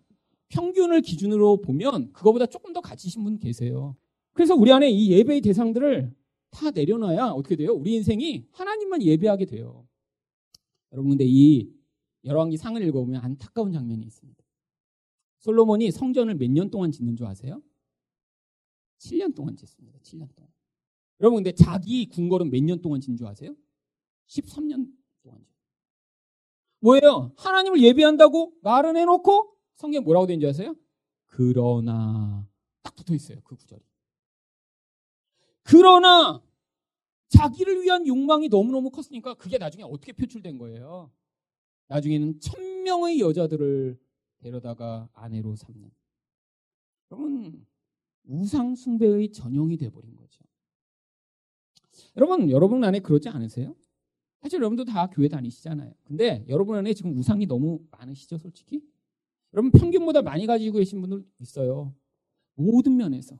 평균을 0.48 1.00
기준으로 1.00 1.62
보면 1.62 2.12
그거보다 2.12 2.46
조금 2.46 2.72
더 2.72 2.80
가지신 2.80 3.24
분 3.24 3.38
계세요. 3.38 3.96
그래서 4.32 4.54
우리 4.54 4.72
안에 4.72 4.90
이 4.90 5.10
예배의 5.12 5.40
대상들을 5.40 6.12
다 6.52 6.70
내려놔야 6.70 7.28
어떻게 7.30 7.56
돼요? 7.56 7.72
우리 7.72 7.94
인생이 7.94 8.46
하나님만 8.52 9.02
예배하게 9.02 9.46
돼요. 9.46 9.88
여러분 10.92 11.10
근데 11.10 11.24
이 11.26 11.72
열왕기 12.24 12.56
상을 12.58 12.80
읽어보면 12.80 13.20
안타까운 13.22 13.72
장면이 13.72 14.04
있습니다. 14.06 14.40
솔로몬이 15.40 15.90
성전을 15.90 16.36
몇 16.36 16.48
년 16.50 16.70
동안 16.70 16.92
짓는 16.92 17.16
줄 17.16 17.26
아세요? 17.26 17.60
7년 18.98 19.34
동안 19.34 19.56
짓습니다. 19.56 19.98
7년 20.00 20.32
동안. 20.36 20.52
여러분 21.20 21.38
근데 21.42 21.52
자기 21.52 22.06
궁궐은 22.08 22.50
몇 22.50 22.62
년 22.62 22.80
동안 22.80 23.00
짓는 23.00 23.16
줄 23.16 23.26
아세요? 23.26 23.56
13년 24.28 24.92
동안. 25.22 25.44
뭐예요? 26.80 27.32
하나님을 27.38 27.80
예배한다고 27.82 28.52
말은 28.62 28.96
해놓고 28.96 29.56
성경에 29.76 30.04
뭐라고 30.04 30.26
되는지 30.26 30.46
아세요? 30.46 30.76
그러나 31.26 32.46
딱 32.82 32.94
붙어 32.94 33.14
있어요. 33.14 33.40
그 33.42 33.56
구절이. 33.56 33.82
그러나 35.62 36.42
자기를 37.28 37.82
위한 37.82 38.06
욕망이 38.06 38.48
너무너무 38.48 38.90
컸으니까 38.90 39.34
그게 39.34 39.58
나중에 39.58 39.84
어떻게 39.84 40.12
표출된 40.12 40.58
거예요? 40.58 41.10
나중에는 41.88 42.40
천 42.40 42.82
명의 42.82 43.20
여자들을 43.20 43.98
데려다가 44.38 45.08
아내로 45.12 45.54
삼는. 45.54 45.90
여러분 47.10 47.66
우상 48.24 48.74
숭배의 48.74 49.32
전형이 49.32 49.76
돼버린 49.76 50.16
거죠. 50.16 50.42
여러분 52.16 52.50
여러분 52.50 52.82
안에 52.84 53.00
그러지 53.00 53.28
않으세요? 53.28 53.74
사실 54.40 54.56
여러분도 54.56 54.84
다 54.84 55.08
교회 55.08 55.28
다니시잖아요. 55.28 55.94
근데 56.04 56.44
여러분 56.48 56.76
안에 56.76 56.94
지금 56.94 57.16
우상이 57.16 57.46
너무 57.46 57.80
많으시죠, 57.90 58.38
솔직히? 58.38 58.82
여러분 59.54 59.70
평균보다 59.70 60.22
많이 60.22 60.46
가지고 60.46 60.78
계신 60.78 61.00
분들 61.00 61.24
있어요. 61.38 61.94
모든 62.54 62.96
면에서. 62.96 63.38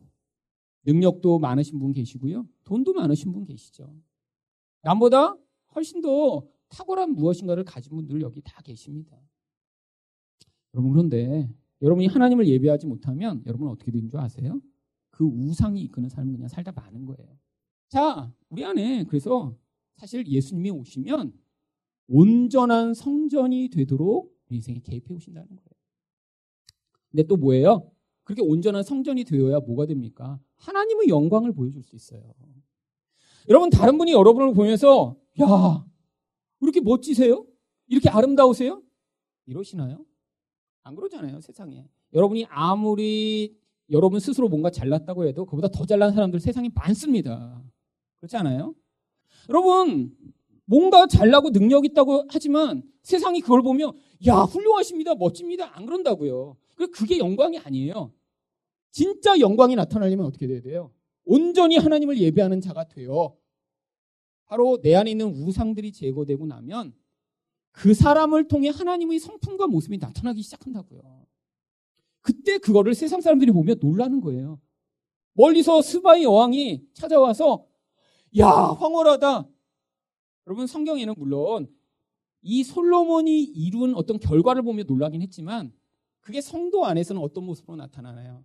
능력도 0.85 1.39
많으신 1.39 1.78
분 1.78 1.93
계시고요. 1.93 2.47
돈도 2.64 2.93
많으신 2.95 3.33
분 3.33 3.45
계시죠. 3.45 3.95
남보다 4.83 5.37
훨씬 5.74 6.01
더 6.01 6.47
탁월한 6.68 7.14
무엇인가를 7.14 7.64
가진 7.64 7.95
분들 7.95 8.20
여기 8.22 8.41
다 8.43 8.61
계십니다. 8.62 9.16
여러분 10.74 10.93
그런데 10.93 11.49
여러분이 11.83 12.07
하나님을 12.07 12.47
예배하지 12.49 12.87
못하면 12.87 13.43
여러분은 13.47 13.72
어떻게 13.72 13.91
되는 13.91 14.09
줄 14.09 14.18
아세요? 14.20 14.61
그 15.11 15.24
우상이 15.24 15.83
이끄는 15.83 16.09
삶을 16.09 16.33
그냥 16.33 16.49
살다 16.49 16.72
마는 16.72 17.05
거예요. 17.05 17.39
자, 17.89 18.33
우리 18.49 18.64
안에 18.64 19.05
그래서 19.05 19.55
사실 19.97 20.26
예수님이 20.26 20.70
오시면 20.70 21.33
온전한 22.09 22.95
성전이 22.95 23.68
되도록 23.68 24.35
인생에 24.49 24.80
개입해 24.80 25.14
오신다는 25.14 25.49
거예요. 25.49 25.72
근데 27.11 27.22
또 27.24 27.37
뭐예요? 27.37 27.91
그렇게 28.24 28.42
온전한 28.42 28.82
성전이 28.82 29.24
되어야 29.24 29.60
뭐가 29.60 29.86
됩니까? 29.86 30.40
하나님의 30.56 31.08
영광을 31.08 31.52
보여줄 31.52 31.82
수 31.82 31.96
있어요. 31.96 32.22
여러분 33.48 33.70
다른 33.70 33.98
분이 33.98 34.12
여러분을 34.12 34.54
보면서 34.54 35.16
야 35.40 35.84
이렇게 36.60 36.80
멋지세요? 36.80 37.44
이렇게 37.88 38.08
아름다우세요? 38.08 38.82
이러시나요? 39.46 40.04
안 40.82 40.94
그러잖아요 40.94 41.40
세상에. 41.40 41.88
여러분이 42.12 42.46
아무리 42.48 43.56
여러분 43.90 44.20
스스로 44.20 44.48
뭔가 44.48 44.70
잘났다고 44.70 45.26
해도 45.26 45.44
그보다 45.44 45.68
더 45.68 45.84
잘난 45.84 46.12
사람들 46.12 46.40
세상에 46.40 46.70
많습니다. 46.74 47.62
그렇지 48.20 48.36
않아요? 48.36 48.74
여러분, 49.48 50.16
뭔가 50.64 51.06
잘나고 51.06 51.50
능력 51.50 51.84
있다고 51.84 52.26
하지만 52.30 52.82
세상이 53.02 53.40
그걸 53.40 53.62
보면 53.62 53.92
야, 54.26 54.42
훌륭하십니다. 54.42 55.14
멋집니다. 55.14 55.76
안 55.76 55.86
그런다고요. 55.86 56.56
그게 56.92 57.18
영광이 57.18 57.58
아니에요. 57.58 58.12
진짜 58.90 59.38
영광이 59.38 59.74
나타나려면 59.76 60.26
어떻게 60.26 60.46
돼야 60.46 60.60
돼요? 60.60 60.92
온전히 61.24 61.76
하나님을 61.78 62.18
예배하는 62.18 62.60
자가 62.60 62.88
되어 62.88 63.36
바로 64.46 64.80
내 64.82 64.94
안에 64.94 65.12
있는 65.12 65.28
우상들이 65.28 65.92
제거되고 65.92 66.46
나면 66.46 66.94
그 67.70 67.94
사람을 67.94 68.48
통해 68.48 68.68
하나님의 68.68 69.18
성품과 69.18 69.66
모습이 69.66 69.98
나타나기 69.98 70.42
시작한다고요. 70.42 71.26
그때 72.20 72.58
그거를 72.58 72.94
세상 72.94 73.20
사람들이 73.20 73.50
보면 73.50 73.78
놀라는 73.80 74.20
거예요. 74.20 74.60
멀리서 75.32 75.80
스바의 75.80 76.24
여왕이 76.24 76.88
찾아와서 76.92 77.66
야, 78.38 78.48
황홀하다. 78.48 79.48
여러분 80.46 80.66
성경에는 80.66 81.14
물론 81.16 81.74
이 82.43 82.64
솔로몬이 82.64 83.43
이룬 83.43 83.95
어떤 83.95 84.18
결과를 84.18 84.62
보며 84.62 84.82
놀라긴 84.82 85.22
했지만 85.22 85.72
그게 86.20 86.40
성도 86.40 86.84
안에서는 86.84 87.20
어떤 87.20 87.45
모습으로 87.45 87.76
나타나나요? 87.76 88.45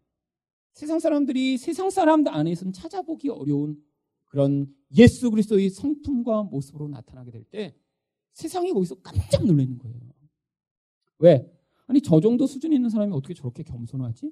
세상 0.74 1.00
사람들이 1.00 1.58
세상 1.58 1.89
사람들 1.89 2.32
안에서는 2.34 2.74
찾아보기 2.74 3.30
어려운 3.30 3.82
그런 4.26 4.68
예수 4.95 5.30
그리스도의 5.32 5.70
성품과 5.72 6.43
모습으로 6.43 6.88
나타나게 6.88 7.32
될 7.32 7.43
때 7.45 7.76
세상이 8.34 8.72
거기서 8.72 8.95
깜짝 9.02 9.45
놀라는 9.45 9.80
거예요. 9.80 10.00
왜? 11.20 11.52
아니 11.88 12.02
저 12.02 12.20
정도 12.20 12.45
수준 12.45 12.72
있는 12.74 12.89
사람이 12.89 13.12
어떻게 13.14 13.34
저렇게 13.34 13.64
겸손하지? 13.64 14.32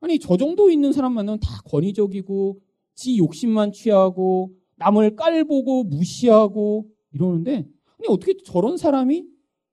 아니 0.00 0.18
저 0.18 0.36
정도 0.36 0.70
있는 0.70 0.92
사람만은 0.92 1.40
다 1.40 1.62
권위적이고 1.64 2.60
지 2.94 3.16
욕심만 3.16 3.72
취하고 3.72 4.54
남을 4.76 5.16
깔보고 5.16 5.84
무시하고 5.84 6.90
이러는데 7.12 7.66
아니 7.98 8.08
어떻게 8.08 8.36
저런 8.44 8.76
사람이 8.76 9.26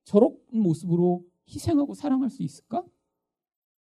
저런 0.06 0.38
모습으로 0.52 1.26
희생하고 1.50 1.94
사랑할 1.94 2.30
수 2.30 2.44
있을까? 2.44 2.84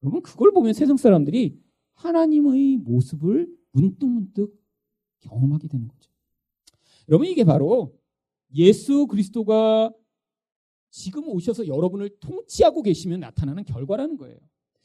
여러분 0.04 0.22
그걸 0.22 0.52
보면 0.52 0.74
세상 0.74 0.98
사람들이 0.98 1.60
하나님의 1.94 2.78
모습을 2.78 3.48
문득문득 3.72 4.54
경험하게 5.22 5.68
되는 5.68 5.88
거죠. 5.88 6.12
여러분 7.10 7.28
이게 7.28 7.44
바로 7.44 7.98
예수 8.56 9.08
그리스도가 9.08 9.92
지금 10.90 11.28
오셔서 11.28 11.68
여러분을 11.68 12.10
통치하고 12.20 12.84
계시면 12.84 13.22
나타나는 13.22 13.64
결과라는 13.66 14.18
거예요. 14.18 14.38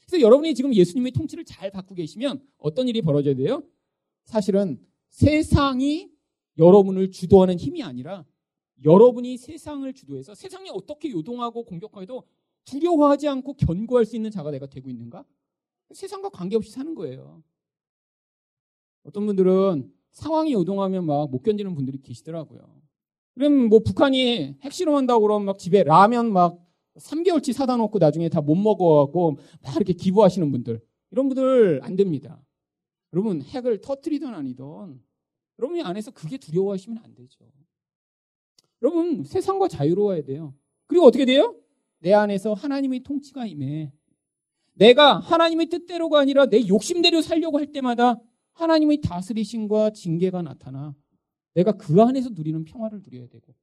그래서 0.07 0.21
여러분이 0.21 0.55
지금 0.55 0.73
예수님의 0.73 1.11
통치를 1.11 1.45
잘 1.45 1.69
받고 1.69 1.93
계시면 1.93 2.41
어떤 2.57 2.87
일이 2.87 3.01
벌어져야 3.01 3.35
돼요? 3.35 3.63
사실은 4.25 4.79
세상이 5.09 6.09
여러분을 6.57 7.11
주도하는 7.11 7.59
힘이 7.59 7.83
아니라 7.83 8.25
여러분이 8.83 9.37
세상을 9.37 9.91
주도해서 9.93 10.35
세상이 10.35 10.69
어떻게 10.71 11.11
요동하고 11.11 11.63
공격하도 11.65 12.23
두려워하지 12.65 13.27
않고 13.27 13.53
견고할 13.53 14.05
수 14.05 14.15
있는 14.15 14.31
자가 14.31 14.51
내가 14.51 14.65
되고 14.67 14.89
있는가? 14.89 15.25
세상과 15.91 16.29
관계없이 16.29 16.71
사는 16.71 16.93
거예요. 16.95 17.43
어떤 19.03 19.25
분들은 19.25 19.91
상황이 20.11 20.53
요동하면 20.53 21.05
막 21.05 21.29
못 21.29 21.41
견디는 21.43 21.75
분들이 21.75 21.99
계시더라고요. 22.01 22.81
그럼 23.33 23.69
뭐 23.69 23.79
북한이 23.79 24.57
핵실험한다고 24.61 25.21
그러면 25.21 25.45
막 25.45 25.57
집에 25.59 25.83
라면 25.83 26.31
막 26.33 26.59
3개월치 26.97 27.53
사다 27.53 27.77
놓고 27.77 27.97
나중에 27.99 28.27
다 28.29 28.41
못 28.41 28.55
먹어갖고 28.55 29.37
막 29.63 29.75
이렇게 29.75 29.93
기부하시는 29.93 30.51
분들. 30.51 30.81
이런 31.11 31.27
분들 31.29 31.79
안 31.83 31.95
됩니다. 31.95 32.41
여러분 33.13 33.41
핵을 33.41 33.81
터트리든 33.81 34.33
아니든 34.33 35.01
여러분이 35.57 35.81
안에서 35.81 36.11
그게 36.11 36.37
두려워하시면 36.37 36.99
안 37.03 37.15
되죠. 37.15 37.45
여러분 38.81 39.23
세상과 39.23 39.67
자유로워야 39.67 40.23
돼요. 40.23 40.53
그리고 40.87 41.05
어떻게 41.05 41.25
돼요? 41.25 41.55
내 41.99 42.13
안에서 42.13 42.53
하나님의 42.53 43.01
통치가 43.01 43.45
임해. 43.45 43.91
내가 44.73 45.19
하나님의 45.19 45.67
뜻대로가 45.67 46.19
아니라 46.19 46.45
내 46.45 46.65
욕심대로 46.67 47.21
살려고 47.21 47.59
할 47.59 47.71
때마다 47.71 48.19
하나님의 48.53 49.01
다스리심과 49.01 49.91
징계가 49.91 50.41
나타나 50.41 50.95
내가 51.53 51.73
그 51.73 52.01
안에서 52.01 52.29
누리는 52.29 52.63
평화를 52.63 53.01
누려야 53.03 53.27
되고 53.27 53.53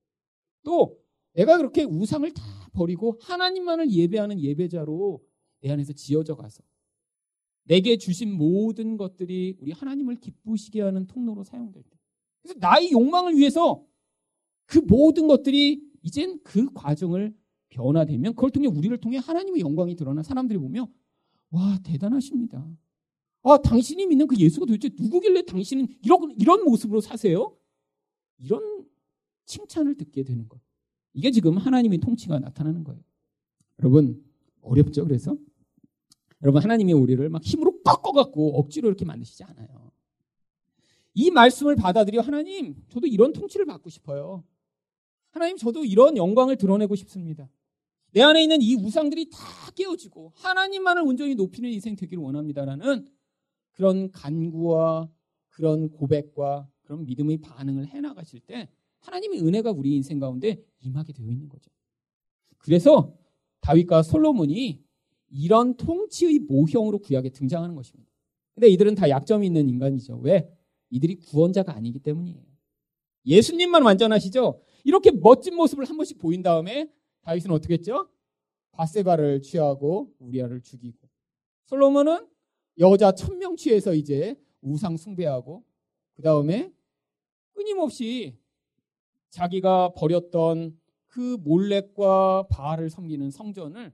또 0.62 0.99
내가 1.33 1.57
그렇게 1.57 1.85
우상을 1.85 2.31
다 2.33 2.43
버리고 2.73 3.19
하나님만을 3.23 3.91
예배하는 3.91 4.41
예배자로 4.41 5.23
내 5.61 5.71
안에서 5.71 5.93
지어져 5.95 6.35
가서 6.35 6.62
내게 7.64 7.97
주신 7.97 8.33
모든 8.37 8.97
것들이 8.97 9.57
우리 9.59 9.73
하나님을 9.73 10.17
기쁘시게 10.17 10.83
하는 10.83 11.07
통로로 11.07 11.45
사용될 11.45 11.83
때 11.83 11.99
그래서 12.43 12.59
나의 12.61 12.93
욕망을 12.93 13.37
위해서 13.37 13.85
그 14.67 14.79
모든 14.79 15.27
것들이 15.27 15.83
이젠 16.03 16.39
그 16.43 16.73
과정을 16.73 17.35
변화되면 17.71 18.35
그걸 18.35 18.51
통해 18.51 18.67
우리를 18.67 18.97
통해 18.99 19.19
하나님의 19.19 19.61
영광이 19.61 19.97
드러나 19.97 20.23
사람들이 20.23 20.59
보며 20.59 20.89
와 21.51 21.79
대단하십니다. 21.83 22.67
아 23.43 23.59
당신이 23.59 24.07
믿는 24.07 24.27
그 24.27 24.37
예수가 24.37 24.67
도대체 24.67 24.91
누구길래 24.99 25.43
당신은 25.43 25.89
이런 26.03 26.35
이런 26.39 26.64
모습으로 26.64 27.01
사세요? 27.01 27.57
이런 28.39 28.85
칭찬을 29.45 29.97
듣게 29.97 30.25
되는 30.25 30.49
것. 30.49 30.61
이게 31.12 31.31
지금 31.31 31.57
하나님의 31.57 31.99
통치가 31.99 32.39
나타나는 32.39 32.85
거예요. 32.85 33.01
여러분 33.81 34.23
어렵죠? 34.61 35.05
그래서 35.05 35.37
여러분 36.43 36.62
하나님이 36.62 36.93
우리를 36.93 37.29
막 37.29 37.43
힘으로 37.43 37.81
꺾어 37.83 38.12
갖고 38.12 38.59
억지로 38.59 38.89
이렇게 38.89 39.05
만드시지 39.05 39.45
않아요. 39.45 39.93
이 41.14 41.31
말씀을 41.31 41.77
받아들여 41.77 42.21
하나님 42.21 42.77
저도 42.89 43.07
이런 43.07 43.33
통치를 43.33 43.64
받고 43.64 43.89
싶어요. 43.91 44.45
하나님 45.37 45.59
저도 45.59 45.84
이런 45.84 46.16
영광을 46.16 46.57
드러내고 46.57 46.97
싶습니다. 46.97 47.47
내 48.12 48.22
안에 48.22 48.43
있는 48.43 48.62
이 48.62 48.74
우상들이 48.74 49.28
다 49.28 49.39
깨어지고 49.74 50.32
하나님만을 50.34 51.03
온전히 51.03 51.34
높이는 51.34 51.70
인생 51.70 51.95
되기를 51.95 52.22
원합니다라는 52.22 53.07
그런 53.72 54.11
간구와 54.12 55.11
그런 55.51 55.91
고백과 55.91 56.66
그런 56.80 57.05
믿음의 57.05 57.43
반응을 57.43 57.89
해나가실 57.89 58.41
때 58.47 58.70
하나님의 59.01 59.43
은혜가 59.43 59.72
우리 59.72 59.95
인생 59.95 60.18
가운데 60.18 60.59
임하게 60.80 61.12
되어 61.12 61.26
있는 61.26 61.51
거죠. 61.51 61.70
그래서 62.57 63.14
다윗과 63.61 64.05
솔로몬이 64.05 64.82
이런 65.28 65.76
통치의 65.76 66.39
모형으로 66.49 67.01
구약에 67.01 67.28
등장하는 67.28 67.74
것입니다. 67.74 68.11
근데 68.55 68.68
이들은 68.68 68.95
다 68.95 69.11
약점이 69.11 69.47
있는 69.47 69.68
인간이죠. 69.68 70.16
왜? 70.16 70.51
이들이 70.89 71.16
구원자가 71.16 71.76
아니기 71.76 71.99
때문이에요. 71.99 72.41
예수님만 73.26 73.82
완전하시죠? 73.82 74.62
이렇게 74.87 75.11
멋진 75.11 75.57
모습을 75.57 75.84
한 75.84 75.97
번씩 75.97 76.16
보인 76.18 76.43
다음에 76.43 76.89
다윗은 77.22 77.51
어떻게 77.51 77.74
했죠? 77.74 78.09
바세바를 78.70 79.43
취하고 79.43 80.14
우리아를 80.20 80.62
죽이고 80.62 80.97
솔로몬은 81.64 82.28
여자 82.78 83.11
천명 83.11 83.57
취해서 83.57 83.95
이제 83.95 84.41
우상 84.61 84.97
숭배하고 84.97 85.64
그 86.14 86.22
다음에 86.22 86.72
끊임없이 87.53 88.39
자기가 89.30 89.95
버렸던 89.95 90.78
그 91.09 91.37
몰렉과 91.41 92.47
바알을 92.49 92.89
섬기는 92.89 93.28
성전을 93.32 93.93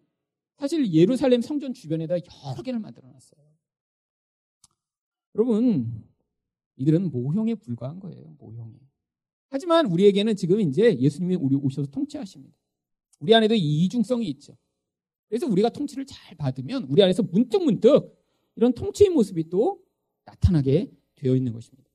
사실 0.59 0.93
예루살렘 0.93 1.41
성전 1.41 1.73
주변에다 1.73 2.17
여러 2.17 2.63
개를 2.63 2.81
만들어 2.81 3.09
놨어요. 3.09 3.41
여러분, 5.37 6.05
이들은 6.77 7.11
모형에 7.11 7.55
불과한 7.55 7.99
거예요. 7.99 8.35
모형에. 8.39 8.92
하지만 9.53 9.85
우리에게는 9.85 10.35
지금 10.35 10.63
이제 10.63 10.99
예수님이 10.99 11.35
우리 11.35 11.55
오셔서 11.57 11.91
통치하십니다. 11.91 12.57
우리 13.21 13.35
안에도 13.35 13.55
이 13.55 13.85
이중성이 13.85 14.27
있죠. 14.29 14.57
그래서 15.29 15.47
우리가 15.47 15.69
통치를 15.69 16.07
잘 16.07 16.35
받으면 16.39 16.87
우리 16.89 17.03
안에서 17.03 17.23
문득문득 17.23 18.19
이런 18.57 18.73
통치의 18.73 19.11
모습이 19.11 19.51
또 19.51 19.79
나타나게 20.25 20.91
되어 21.17 21.37
있는 21.37 21.53
것입니다. 21.53 21.87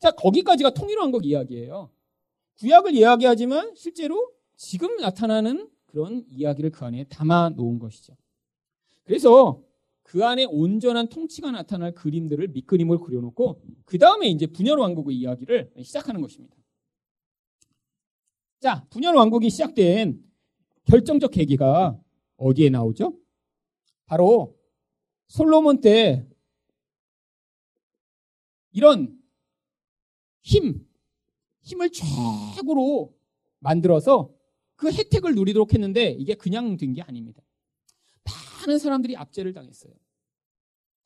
자, 0.00 0.10
거기까지가 0.10 0.70
통일왕국 0.70 1.24
이야기예요. 1.24 1.92
구약을 2.58 2.94
이야기하지만 2.94 3.76
실제로 3.76 4.32
지금 4.56 4.96
나타나는 4.96 5.70
그런 5.86 6.24
이야기를 6.28 6.70
그 6.70 6.84
안에 6.84 7.04
담아 7.04 7.50
놓은 7.50 7.78
것이죠. 7.78 8.16
그래서 9.04 9.62
그 10.02 10.24
안에 10.24 10.46
온전한 10.46 11.08
통치가 11.08 11.52
나타날 11.52 11.94
그림들을 11.94 12.48
밑그림을 12.48 12.98
그려놓고 12.98 13.62
그 13.84 13.98
다음에 13.98 14.26
이제 14.26 14.46
분열 14.46 14.80
왕국의 14.80 15.16
이야기를 15.16 15.70
시작하는 15.84 16.20
것입니다. 16.20 16.57
자, 18.60 18.84
분열 18.90 19.14
왕국이 19.14 19.50
시작된 19.50 20.22
결정적 20.84 21.30
계기가 21.30 22.00
어디에 22.36 22.70
나오죠? 22.70 23.16
바로 24.06 24.56
솔로몬 25.28 25.80
때 25.80 26.26
이런 28.72 29.16
힘, 30.42 30.86
힘을 31.62 31.90
최고로 31.90 33.14
만들어서 33.60 34.32
그 34.76 34.90
혜택을 34.90 35.34
누리도록 35.34 35.74
했는데 35.74 36.10
이게 36.10 36.34
그냥 36.34 36.76
된 36.76 36.94
게 36.94 37.02
아닙니다. 37.02 37.42
많은 38.24 38.78
사람들이 38.78 39.16
압제를 39.16 39.52
당했어요. 39.52 39.92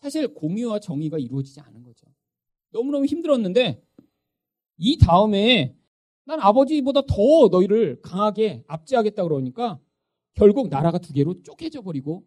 사실 0.01 0.29
공유와 0.35 0.81
정의가 0.81 1.19
이루어지지 1.19 1.61
않은 1.61 1.83
거죠. 1.83 2.07
너무너무 2.71 3.07
힘들었는데 3.07 3.83
이 4.79 4.99
다음에 4.99 5.77
난 6.25 6.41
아버지보다 6.41 7.03
더 7.03 7.49
너희를 7.51 8.01
강하게 8.01 8.65
압제하겠다 8.67 9.23
그러니까 9.25 9.81
결국 10.35 10.69
나라가 10.69 10.99
두 10.99 11.13
개로 11.13 11.43
쪼개져 11.43 11.83
버리고 11.83 12.27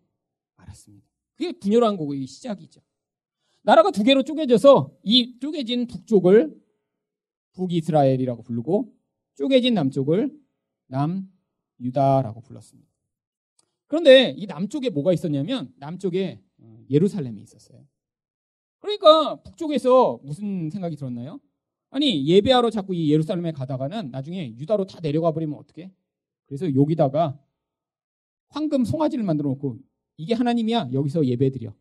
말았습니다. 0.57 1.07
그게 1.35 1.51
분열왕국의 1.53 2.27
시작이죠. 2.27 2.81
나라가 3.61 3.91
두 3.91 4.03
개로 4.03 4.23
쪼개져서 4.23 4.95
이 5.03 5.39
쪼개진 5.39 5.87
북쪽을 5.87 6.55
북이스라엘이라고 7.53 8.43
부르고 8.43 8.93
쪼개진 9.35 9.73
남쪽을 9.73 10.37
남유다라고 10.87 12.41
불렀습니다. 12.41 12.89
그런데 13.87 14.33
이 14.37 14.45
남쪽에 14.45 14.89
뭐가 14.89 15.13
있었냐면 15.13 15.73
남쪽에 15.77 16.41
어, 16.59 16.83
예루살렘이 16.89 17.41
있었어요. 17.41 17.85
그러니까 18.79 19.41
북쪽에서 19.41 20.19
무슨 20.23 20.69
생각이 20.69 20.95
들었나요? 20.95 21.39
아니 21.95 22.27
예배하러 22.27 22.71
자꾸 22.71 22.93
이 22.93 23.09
예루살렘에 23.09 23.53
가다가는 23.53 24.11
나중에 24.11 24.53
유다로 24.57 24.85
다 24.85 24.99
내려가 24.99 25.31
버리면 25.31 25.57
어떻게? 25.57 25.89
그래서 26.45 26.75
여기다가 26.75 27.39
황금 28.49 28.83
송아지를 28.83 29.23
만들어 29.23 29.47
놓고 29.51 29.79
이게 30.17 30.33
하나님이야 30.33 30.89
여기서 30.91 31.25
예배드려. 31.25 31.73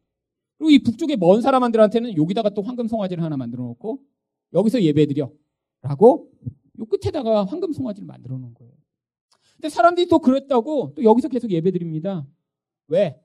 그리고 0.57 0.71
이 0.71 0.79
북쪽에 0.85 1.17
먼 1.17 1.41
사람들한테는 1.41 2.17
여기다가 2.17 2.51
또 2.51 2.63
황금 2.63 2.87
송아지를 2.87 3.25
하나 3.25 3.37
만들어 3.37 3.65
놓고 3.65 4.05
여기서 4.53 4.83
예배드려. 4.83 5.33
라고 5.83 6.31
요 6.79 6.87
끝에다가 6.87 7.45
황금 7.45 7.73
송아지를 7.73 8.07
만들어 8.07 8.39
놓은 8.39 8.55
거예요. 8.55 8.73
근데 9.57 9.69
사람들이 9.69 10.07
또 10.07 10.21
그랬다고 10.21 10.93
또 10.95 11.03
여기서 11.03 11.29
계속 11.29 11.51
예배 11.51 11.73
드립니다. 11.73 12.25
왜? 12.87 13.21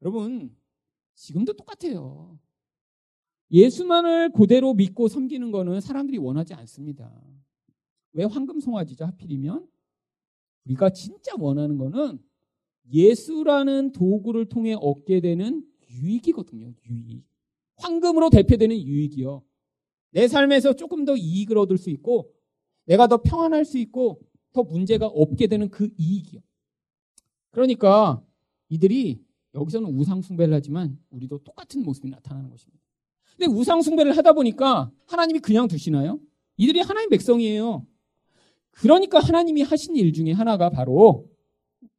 여러분, 0.00 0.56
지금도 1.14 1.52
똑같아요. 1.52 2.38
예수만을 3.50 4.32
그대로 4.32 4.74
믿고 4.74 5.08
섬기는 5.08 5.50
거는 5.50 5.80
사람들이 5.80 6.18
원하지 6.18 6.54
않습니다. 6.54 7.12
왜 8.12 8.24
황금 8.24 8.60
송아지죠? 8.60 9.04
하필이면 9.04 9.66
우리가 10.64 10.90
진짜 10.90 11.32
원하는 11.38 11.78
거는 11.78 12.18
예수라는 12.92 13.92
도구를 13.92 14.48
통해 14.48 14.74
얻게 14.74 15.20
되는 15.20 15.64
유익이거든요. 15.88 16.72
유익. 16.88 17.24
황금으로 17.76 18.30
대표되는 18.30 18.76
유익이요. 18.76 19.42
내 20.10 20.28
삶에서 20.28 20.72
조금 20.74 21.04
더 21.04 21.16
이익을 21.16 21.58
얻을 21.58 21.76
수 21.78 21.90
있고 21.90 22.32
내가 22.86 23.06
더 23.06 23.18
평안할 23.18 23.64
수 23.64 23.78
있고 23.78 24.20
더 24.52 24.62
문제가 24.62 25.06
없게 25.06 25.46
되는 25.46 25.68
그 25.68 25.90
이익이요. 25.98 26.40
그러니까 27.50 28.24
이들이 28.68 29.22
여기서는 29.54 29.90
우상숭배를 29.90 30.54
하지만 30.54 30.98
우리도 31.10 31.38
똑같은 31.38 31.82
모습이 31.82 32.08
나타나는 32.08 32.50
것입니다. 32.50 32.85
근데 33.36 33.52
우상 33.52 33.82
숭배를 33.82 34.16
하다 34.16 34.32
보니까 34.32 34.90
하나님이 35.06 35.40
그냥 35.40 35.68
두시나요? 35.68 36.18
이들이 36.56 36.80
하나님 36.80 37.10
백성이에요. 37.10 37.86
그러니까 38.70 39.18
하나님이 39.18 39.62
하신 39.62 39.96
일 39.96 40.12
중에 40.12 40.32
하나가 40.32 40.70
바로 40.70 41.28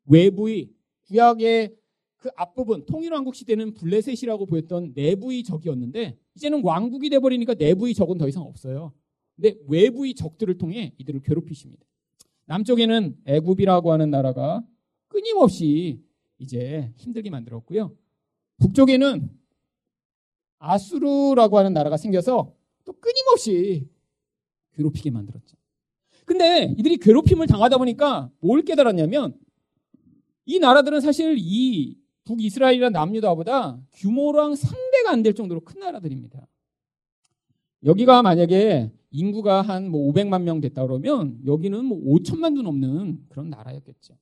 외부의 0.06 0.70
구약의 1.08 1.76
그 2.18 2.30
앞부분 2.36 2.86
통일왕국 2.86 3.36
시대는 3.36 3.74
블레셋이라고 3.76 4.46
보였던 4.48 4.94
내부의 4.96 5.44
적이었는데 5.44 6.18
이제는 6.36 6.64
왕국이 6.64 7.10
돼버리니까 7.10 7.54
내부의 7.54 7.94
적은 7.94 8.18
더 8.18 8.28
이상 8.28 8.44
없어요. 8.44 8.94
근데 9.36 9.56
외부의 9.68 10.16
적들을 10.16 10.58
통해 10.58 10.94
이들을 10.98 11.22
괴롭히십니다. 11.22 11.86
남쪽에는 12.46 13.18
애굽이라고 13.26 13.92
하는 13.92 14.10
나라가 14.10 14.64
끊임없이 15.08 16.02
이제 16.40 16.92
힘들게 16.98 17.30
만들었고요. 17.30 17.96
북쪽에는 18.60 19.30
아수르라고 20.60 21.58
하는 21.58 21.74
나라가 21.74 21.98
생겨서 21.98 22.54
또 22.86 22.94
끊임없이 22.94 23.88
괴롭히게 24.76 25.12
만들었죠. 25.12 25.58
근데 26.26 26.74
이들이 26.78 26.98
괴롭힘을 26.98 27.48
당하다 27.48 27.78
보니까 27.78 28.30
뭘 28.40 28.62
깨달았냐면 28.64 29.38
이 30.46 30.60
나라들은 30.60 31.02
사실 31.02 31.36
이 31.40 31.98
북이스라엘이나 32.26 32.90
남유다보다 32.90 33.80
규모랑 33.94 34.56
상대가 34.56 35.12
안 35.12 35.24
될 35.24 35.34
정도로 35.34 35.62
큰 35.62 35.80
나라들입니다. 35.80 36.46
여기가 37.86 38.22
만약에 38.24 38.92
인구가 39.12 39.62
한 39.62 39.90
뭐 39.90 40.12
500만 40.12 40.42
명 40.44 40.60
됐다 40.60 40.84
그러면 40.86 41.40
여기는 41.46 41.86
뭐 41.86 41.98
5천만도 42.16 42.62
넘는 42.64 43.26
그런 43.30 43.50
나라였겠죠. 43.50 44.18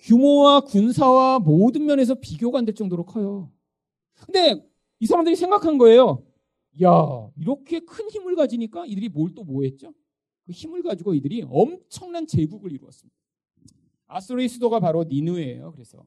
규모와 0.00 0.60
군사와 0.62 1.38
모든 1.38 1.84
면에서 1.86 2.14
비교가 2.14 2.58
안 2.58 2.64
될 2.64 2.74
정도로 2.74 3.04
커요. 3.06 3.50
근데 4.26 4.66
이 5.00 5.06
사람들이 5.06 5.36
생각한 5.36 5.78
거예요. 5.78 6.24
야, 6.82 7.30
이렇게 7.36 7.80
큰 7.80 8.08
힘을 8.10 8.34
가지니까 8.36 8.86
이들이 8.86 9.08
뭘 9.08 9.34
또 9.34 9.44
뭐 9.44 9.62
했죠? 9.62 9.92
그 10.44 10.52
힘을 10.52 10.82
가지고 10.82 11.14
이들이 11.14 11.44
엄청난 11.48 12.26
제국을 12.26 12.72
이루었습니다. 12.72 13.16
아수르의 14.06 14.48
수도가 14.48 14.80
바로 14.80 15.04
니누에예요. 15.04 15.72
그래서 15.72 16.04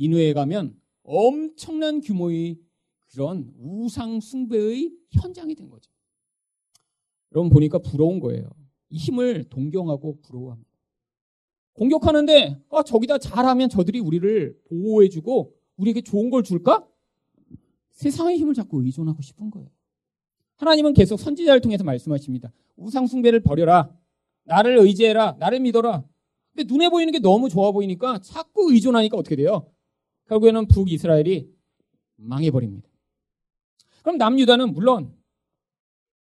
니누에 0.00 0.32
가면 0.32 0.78
엄청난 1.02 2.00
규모의 2.00 2.58
그런 3.12 3.52
우상 3.58 4.20
숭배의 4.20 4.92
현장이 5.12 5.54
된 5.54 5.68
거죠. 5.70 5.90
여러분 7.32 7.50
보니까 7.50 7.78
부러운 7.78 8.20
거예요. 8.20 8.50
이 8.90 8.96
힘을 8.96 9.44
동경하고 9.48 10.20
부러워합니다. 10.22 10.68
공격하는데 11.74 12.62
아, 12.70 12.82
저기다 12.82 13.18
잘하면 13.18 13.68
저들이 13.68 14.00
우리를 14.00 14.58
보호해주고 14.68 15.54
우리에게 15.78 16.02
좋은 16.02 16.30
걸 16.30 16.42
줄까? 16.42 16.86
세상의 17.90 18.36
힘을 18.38 18.54
자꾸 18.54 18.82
의존하고 18.84 19.22
싶은 19.22 19.50
거예요. 19.50 19.68
하나님은 20.56 20.92
계속 20.92 21.18
선지자를 21.18 21.60
통해서 21.60 21.84
말씀하십니다. 21.84 22.52
우상숭배를 22.76 23.40
버려라. 23.40 23.90
나를 24.44 24.78
의지해라. 24.78 25.36
나를 25.38 25.60
믿어라. 25.60 26.04
근데 26.54 26.72
눈에 26.72 26.88
보이는 26.88 27.12
게 27.12 27.18
너무 27.20 27.48
좋아 27.48 27.70
보이니까 27.70 28.18
자꾸 28.18 28.72
의존하니까 28.72 29.16
어떻게 29.16 29.36
돼요? 29.36 29.70
결국에는 30.26 30.66
북이스라엘이 30.66 31.48
망해버립니다. 32.16 32.88
그럼 34.02 34.18
남유다는 34.18 34.72
물론 34.72 35.14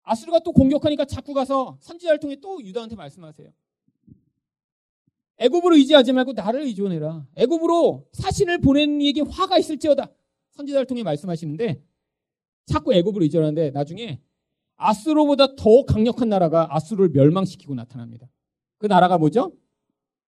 아수르가 0.02 0.40
또 0.40 0.52
공격하니까 0.52 1.04
자꾸 1.04 1.32
가서 1.32 1.78
선지자를 1.80 2.18
통해 2.20 2.36
또 2.40 2.62
유다한테 2.62 2.96
말씀하세요. 2.96 3.50
애굽으로 5.38 5.76
의지하지 5.76 6.12
말고 6.12 6.32
나를 6.32 6.62
의존해라. 6.62 7.26
애굽으로 7.34 8.06
사신을 8.12 8.60
보낸 8.60 9.00
이에게 9.00 9.20
화가 9.22 9.58
있을지어다. 9.58 10.10
선지자를 10.52 10.86
통해 10.86 11.02
말씀하시는데 11.02 11.82
자꾸 12.66 12.94
애굽으로 12.94 13.24
이전하는데 13.24 13.70
나중에 13.70 14.20
아수르보다 14.76 15.56
더 15.56 15.84
강력한 15.84 16.28
나라가 16.28 16.74
아수르를 16.74 17.10
멸망시키고 17.10 17.74
나타납니다. 17.74 18.28
그 18.78 18.86
나라가 18.86 19.18
뭐죠? 19.18 19.52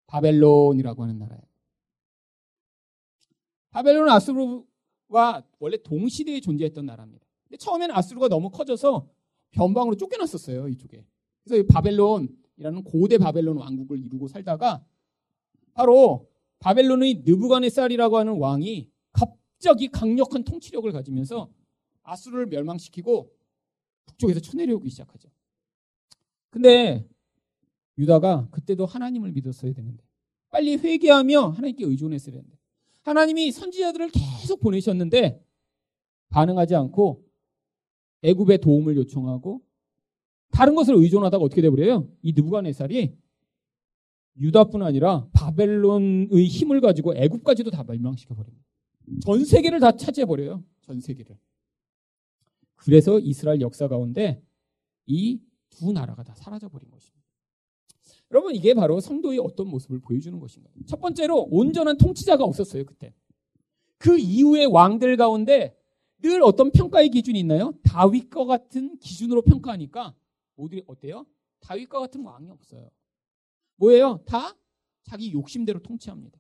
바벨론이라고 0.07 1.03
하는 1.03 1.19
나라예요. 1.19 1.43
바벨론은 3.71 4.11
아수르와 4.11 5.45
원래 5.59 5.77
동시대에 5.83 6.41
존재했던 6.41 6.87
나라입니다. 6.87 7.27
근데 7.45 7.57
처음에는 7.59 7.95
아수르가 7.95 8.29
너무 8.29 8.51
커져서 8.51 9.09
변방으로 9.51 9.97
쫓겨났었어요, 9.97 10.69
이쪽에. 10.69 11.05
그래서 11.45 11.63
이 11.63 11.67
바벨론이라는 11.67 12.85
고대 12.85 13.19
바벨론 13.19 13.59
왕국을 13.59 14.03
이루고 14.05 14.29
살다가 14.29 14.85
바로 15.77 16.27
바벨론의 16.61 17.23
느부갓네살이라고 17.27 18.17
하는 18.17 18.39
왕이 18.39 18.91
갑자기 19.13 19.89
강력한 19.89 20.43
통치력을 20.43 20.91
가지면서 20.91 21.51
아수르를 22.03 22.47
멸망시키고 22.47 23.31
북쪽에서 24.07 24.41
쳐내려오기 24.41 24.89
시작하죠. 24.89 25.29
근데 26.49 27.07
유다가 27.99 28.49
그때도 28.51 28.87
하나님을 28.87 29.33
믿었어야 29.33 29.75
되는데 29.75 30.03
빨리 30.51 30.77
회개하며 30.77 31.49
하나님께 31.49 31.85
의존했어야 31.85 32.33
되는데 32.33 32.57
하나님이 33.03 33.53
선지자들을 33.53 34.11
계속 34.11 34.61
보내셨는데 34.61 35.45
반응하지 36.31 36.75
않고 36.75 37.23
애굽의 38.23 38.59
도움을 38.59 38.97
요청하고 38.97 39.63
다른 40.53 40.75
것을 40.75 40.95
의존하다가 40.95 41.45
어떻게 41.45 41.61
돼버려요? 41.61 42.09
이 42.23 42.33
느부갓네살이 42.33 43.15
유다뿐 44.41 44.83
아니라 44.83 45.27
바벨론의 45.33 46.47
힘을 46.47 46.81
가지고 46.81 47.15
애굽까지도 47.17 47.71
다 47.71 47.85
멸망시켜 47.85 48.35
버립니다. 48.35 48.65
전 49.25 49.45
세계를 49.45 49.81
다 49.81 49.93
차지해 49.93 50.27
버려요. 50.27 50.63
전 50.83 51.01
세계를. 51.01 51.39
그래서 52.77 53.19
이스라엘 53.19 53.61
역사 53.61 53.89
가운데 53.89 54.43
이 55.07 55.41
두 55.77 55.93
나라가 55.93 56.23
다 56.23 56.35
사라져 56.35 56.69
버린 56.69 56.91
것입니다. 56.91 57.23
여러분 58.31 58.55
이게 58.55 58.75
바로 58.75 58.99
성도의 58.99 59.39
어떤 59.39 59.69
모습을 59.69 60.01
보여주는 60.01 60.39
것인가요? 60.39 60.73
첫 60.87 61.01
번째로 61.01 61.49
온전한 61.51 61.97
통치자가 61.99 62.45
없었어요 62.45 62.85
그때. 62.85 63.15
그 63.99 64.19
이후의 64.19 64.67
왕들 64.67 65.17
가운데 65.17 65.77
늘 66.23 66.43
어떤 66.43 66.71
평가의 66.71 67.11
기준이 67.11 67.39
있나요? 67.41 67.75
다윗과 67.83 68.47
같은 68.47 68.99
기준으로 68.99 69.43
평가하니까 69.43 70.15
모두 70.55 70.81
어때요? 70.87 71.27
다윗과 71.61 72.01
같은 72.01 72.23
왕이 72.25 72.49
없어요. 72.51 72.89
뭐예요? 73.77 74.21
다 74.27 74.57
자기 75.05 75.33
욕심대로 75.33 75.81
통치합니다. 75.81 76.39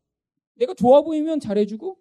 내가 0.54 0.74
좋아 0.74 1.02
보이면 1.02 1.40
잘해주고 1.40 1.98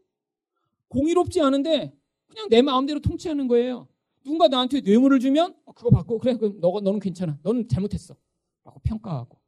공의롭지 0.88 1.42
않은데 1.42 1.94
그냥 2.28 2.50
내 2.50 2.62
마음대로 2.62 3.00
통치하는 3.00 3.48
거예요. 3.48 3.88
누군가 4.24 4.48
나한테 4.48 4.82
뇌물을 4.82 5.20
주면 5.20 5.56
어, 5.66 5.74
그거 5.74 5.90
받고 5.90 6.18
그래 6.18 6.36
그럼 6.36 6.60
너가 6.60 6.82
너는 6.82 7.00
괜찮아. 7.00 7.38
너는 7.44 7.68
잘못했어. 7.68 8.16
라고 8.64 8.80
평가하고. 8.80 9.40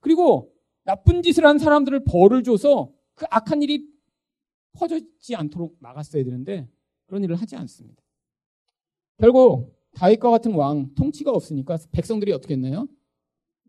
그리고 0.00 0.52
나쁜 0.84 1.22
짓을 1.22 1.46
한 1.46 1.58
사람들을 1.58 2.04
벌을 2.04 2.42
줘서 2.42 2.92
그 3.14 3.24
악한 3.30 3.62
일이 3.62 3.88
퍼지지 4.74 5.34
않도록 5.36 5.76
막았어야 5.80 6.24
되는데 6.24 6.68
그런 7.06 7.24
일을 7.24 7.36
하지 7.36 7.56
않습니다. 7.56 8.02
결국 9.18 9.74
다윗과 9.94 10.30
같은 10.30 10.52
왕 10.54 10.92
통치가 10.94 11.30
없으니까 11.30 11.78
백성들이 11.92 12.32
어떻게 12.32 12.54
했나요? 12.54 12.88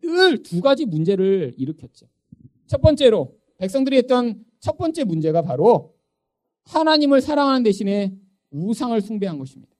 늘 0.05 0.43
두 0.43 0.61
가지 0.61 0.85
문제를 0.85 1.53
일으켰죠. 1.57 2.07
첫 2.67 2.81
번째로 2.81 3.37
백성들이 3.57 3.97
했던 3.97 4.43
첫 4.59 4.77
번째 4.77 5.03
문제가 5.03 5.41
바로 5.41 5.95
하나님을 6.65 7.21
사랑하는 7.21 7.63
대신에 7.63 8.15
우상을 8.51 8.99
숭배한 9.01 9.37
것입니다. 9.37 9.75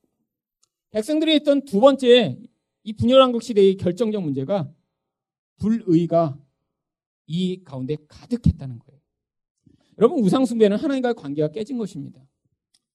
백성들이 0.90 1.32
했던 1.34 1.64
두 1.64 1.80
번째 1.80 2.38
이 2.84 2.92
분열왕국 2.92 3.42
시대의 3.42 3.76
결정적 3.76 4.22
문제가 4.22 4.72
불의가 5.58 6.38
이 7.26 7.64
가운데 7.64 7.96
가득했다는 8.08 8.78
거예요. 8.78 9.00
여러분 9.98 10.20
우상 10.20 10.44
숭배는 10.44 10.76
하나님과의 10.76 11.14
관계가 11.14 11.48
깨진 11.48 11.78
것입니다. 11.78 12.24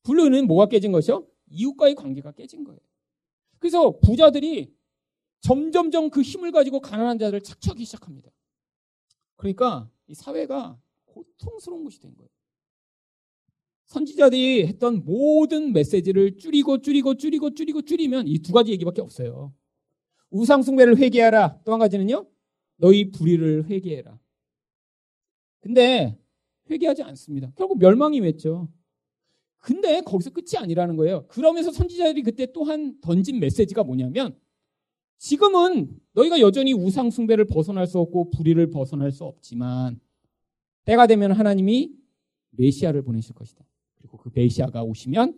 불의는 0.04 0.48
뭐가 0.48 0.68
깨진 0.68 0.92
것이요? 0.92 1.28
이웃과의 1.50 1.96
관계가 1.96 2.32
깨진 2.32 2.64
거예요. 2.64 2.80
그래서 3.60 4.00
부자들이 4.00 4.74
점점점 5.42 6.10
그 6.10 6.22
힘을 6.22 6.52
가지고 6.52 6.80
가난한 6.80 7.20
자들을 7.20 7.42
착취하기 7.42 7.84
시작합니다. 7.86 8.32
그러니까 9.36 9.90
이 10.08 10.14
사회가 10.14 10.80
고통스러운 11.06 11.84
것이 11.84 12.00
된 12.00 12.16
거예요. 12.16 12.30
선지자들이 13.88 14.68
했던 14.68 15.04
모든 15.04 15.74
메시지를 15.74 16.38
줄이고 16.38 16.82
줄이고 16.82 17.16
줄이고 17.18 17.54
줄이고 17.54 17.82
줄이면 17.82 18.28
이 18.28 18.40
두 18.40 18.54
가지 18.54 18.72
얘기밖에 18.72 19.02
없어요. 19.02 19.54
우상숭배를 20.30 20.98
회개하라. 20.98 21.62
또 21.66 21.74
한 21.74 21.80
가지는요. 21.80 22.26
너희 22.78 23.12
불의를 23.12 23.66
회개해라. 23.70 24.18
근데 25.60 26.18
회개하지 26.70 27.04
않습니다. 27.04 27.52
결국 27.58 27.80
멸망이 27.80 28.22
맺죠. 28.22 28.70
근데 29.60 30.02
거기서 30.02 30.30
끝이 30.32 30.58
아니라는 30.58 30.96
거예요. 30.96 31.28
그러면서 31.28 31.72
선지자들이 31.72 32.24
그때 32.24 32.48
또한 32.54 33.00
던진 33.02 33.40
메시지가 33.40 33.84
뭐냐면 33.84 34.40
지금은 35.22 36.02
너희가 36.14 36.40
여전히 36.40 36.74
우상숭배를 36.74 37.46
벗어날 37.46 37.86
수 37.86 38.00
없고 38.00 38.32
불의를 38.32 38.72
벗어날 38.72 39.12
수 39.12 39.24
없지만 39.24 40.00
때가 40.86 41.06
되면 41.06 41.32
하나님이 41.32 41.94
메시아를 42.50 43.04
보내실 43.04 43.36
것이다. 43.36 43.64
그리고 44.00 44.18
그 44.18 44.32
메시아가 44.34 44.82
오시면 44.82 45.38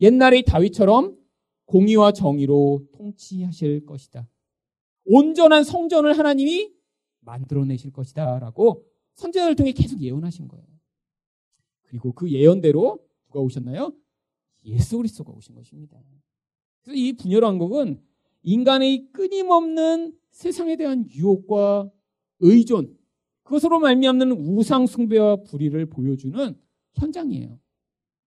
옛날의 0.00 0.44
다윗처럼 0.44 1.18
공의와 1.64 2.12
정의로 2.12 2.86
통치하실 2.92 3.84
것이다. 3.84 4.28
온전한 5.04 5.64
성전을 5.64 6.16
하나님이 6.16 6.72
만들어내실 7.18 7.90
것이다. 7.90 8.38
라고 8.38 8.86
선제자를 9.14 9.56
통해 9.56 9.72
계속 9.72 10.00
예언하신 10.00 10.46
거예요. 10.46 10.64
그리고 11.82 12.12
그 12.12 12.30
예언대로 12.30 13.00
누가 13.26 13.40
오셨나요? 13.40 13.92
예수 14.66 14.98
그리스도가 14.98 15.32
오신 15.32 15.56
것입니다. 15.56 16.00
그래서 16.82 16.96
이 16.96 17.12
분열 17.14 17.42
왕국은 17.42 18.00
인간의 18.42 19.08
끊임없는 19.12 20.14
세상에 20.30 20.76
대한 20.76 21.08
유혹과 21.10 21.90
의존, 22.40 22.96
그것으로 23.42 23.80
말미암는 23.80 24.32
우상 24.32 24.86
숭배와 24.86 25.42
불의를 25.42 25.86
보여주는 25.86 26.56
현장이에요. 26.94 27.58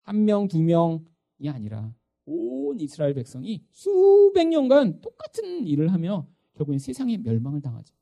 한 0.02 0.24
명, 0.24 0.48
두 0.48 0.62
명이 0.62 1.48
아니라 1.48 1.92
온 2.24 2.78
이스라엘 2.80 3.14
백성이 3.14 3.64
수백 3.70 4.48
년간 4.48 5.00
똑같은 5.00 5.66
일을 5.66 5.92
하며 5.92 6.26
결국엔 6.54 6.78
세상의 6.78 7.18
멸망을 7.18 7.60
당하죠. 7.60 7.94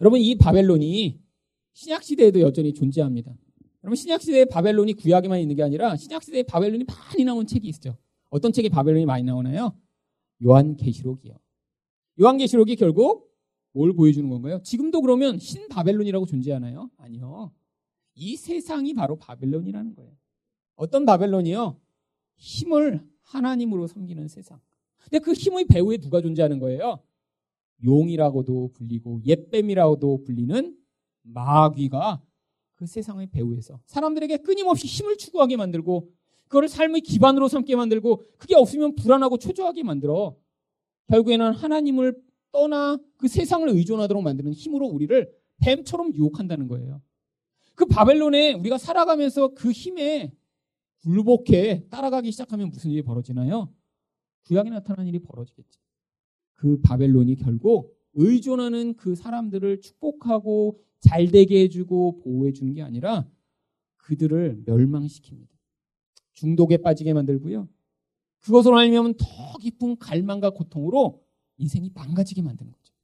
여러분 0.00 0.20
이 0.20 0.36
바벨론이 0.36 1.20
신약 1.72 2.02
시대에도 2.02 2.40
여전히 2.40 2.72
존재합니다. 2.72 3.34
여러분 3.82 3.96
신약 3.96 4.22
시대에 4.22 4.44
바벨론이 4.46 4.94
구약에만 4.94 5.40
있는 5.40 5.56
게 5.56 5.62
아니라 5.62 5.96
신약 5.96 6.22
시대에 6.22 6.42
바벨론이 6.44 6.84
많이 6.84 7.24
나온 7.24 7.46
책이 7.46 7.68
있죠. 7.68 7.96
어떤 8.30 8.52
책이 8.52 8.68
바벨론이 8.70 9.06
많이 9.06 9.22
나오나요? 9.22 9.76
요한계시록이요. 10.44 11.38
요한계시록이 12.20 12.76
결국 12.76 13.32
뭘 13.72 13.92
보여주는 13.92 14.28
건가요? 14.28 14.60
지금도 14.62 15.00
그러면 15.00 15.38
신 15.38 15.68
바벨론이라고 15.68 16.26
존재하나요? 16.26 16.90
아니요. 16.96 17.52
이 18.14 18.36
세상이 18.36 18.94
바로 18.94 19.16
바벨론이라는 19.16 19.94
거예요. 19.94 20.16
어떤 20.76 21.04
바벨론이요? 21.04 21.80
힘을 22.36 23.06
하나님으로 23.22 23.86
섬기는 23.86 24.28
세상. 24.28 24.60
근데 25.02 25.18
그 25.18 25.32
힘의 25.32 25.66
배후에 25.66 25.98
누가 25.98 26.20
존재하는 26.20 26.58
거예요? 26.58 27.02
용이라고도 27.82 28.70
불리고 28.72 29.20
옛뱀이라고도 29.24 30.22
불리는 30.22 30.76
마귀가 31.22 32.22
그 32.74 32.86
세상의 32.86 33.28
배후에서 33.28 33.80
사람들에게 33.86 34.38
끊임없이 34.38 34.86
힘을 34.86 35.16
추구하게 35.16 35.56
만들고 35.56 36.10
그거를 36.44 36.68
삶의 36.68 37.00
기반으로 37.02 37.48
삼게 37.48 37.76
만들고 37.76 38.24
그게 38.36 38.54
없으면 38.54 38.94
불안하고 38.94 39.38
초조하게 39.38 39.82
만들어 39.82 40.36
결국에는 41.08 41.52
하나님을 41.52 42.14
떠나 42.52 42.98
그 43.16 43.28
세상을 43.28 43.68
의존하도록 43.68 44.22
만드는 44.22 44.52
힘으로 44.52 44.86
우리를 44.86 45.32
뱀처럼 45.60 46.14
유혹한다는 46.14 46.68
거예요. 46.68 47.02
그 47.74 47.86
바벨론에 47.86 48.52
우리가 48.54 48.78
살아가면서 48.78 49.48
그 49.54 49.72
힘에 49.72 50.32
굴복해 51.02 51.88
따라가기 51.90 52.30
시작하면 52.30 52.70
무슨 52.70 52.90
일이 52.90 53.02
벌어지나요? 53.02 53.72
구약에 54.44 54.70
나타난 54.70 55.06
일이 55.06 55.18
벌어지겠죠. 55.18 55.80
그 56.54 56.80
바벨론이 56.80 57.36
결국 57.36 57.94
의존하는 58.14 58.94
그 58.94 59.14
사람들을 59.14 59.80
축복하고 59.80 60.80
잘 61.00 61.26
되게 61.30 61.62
해주고 61.62 62.18
보호해 62.18 62.52
주는 62.52 62.72
게 62.72 62.82
아니라 62.82 63.28
그들을 63.96 64.62
멸망시킵니다. 64.64 65.53
중독에 66.34 66.76
빠지게 66.76 67.12
만들고요. 67.12 67.68
그것으로 68.40 68.78
알면 68.78 69.14
더 69.14 69.58
깊은 69.58 69.98
갈망과 69.98 70.50
고통으로 70.50 71.22
인생이 71.56 71.90
망가지게 71.94 72.42
만드는 72.42 72.70
거죠. 72.70 72.94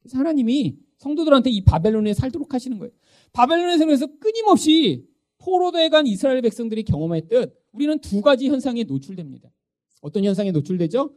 그래서 0.00 0.18
하나님이 0.18 0.76
성도들한테 0.98 1.50
이 1.50 1.64
바벨론에 1.64 2.14
살도록 2.14 2.52
하시는 2.54 2.78
거예요. 2.78 2.92
바벨론에 3.32 3.78
살면서 3.78 4.18
끊임없이 4.18 5.06
포로되어 5.38 5.88
간 5.88 6.06
이스라엘 6.06 6.40
백성들이 6.42 6.82
경험했듯 6.84 7.56
우리는 7.72 7.98
두 8.00 8.20
가지 8.22 8.48
현상에 8.48 8.84
노출됩니다. 8.84 9.52
어떤 10.00 10.24
현상에 10.24 10.50
노출되죠? 10.50 11.14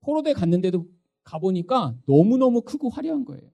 포로대 0.00 0.32
갔는데도 0.32 0.86
가보니까 1.24 1.96
너무너무 2.06 2.62
크고 2.62 2.88
화려한 2.88 3.24
거예요. 3.24 3.50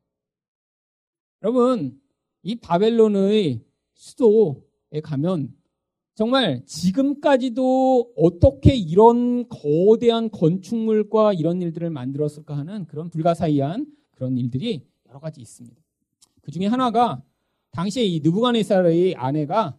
여러분, 1.42 2.00
이 2.42 2.54
바벨론의 2.56 3.64
수도에 3.94 5.00
가면 5.02 5.54
정말 6.14 6.62
지금까지도 6.64 8.12
어떻게 8.16 8.76
이런 8.76 9.48
거대한 9.48 10.30
건축물과 10.30 11.32
이런 11.32 11.60
일들을 11.60 11.90
만들었을까 11.90 12.56
하는 12.56 12.86
그런 12.86 13.10
불가사의한 13.10 13.86
그런 14.12 14.38
일들이 14.38 14.86
여러 15.08 15.18
가지 15.18 15.40
있습니다. 15.40 15.76
그 16.40 16.52
중에 16.52 16.66
하나가 16.66 17.20
당시에 17.72 18.04
이 18.04 18.20
느부갓네살의 18.20 19.16
아내가 19.16 19.76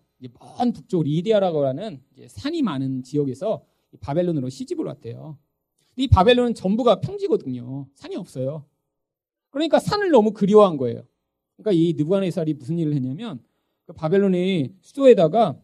먼 0.57 0.73
북쪽 0.73 1.03
리디아라고 1.03 1.65
하는 1.65 2.01
산이 2.27 2.63
많은 2.63 3.03
지역에서 3.03 3.63
바벨론으로 4.01 4.49
시집을 4.49 4.86
왔대요. 4.86 5.38
이 5.95 6.09
바벨론은 6.09 6.53
전부가 6.53 6.99
평지거든요. 6.99 7.88
산이 7.93 8.17
없어요. 8.17 8.65
그러니까 9.51 9.79
산을 9.79 10.11
너무 10.11 10.33
그리워한 10.33 10.75
거예요. 10.75 11.03
그러니까 11.55 11.71
이 11.71 11.93
느부갓네살이 11.93 12.55
무슨 12.55 12.77
일을 12.77 12.93
했냐면 12.93 13.39
그 13.86 13.93
바벨론의 13.93 14.73
수도에다가 14.81 15.57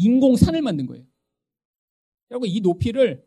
인공 0.00 0.36
산을 0.36 0.62
만든 0.62 0.86
거예요. 0.86 1.04
그리고 2.28 2.46
이 2.46 2.60
높이를 2.60 3.22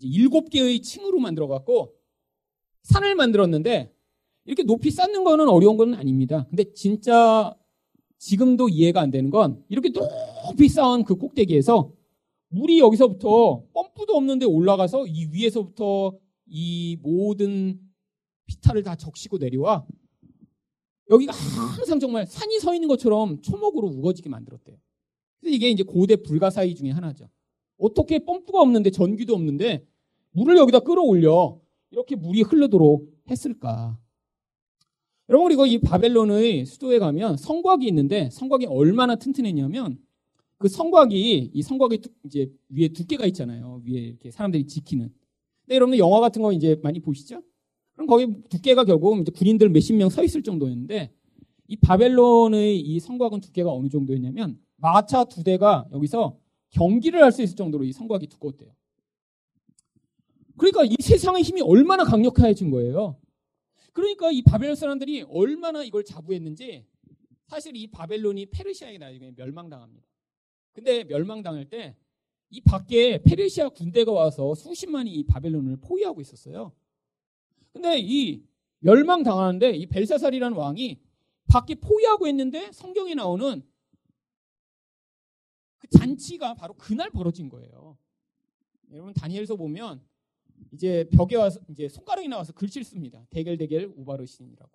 일곱 0.00 0.48
개의 0.48 0.80
층으로 0.80 1.18
만들어 1.18 1.46
갖고 1.46 1.94
산을 2.84 3.14
만들었는데 3.14 3.92
이렇게 4.46 4.62
높이 4.62 4.90
쌓는 4.90 5.24
거는 5.24 5.48
어려운 5.48 5.76
건 5.76 5.94
아닙니다. 5.94 6.46
근데 6.48 6.72
진짜 6.72 7.54
지금도 8.18 8.68
이해가 8.68 9.00
안 9.00 9.10
되는 9.10 9.30
건 9.30 9.62
이렇게 9.68 9.90
높이 9.90 10.68
쌓은 10.68 11.04
그 11.04 11.16
꼭대기에서 11.16 11.92
물이 12.48 12.78
여기서부터 12.78 13.64
펌프도 13.72 14.14
없는데 14.14 14.46
올라가서 14.46 15.06
이 15.06 15.28
위에서부터 15.32 16.16
이 16.46 16.96
모든 17.02 17.80
피탈을 18.46 18.82
다 18.82 18.94
적시고 18.96 19.38
내려와 19.38 19.86
여기가 21.10 21.32
항상 21.32 21.98
정말 21.98 22.26
산이 22.26 22.58
서 22.60 22.74
있는 22.74 22.88
것처럼 22.88 23.42
초목으로 23.42 23.88
우거지게 23.88 24.30
만들었대요. 24.30 24.76
이게 25.46 25.70
이제 25.70 25.82
고대 25.82 26.16
불가사의 26.16 26.74
중에 26.74 26.90
하나죠. 26.90 27.28
어떻게 27.78 28.18
펌프가 28.18 28.60
없는데 28.60 28.90
전기도 28.90 29.34
없는데 29.34 29.84
물을 30.32 30.56
여기다 30.56 30.80
끌어올려 30.80 31.58
이렇게 31.90 32.16
물이 32.16 32.42
흘러도록 32.42 33.12
했을까? 33.30 33.98
여러분 35.28 35.48
그리고 35.48 35.64
이 35.66 35.78
바벨론의 35.78 36.66
수도에 36.66 36.98
가면 36.98 37.36
성곽이 37.36 37.86
있는데 37.88 38.28
성곽이 38.30 38.66
얼마나 38.66 39.16
튼튼했냐면 39.16 39.98
그 40.58 40.68
성곽이 40.68 41.50
이 41.52 41.62
성곽이 41.62 42.00
이제 42.24 42.50
위에 42.68 42.88
두께가 42.88 43.26
있잖아요. 43.26 43.82
위에 43.86 44.00
이렇게 44.00 44.30
사람들이 44.30 44.66
지키는. 44.66 45.10
근데 45.62 45.74
여러분 45.76 45.96
영화 45.98 46.20
같은 46.20 46.42
거 46.42 46.52
이제 46.52 46.78
많이 46.82 47.00
보시죠? 47.00 47.42
그럼 47.94 48.06
거기 48.06 48.26
두께가 48.48 48.84
결국 48.84 49.20
이제 49.20 49.32
군인들 49.32 49.70
몇십 49.70 49.96
명 49.96 50.10
서 50.10 50.22
있을 50.22 50.42
정도였는데 50.42 51.10
이 51.68 51.76
바벨론의 51.76 52.78
이 52.80 53.00
성곽은 53.00 53.40
두께가 53.40 53.72
어느 53.72 53.88
정도였냐면 53.88 54.58
마차 54.84 55.24
두 55.24 55.42
대가 55.42 55.88
여기서 55.92 56.38
경기를 56.70 57.22
할 57.22 57.32
수 57.32 57.42
있을 57.42 57.56
정도로 57.56 57.84
이 57.84 57.92
성곽이 57.92 58.26
두꺼웠대요. 58.26 58.74
그러니까 60.58 60.84
이 60.84 60.94
세상의 61.00 61.42
힘이 61.42 61.62
얼마나 61.62 62.04
강력해진 62.04 62.70
거예요. 62.70 63.16
그러니까 63.92 64.30
이 64.30 64.42
바벨론 64.42 64.76
사람들이 64.76 65.22
얼마나 65.22 65.82
이걸 65.82 66.04
자부했는지 66.04 66.86
사실 67.46 67.76
이 67.76 67.86
바벨론이 67.90 68.46
페르시아에 68.46 68.98
나중에 68.98 69.32
멸망당합니다. 69.36 70.06
근데 70.72 71.04
멸망당할 71.04 71.68
때 71.68 71.96
이 72.50 72.60
밖에 72.60 73.20
페르시아 73.20 73.70
군대가 73.70 74.12
와서 74.12 74.54
수십만이 74.54 75.10
이 75.12 75.24
바벨론을 75.24 75.78
포위하고 75.78 76.20
있었어요. 76.20 76.72
근데 77.72 77.98
이 77.98 78.44
멸망당하는데 78.78 79.70
이 79.70 79.86
벨사살이라는 79.86 80.56
왕이 80.56 81.00
밖에 81.48 81.74
포위하고 81.74 82.28
있는데 82.28 82.70
성경에 82.70 83.14
나오는 83.14 83.62
그 85.84 85.98
잔치가 85.98 86.54
바로 86.54 86.74
그날 86.74 87.10
벌어진 87.10 87.48
거예요. 87.48 87.98
여러분 88.90 89.12
다니엘서 89.12 89.56
보면 89.56 90.02
이제 90.72 91.08
벽에 91.12 91.36
와서 91.36 91.60
이제 91.68 91.88
손가락이 91.88 92.28
나와서 92.28 92.52
글씨를 92.52 92.84
씁니다. 92.84 93.26
대결 93.30 93.56
대결 93.58 93.92
우바르신이라고. 93.96 94.70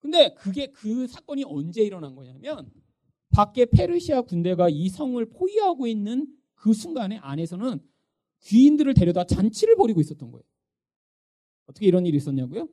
근데 0.00 0.34
그게 0.34 0.66
그 0.72 1.06
사건이 1.06 1.44
언제 1.46 1.82
일어난 1.82 2.14
거냐면 2.14 2.70
밖에 3.30 3.64
페르시아 3.64 4.22
군대가 4.22 4.68
이 4.68 4.88
성을 4.88 5.24
포위하고 5.24 5.86
있는 5.86 6.26
그 6.54 6.72
순간에 6.72 7.18
안에서는 7.18 7.80
귀인들을 8.42 8.92
데려다 8.94 9.24
잔치를 9.24 9.76
벌이고 9.76 10.00
있었던 10.00 10.30
거예요. 10.30 10.42
어떻게 11.66 11.86
이런 11.86 12.06
일이 12.06 12.18
있었냐고요? 12.18 12.68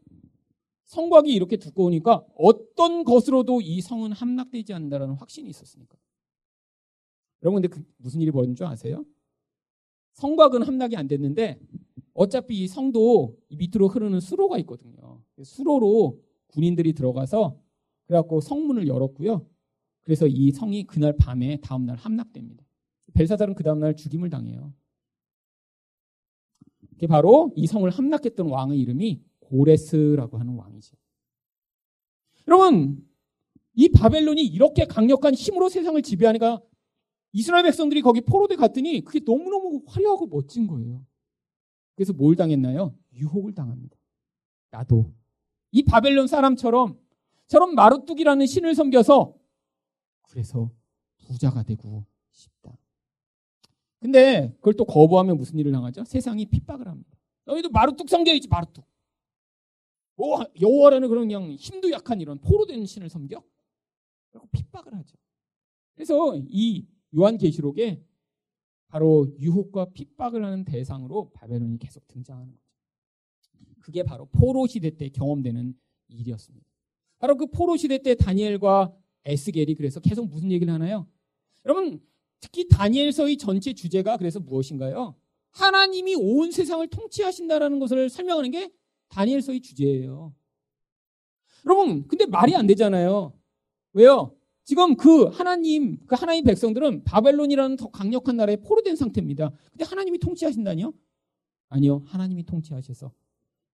성곽이 0.86 1.32
이렇게 1.34 1.55
두꺼우니까 1.57 2.26
어떤 2.36 3.05
것으로도 3.05 3.62
이 3.62 3.80
성은 3.82 4.12
함락되지 4.12 4.74
않는다는 4.74 5.14
확신이 5.14 5.49
있었으니까. 5.49 5.97
여러분 7.44 7.62
근데 7.62 7.68
그 7.68 7.84
무슨 7.98 8.22
일이 8.22 8.32
벌어진 8.32 8.56
줄 8.56 8.66
아세요? 8.66 9.06
성곽은 10.14 10.64
함락이 10.64 10.96
안 10.96 11.08
됐는데 11.08 11.60
어차피 12.14 12.64
이 12.64 12.68
성도 12.68 13.38
밑으로 13.50 13.88
흐르는 13.88 14.20
수로가 14.20 14.58
있거든요. 14.60 15.22
수로로 15.44 16.22
군인들이 16.48 16.94
들어가서 16.94 17.58
그래갖고 18.06 18.42
성문을 18.42 18.88
열었고요. 18.88 19.48
그래서 20.04 20.28
이 20.28 20.52
성이 20.52 20.86
그날 20.86 21.16
밤에 21.18 21.58
다음날 21.62 21.96
함락됩니다. 21.96 22.64
벨사살은 23.14 23.56
그 23.56 23.64
다음날 23.64 23.96
죽임을 23.96 24.30
당해요. 24.30 24.74
그게 26.89 27.08
바로 27.08 27.52
이 27.56 27.68
성을 27.68 27.89
함락했던 27.89 28.48
왕의 28.48 28.80
이름이 28.80 29.22
고레스라고 29.39 30.38
하는 30.38 30.56
왕이죠. 30.56 30.96
여러분, 32.48 33.08
이 33.74 33.89
바벨론이 33.89 34.44
이렇게 34.46 34.86
강력한 34.86 35.34
힘으로 35.34 35.70
세상을 35.70 36.02
지배하니까 36.02 36.62
이스라엘 37.34 37.64
백성들이 37.64 38.02
거기 38.02 38.22
포로돼 38.22 38.56
갔더니 38.56 39.02
그게 39.02 39.22
너무너무 39.26 39.84
화려하고 39.88 40.28
멋진 40.28 40.68
거예요. 40.68 41.06
그래서 41.96 42.14
뭘 42.14 42.36
당했나요? 42.36 42.96
유혹을 43.14 43.54
당합니다. 43.54 43.98
나도 44.72 45.14
이 45.72 45.84
바벨론 45.84 46.28
사람처럼 46.28 47.00
저런 47.48 47.76
마루뚝이라는 47.76 48.46
신을 48.46 48.76
섬겨서 48.76 49.36
그래서 50.24 50.72
부자가 51.18 51.64
되고 51.64 52.06
싶다. 52.32 52.78
근데 54.00 54.52
그걸 54.56 54.74
또 54.74 54.86
거부하면 54.86 55.38
무슨 55.38 55.60
일을 55.60 55.72
당하죠? 55.72 56.04
세상이 56.06 56.46
핍박을 56.46 56.88
합니다. 56.88 57.18
너희도 57.46 57.70
마루뚝 57.70 58.10
섬겨야지 58.10 58.48
마루뚝. 58.48 58.86
뭐 60.16 60.44
여호와라는 60.60 61.08
그런 61.10 61.28
그냥 61.28 61.52
힘도 61.52 61.92
약한 61.92 62.22
이런 62.22 62.40
포로된 62.40 62.86
신을 62.86 63.10
섬겨? 63.10 63.44
그리고 64.32 64.48
핍박을 64.52 64.94
하죠. 64.96 65.18
그래서 65.94 66.36
이 66.48 66.86
요한계시록에 67.16 68.03
바로 68.88 69.28
유혹과 69.39 69.91
핍박을 69.93 70.43
하는 70.43 70.66
대상으로 70.66 71.32
바벨론이 71.32 71.80
계속 71.80 72.07
등장하는 72.07 72.51
거죠. 72.51 72.62
그게 73.82 74.03
바로 74.03 74.26
포로 74.26 74.68
시대 74.68 74.91
때 74.91 75.09
경험되는 75.09 75.74
일이었습니다. 76.09 76.66
바로 77.20 77.38
그 77.38 77.47
포로 77.47 77.78
시대 77.78 77.97
때 77.99 78.16
다니엘과 78.16 78.93
에스겔이 79.26 79.76
그래서 79.76 79.99
계속 79.99 80.28
무슨 80.28 80.51
얘기를 80.51 80.74
하나요? 80.74 81.07
여러분 81.66 82.01
특히 82.39 82.68
다니엘서의 82.68 83.38
전체 83.38 83.74
주제가 83.74 84.18
그래서 84.18 84.39
무엇인가요? 84.39 85.16
하나님이 85.51 86.16
온 86.16 86.51
세상을 86.51 86.86
통치하신다라는 86.88 87.80
것을 87.80 88.09
설명하는 88.09 88.51
게 88.51 88.72
다니엘서의 89.09 89.62
주제예요. 89.62 90.34
여러분 91.66 92.07
근데 92.07 92.26
말이 92.26 92.55
안 92.55 92.68
되잖아요. 92.68 93.34
왜요? 93.93 94.36
지금 94.72 94.96
그 94.96 95.26
하나님, 95.26 95.98
그 96.08 96.16
하나님 96.16 96.46
백성들은 96.46 97.04
바벨론이라는 97.04 97.76
더 97.76 97.90
강력한 97.90 98.38
나라에 98.38 98.56
포로된 98.56 98.96
상태입니다. 98.96 99.52
근데 99.70 99.84
하나님이 99.84 100.18
통치하신다니요? 100.20 100.94
아니요. 101.68 102.04
하나님이 102.06 102.44
통치하셔서 102.44 103.12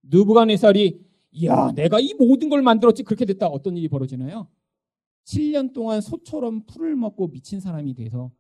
느부갓네살이 0.02 1.00
야, 1.44 1.72
내가 1.74 2.00
이 2.00 2.16
모든 2.16 2.50
걸 2.50 2.64
만들었지 2.64 3.04
그렇게 3.04 3.26
됐다. 3.26 3.46
어떤 3.46 3.78
일이 3.78 3.88
벌어지나요? 3.88 4.48
7년 5.26 5.72
동안 5.72 6.02
소처럼 6.02 6.66
풀을 6.66 6.96
먹고 6.96 7.28
미친 7.28 7.60
사람이 7.60 7.94
돼서 7.94 8.32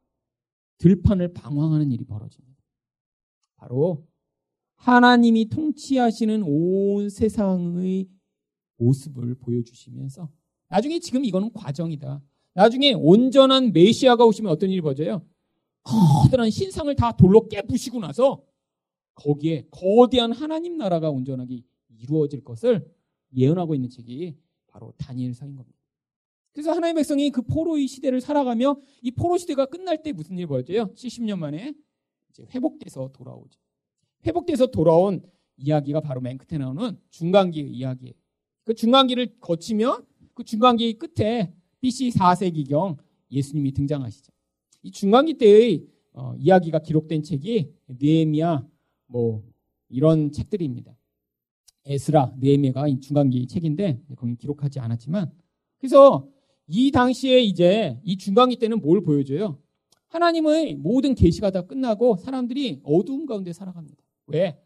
들판을 0.80 1.34
방황하는 1.34 1.92
일이 1.92 2.06
벌어집니다. 2.06 2.60
바로 3.58 4.08
하나님이 4.78 5.50
통치하시는 5.50 6.42
온 6.42 7.12
세상의 7.12 8.10
모습을 8.78 9.36
보여주시면서 9.36 10.32
나중에 10.70 10.98
지금 10.98 11.24
이거는 11.24 11.54
과정이다. 11.54 12.20
나중에 12.58 12.94
온전한 12.94 13.72
메시아가 13.72 14.26
오시면 14.26 14.52
어떤 14.52 14.72
일이 14.72 14.82
벌어져요? 14.82 15.24
커다란 15.84 16.50
신상을 16.50 16.94
다 16.96 17.16
돌로 17.16 17.48
깨부시고 17.48 18.00
나서 18.00 18.44
거기에 19.14 19.68
거대한 19.70 20.32
하나님 20.32 20.76
나라가 20.76 21.12
온전하게 21.12 21.62
이루어질 22.00 22.44
것을 22.44 22.92
예언하고 23.36 23.76
있는 23.76 23.90
책이 23.92 24.36
바로 24.66 24.92
다니엘서인 24.98 25.56
겁니다. 25.56 25.78
그래서 26.52 26.72
하나님의 26.72 26.96
백성이 26.96 27.30
그 27.30 27.44
포로의 27.44 27.86
시대를 27.86 28.22
살아가며 28.22 28.80
이 29.04 29.12
포로 29.12 29.38
시대가 29.38 29.68
끝날 29.68 30.02
때 30.02 30.12
무슨 30.12 30.36
일이 30.36 30.48
벌어져요? 30.48 30.92
70년 30.96 31.38
만에 31.38 31.76
이제 32.32 32.44
회복돼서 32.56 33.12
돌아오죠. 33.14 33.60
회복돼서 34.26 34.66
돌아온 34.66 35.22
이야기가 35.58 36.02
바로 36.02 36.22
맨 36.22 36.40
끝에 36.40 36.58
나오는 36.58 37.00
중간기의 37.12 37.70
이야기예요. 37.70 38.16
그 38.64 38.74
중간기를 38.74 39.38
거치며 39.42 40.02
그 40.34 40.44
중간기 40.44 40.94
끝에 40.94 41.54
BC 41.88 42.10
4세기경 42.10 42.98
예수님이 43.32 43.72
등장하시죠. 43.72 44.34
이 44.84 44.92
중간기 44.92 45.36
때의 45.36 45.88
어, 46.12 46.36
이야기가 46.38 46.80
기록된 46.80 47.24
책이 47.24 47.72
느헤미야 47.88 48.68
뭐 49.06 49.44
이런 49.88 50.34
책들입니다. 50.34 50.98
에스라, 51.86 52.34
느헤미야가 52.40 52.88
중간기 53.00 53.48
책인데 53.48 54.02
거기 54.18 54.36
기록하지 54.36 54.82
않았지만 54.82 55.32
그래서 55.78 56.28
이 56.68 56.92
당시에 56.92 57.40
이제 57.40 57.98
이 58.04 58.18
중간기 58.18 58.58
때는 58.58 58.82
뭘 58.82 59.02
보여줘요? 59.02 59.58
하나님의 60.10 60.76
모든 60.76 61.16
계시가 61.16 61.52
다 61.52 61.62
끝나고 61.62 62.18
사람들이 62.18 62.82
어두움 62.84 63.26
가운데 63.26 63.54
살아갑니다. 63.54 64.04
왜? 64.28 64.60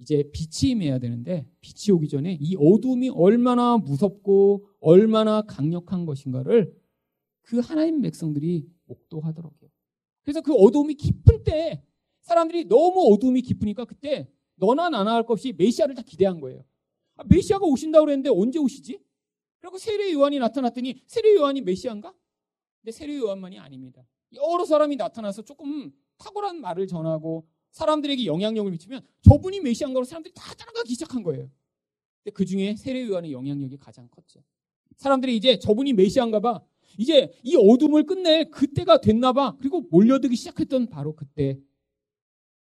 이제 0.00 0.30
빛이 0.32 0.72
임해야 0.72 0.98
되는데 0.98 1.46
빛이 1.60 1.94
오기 1.94 2.08
전에 2.08 2.38
이 2.40 2.56
어둠이 2.56 3.10
얼마나 3.10 3.76
무섭고 3.78 4.68
얼마나 4.80 5.42
강력한 5.42 6.06
것인가를 6.06 6.76
그 7.42 7.58
하나님 7.58 8.00
백성들이 8.00 8.68
목도하더라고요. 8.84 9.70
그래서 10.22 10.40
그 10.40 10.54
어둠이 10.54 10.94
깊을 10.94 11.42
때 11.42 11.82
사람들이 12.20 12.66
너무 12.66 13.12
어둠이 13.12 13.42
깊으니까 13.42 13.84
그때 13.86 14.28
너나 14.56 14.88
나나 14.90 15.14
할 15.14 15.22
것 15.24 15.32
없이 15.34 15.52
메시아를 15.56 15.94
다 15.94 16.02
기대한 16.02 16.40
거예요. 16.40 16.64
아, 17.16 17.24
메시아가 17.28 17.64
오신다고 17.66 18.04
그랬는데 18.06 18.30
언제 18.30 18.58
오시지? 18.58 19.00
그리고 19.60 19.78
세례 19.78 20.12
요한이 20.12 20.38
나타났더니 20.38 21.02
세례 21.06 21.34
요한이 21.34 21.62
메시아인가? 21.62 22.14
근데 22.80 22.92
세례 22.92 23.16
요한만이 23.16 23.58
아닙니다. 23.58 24.06
여러 24.34 24.64
사람이 24.64 24.96
나타나서 24.96 25.42
조금 25.42 25.90
탁월한 26.18 26.60
말을 26.60 26.86
전하고 26.86 27.48
사람들에게 27.70 28.26
영향력을 28.26 28.70
미치면 28.70 29.02
저분이 29.22 29.60
메시아인가로 29.60 30.04
사람들이 30.04 30.34
다 30.34 30.54
따라가기 30.54 30.92
시작한 30.94 31.22
거예요. 31.22 31.50
근데 32.22 32.34
그 32.34 32.44
중에 32.44 32.76
세례 32.76 33.06
요한의 33.06 33.32
영향력이 33.32 33.76
가장 33.78 34.08
컸죠. 34.08 34.42
사람들이 34.96 35.36
이제 35.36 35.58
저분이 35.58 35.92
메시아인가 35.92 36.40
봐. 36.40 36.60
이제 36.96 37.32
이 37.42 37.54
어둠을 37.56 38.04
끝낼 38.04 38.50
그때가 38.50 39.00
됐나 39.00 39.32
봐. 39.32 39.56
그리고 39.58 39.82
몰려들기 39.90 40.34
시작했던 40.36 40.88
바로 40.88 41.14
그때 41.14 41.60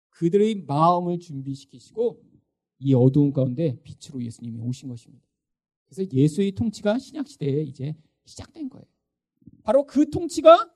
그들의 0.10 0.64
마음을 0.68 1.20
준비시키시고 1.20 2.22
이 2.80 2.94
어두운 2.94 3.34
가운데 3.34 3.78
빛으로 3.84 4.24
예수님이 4.24 4.60
오신 4.60 4.90
것입니다. 4.90 5.28
그래서 5.86 6.10
예수의 6.12 6.52
통치가 6.54 7.00
신약 7.00 7.28
시대에 7.28 7.64
이제 7.64 7.96
시작된 8.26 8.70
거예요. 8.70 8.86
바로 9.64 9.86
그 9.86 10.10
통치가 10.10 10.72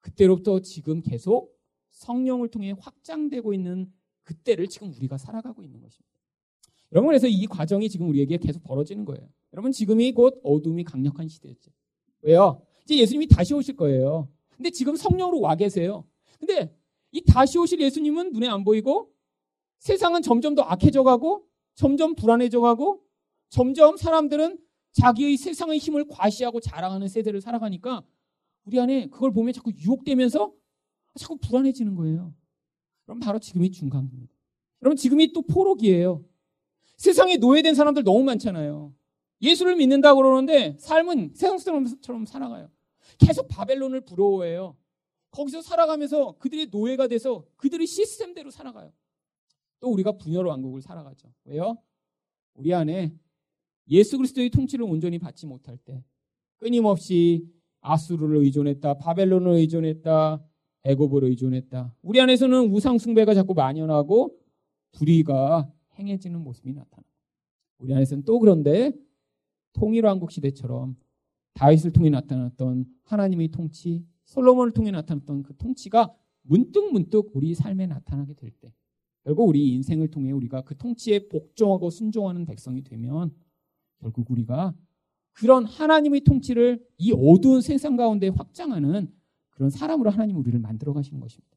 그때로부터 0.00 0.60
지금 0.60 1.02
계속 1.02 1.57
성령을 1.98 2.48
통해 2.48 2.72
확장되고 2.78 3.52
있는 3.52 3.92
그때를 4.22 4.68
지금 4.68 4.92
우리가 4.94 5.18
살아가고 5.18 5.62
있는 5.62 5.80
것입니다. 5.80 6.08
여러분 6.92 7.08
그래서 7.08 7.26
이 7.26 7.46
과정이 7.46 7.88
지금 7.88 8.08
우리에게 8.08 8.38
계속 8.38 8.62
벌어지는 8.62 9.04
거예요. 9.04 9.28
여러분 9.52 9.72
지금이 9.72 10.12
곧 10.12 10.40
어둠이 10.42 10.84
강력한 10.84 11.28
시대였죠. 11.28 11.70
왜요? 12.22 12.62
이제 12.84 12.96
예수님이 12.96 13.26
다시 13.26 13.52
오실 13.52 13.76
거예요. 13.76 14.28
근데 14.48 14.70
지금 14.70 14.96
성령으로 14.96 15.40
와 15.40 15.56
계세요. 15.56 16.04
근데 16.38 16.74
이 17.10 17.20
다시 17.22 17.58
오실 17.58 17.80
예수님은 17.80 18.32
눈에 18.32 18.48
안 18.48 18.64
보이고 18.64 19.12
세상은 19.78 20.22
점점 20.22 20.54
더 20.54 20.62
악해져 20.62 21.02
가고 21.02 21.46
점점 21.74 22.14
불안해져 22.14 22.60
가고 22.60 23.02
점점 23.48 23.96
사람들은 23.96 24.58
자기의 24.92 25.36
세상의 25.36 25.78
힘을 25.78 26.06
과시하고 26.08 26.60
자랑하는 26.60 27.08
세대를 27.08 27.40
살아가니까 27.40 28.04
우리 28.64 28.78
안에 28.78 29.06
그걸 29.06 29.32
보면 29.32 29.52
자꾸 29.52 29.72
유혹되면서 29.76 30.52
자꾸 31.18 31.36
불안해지는 31.36 31.94
거예요. 31.94 32.34
그럼 33.04 33.20
바로 33.20 33.38
지금이 33.38 33.70
중간기입니다. 33.70 34.32
여러분 34.82 34.96
지금이 34.96 35.32
또 35.32 35.42
포로기예요. 35.42 36.24
세상에 36.96 37.36
노예된 37.36 37.74
사람들 37.74 38.04
너무 38.04 38.24
많잖아요. 38.24 38.94
예수를 39.40 39.76
믿는다고 39.76 40.22
그러는데 40.22 40.76
삶은 40.78 41.32
세상 41.34 41.58
사람처럼 41.58 42.26
살아가요. 42.26 42.70
계속 43.18 43.48
바벨론을 43.48 44.02
부러워해요. 44.02 44.76
거기서 45.30 45.62
살아가면서 45.62 46.36
그들의 46.38 46.68
노예가 46.70 47.08
돼서 47.08 47.46
그들의 47.56 47.86
시스템대로 47.86 48.50
살아가요. 48.50 48.92
또 49.80 49.90
우리가 49.90 50.12
분열 50.12 50.46
왕국을 50.46 50.82
살아가죠. 50.82 51.32
왜요? 51.44 51.78
우리 52.54 52.74
안에 52.74 53.14
예수 53.88 54.16
그리스도의 54.16 54.50
통치를 54.50 54.84
온전히 54.84 55.18
받지 55.18 55.46
못할 55.46 55.76
때 55.78 56.04
끊임없이 56.58 57.48
아수르를 57.80 58.38
의존했다, 58.38 58.98
바벨론을 58.98 59.52
의존했다, 59.52 60.44
애고보를 60.88 61.28
의존했다. 61.28 61.94
우리 62.02 62.20
안에서는 62.20 62.72
우상 62.72 62.98
숭배가 62.98 63.34
자꾸 63.34 63.52
만연하고 63.54 64.34
불의가 64.92 65.70
행해지는 65.98 66.42
모습이 66.42 66.72
나타나. 66.72 67.04
우리 67.78 67.94
안에서는 67.94 68.24
또 68.24 68.38
그런데 68.38 68.92
통일왕국 69.74 70.32
시대처럼 70.32 70.96
다윗을 71.54 71.92
통해 71.92 72.08
나타났던 72.08 72.86
하나님의 73.04 73.48
통치, 73.48 74.04
솔로몬을 74.24 74.72
통해 74.72 74.90
나타났던 74.90 75.42
그 75.42 75.56
통치가 75.56 76.14
문득 76.42 76.90
문득 76.92 77.30
우리 77.34 77.54
삶에 77.54 77.86
나타나게 77.86 78.32
될 78.34 78.50
때, 78.50 78.72
결국 79.24 79.48
우리 79.48 79.74
인생을 79.74 80.08
통해 80.08 80.30
우리가 80.30 80.62
그 80.62 80.76
통치에 80.76 81.28
복종하고 81.28 81.90
순종하는 81.90 82.46
백성이 82.46 82.82
되면 82.82 83.30
결국 84.00 84.30
우리가 84.30 84.74
그런 85.32 85.64
하나님의 85.64 86.22
통치를 86.22 86.82
이 86.96 87.12
어두운 87.12 87.60
세상 87.60 87.96
가운데 87.96 88.28
확장하는 88.28 89.12
그런 89.58 89.70
사람으로 89.70 90.10
하나님 90.10 90.36
우리를 90.36 90.56
만들어 90.60 90.92
가시는 90.92 91.18
것입니다. 91.20 91.56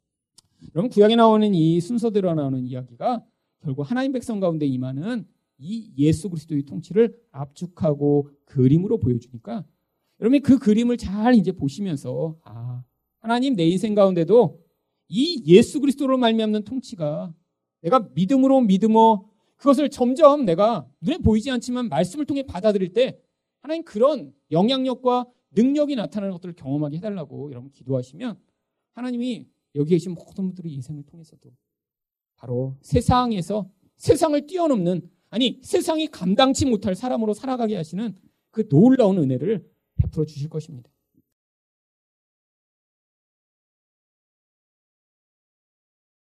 여러분 0.74 0.90
구약에 0.90 1.16
나오는 1.16 1.54
이 1.54 1.80
순서대로 1.80 2.34
나오는 2.34 2.66
이야기가 2.66 3.24
결국 3.62 3.84
하나님 3.84 4.12
백성 4.12 4.40
가운데 4.40 4.66
임하는 4.66 5.28
이 5.60 5.92
예수 6.00 6.28
그리스도의 6.30 6.64
통치를 6.64 7.16
압축하고 7.32 8.32
그림으로 8.46 8.98
보여주니까 8.98 9.64
여러분이 10.20 10.40
그 10.40 10.58
그림을 10.58 10.98
잘 10.98 11.36
이제 11.36 11.52
보시면서 11.52 12.38
아 12.44 12.84
하나님 13.20 13.56
내 13.56 13.68
인생 13.68 13.94
가운데도 13.94 14.60
이 15.08 15.44
예수 15.46 15.80
그리스도로 15.80 16.18
말미암는 16.18 16.64
통치가 16.64 17.32
내가 17.82 18.10
믿음으로 18.16 18.62
믿음어 18.62 19.30
그것을 19.58 19.90
점점 19.90 20.46
내가 20.46 20.88
눈에 21.02 21.20
보이지 21.20 21.52
않지만 21.52 21.88
말씀을 21.88 22.26
통해 22.26 22.42
받아들일 22.48 22.94
때 22.94 23.20
하나님 23.62 23.84
그런 23.84 24.34
영향력과 24.50 25.28
능력이 25.52 25.96
나타나는 25.96 26.34
것들을 26.34 26.56
경험하게 26.56 26.98
해달라고 26.98 27.52
여러분 27.52 27.72
기도하시면 27.72 28.40
하나님이 28.94 29.48
여기 29.76 29.92
계신 29.92 30.14
모든 30.14 30.46
분들의 30.48 30.72
인생을 30.72 31.04
통해서도 31.04 31.52
바로 32.36 32.78
세상에서 32.82 33.70
세상을 33.98 34.48
뛰어넘는 34.48 35.10
아니 35.30 35.60
세상이 35.64 36.08
감당치 36.08 36.66
못할 36.66 36.96
사람으로 36.96 37.34
살아가게 37.34 37.76
하시는 37.76 38.18
그 38.50 38.68
놀라운 38.68 39.18
은혜를 39.18 39.66
베풀어 39.96 40.26
주실 40.26 40.50
것입니다. 40.50 40.90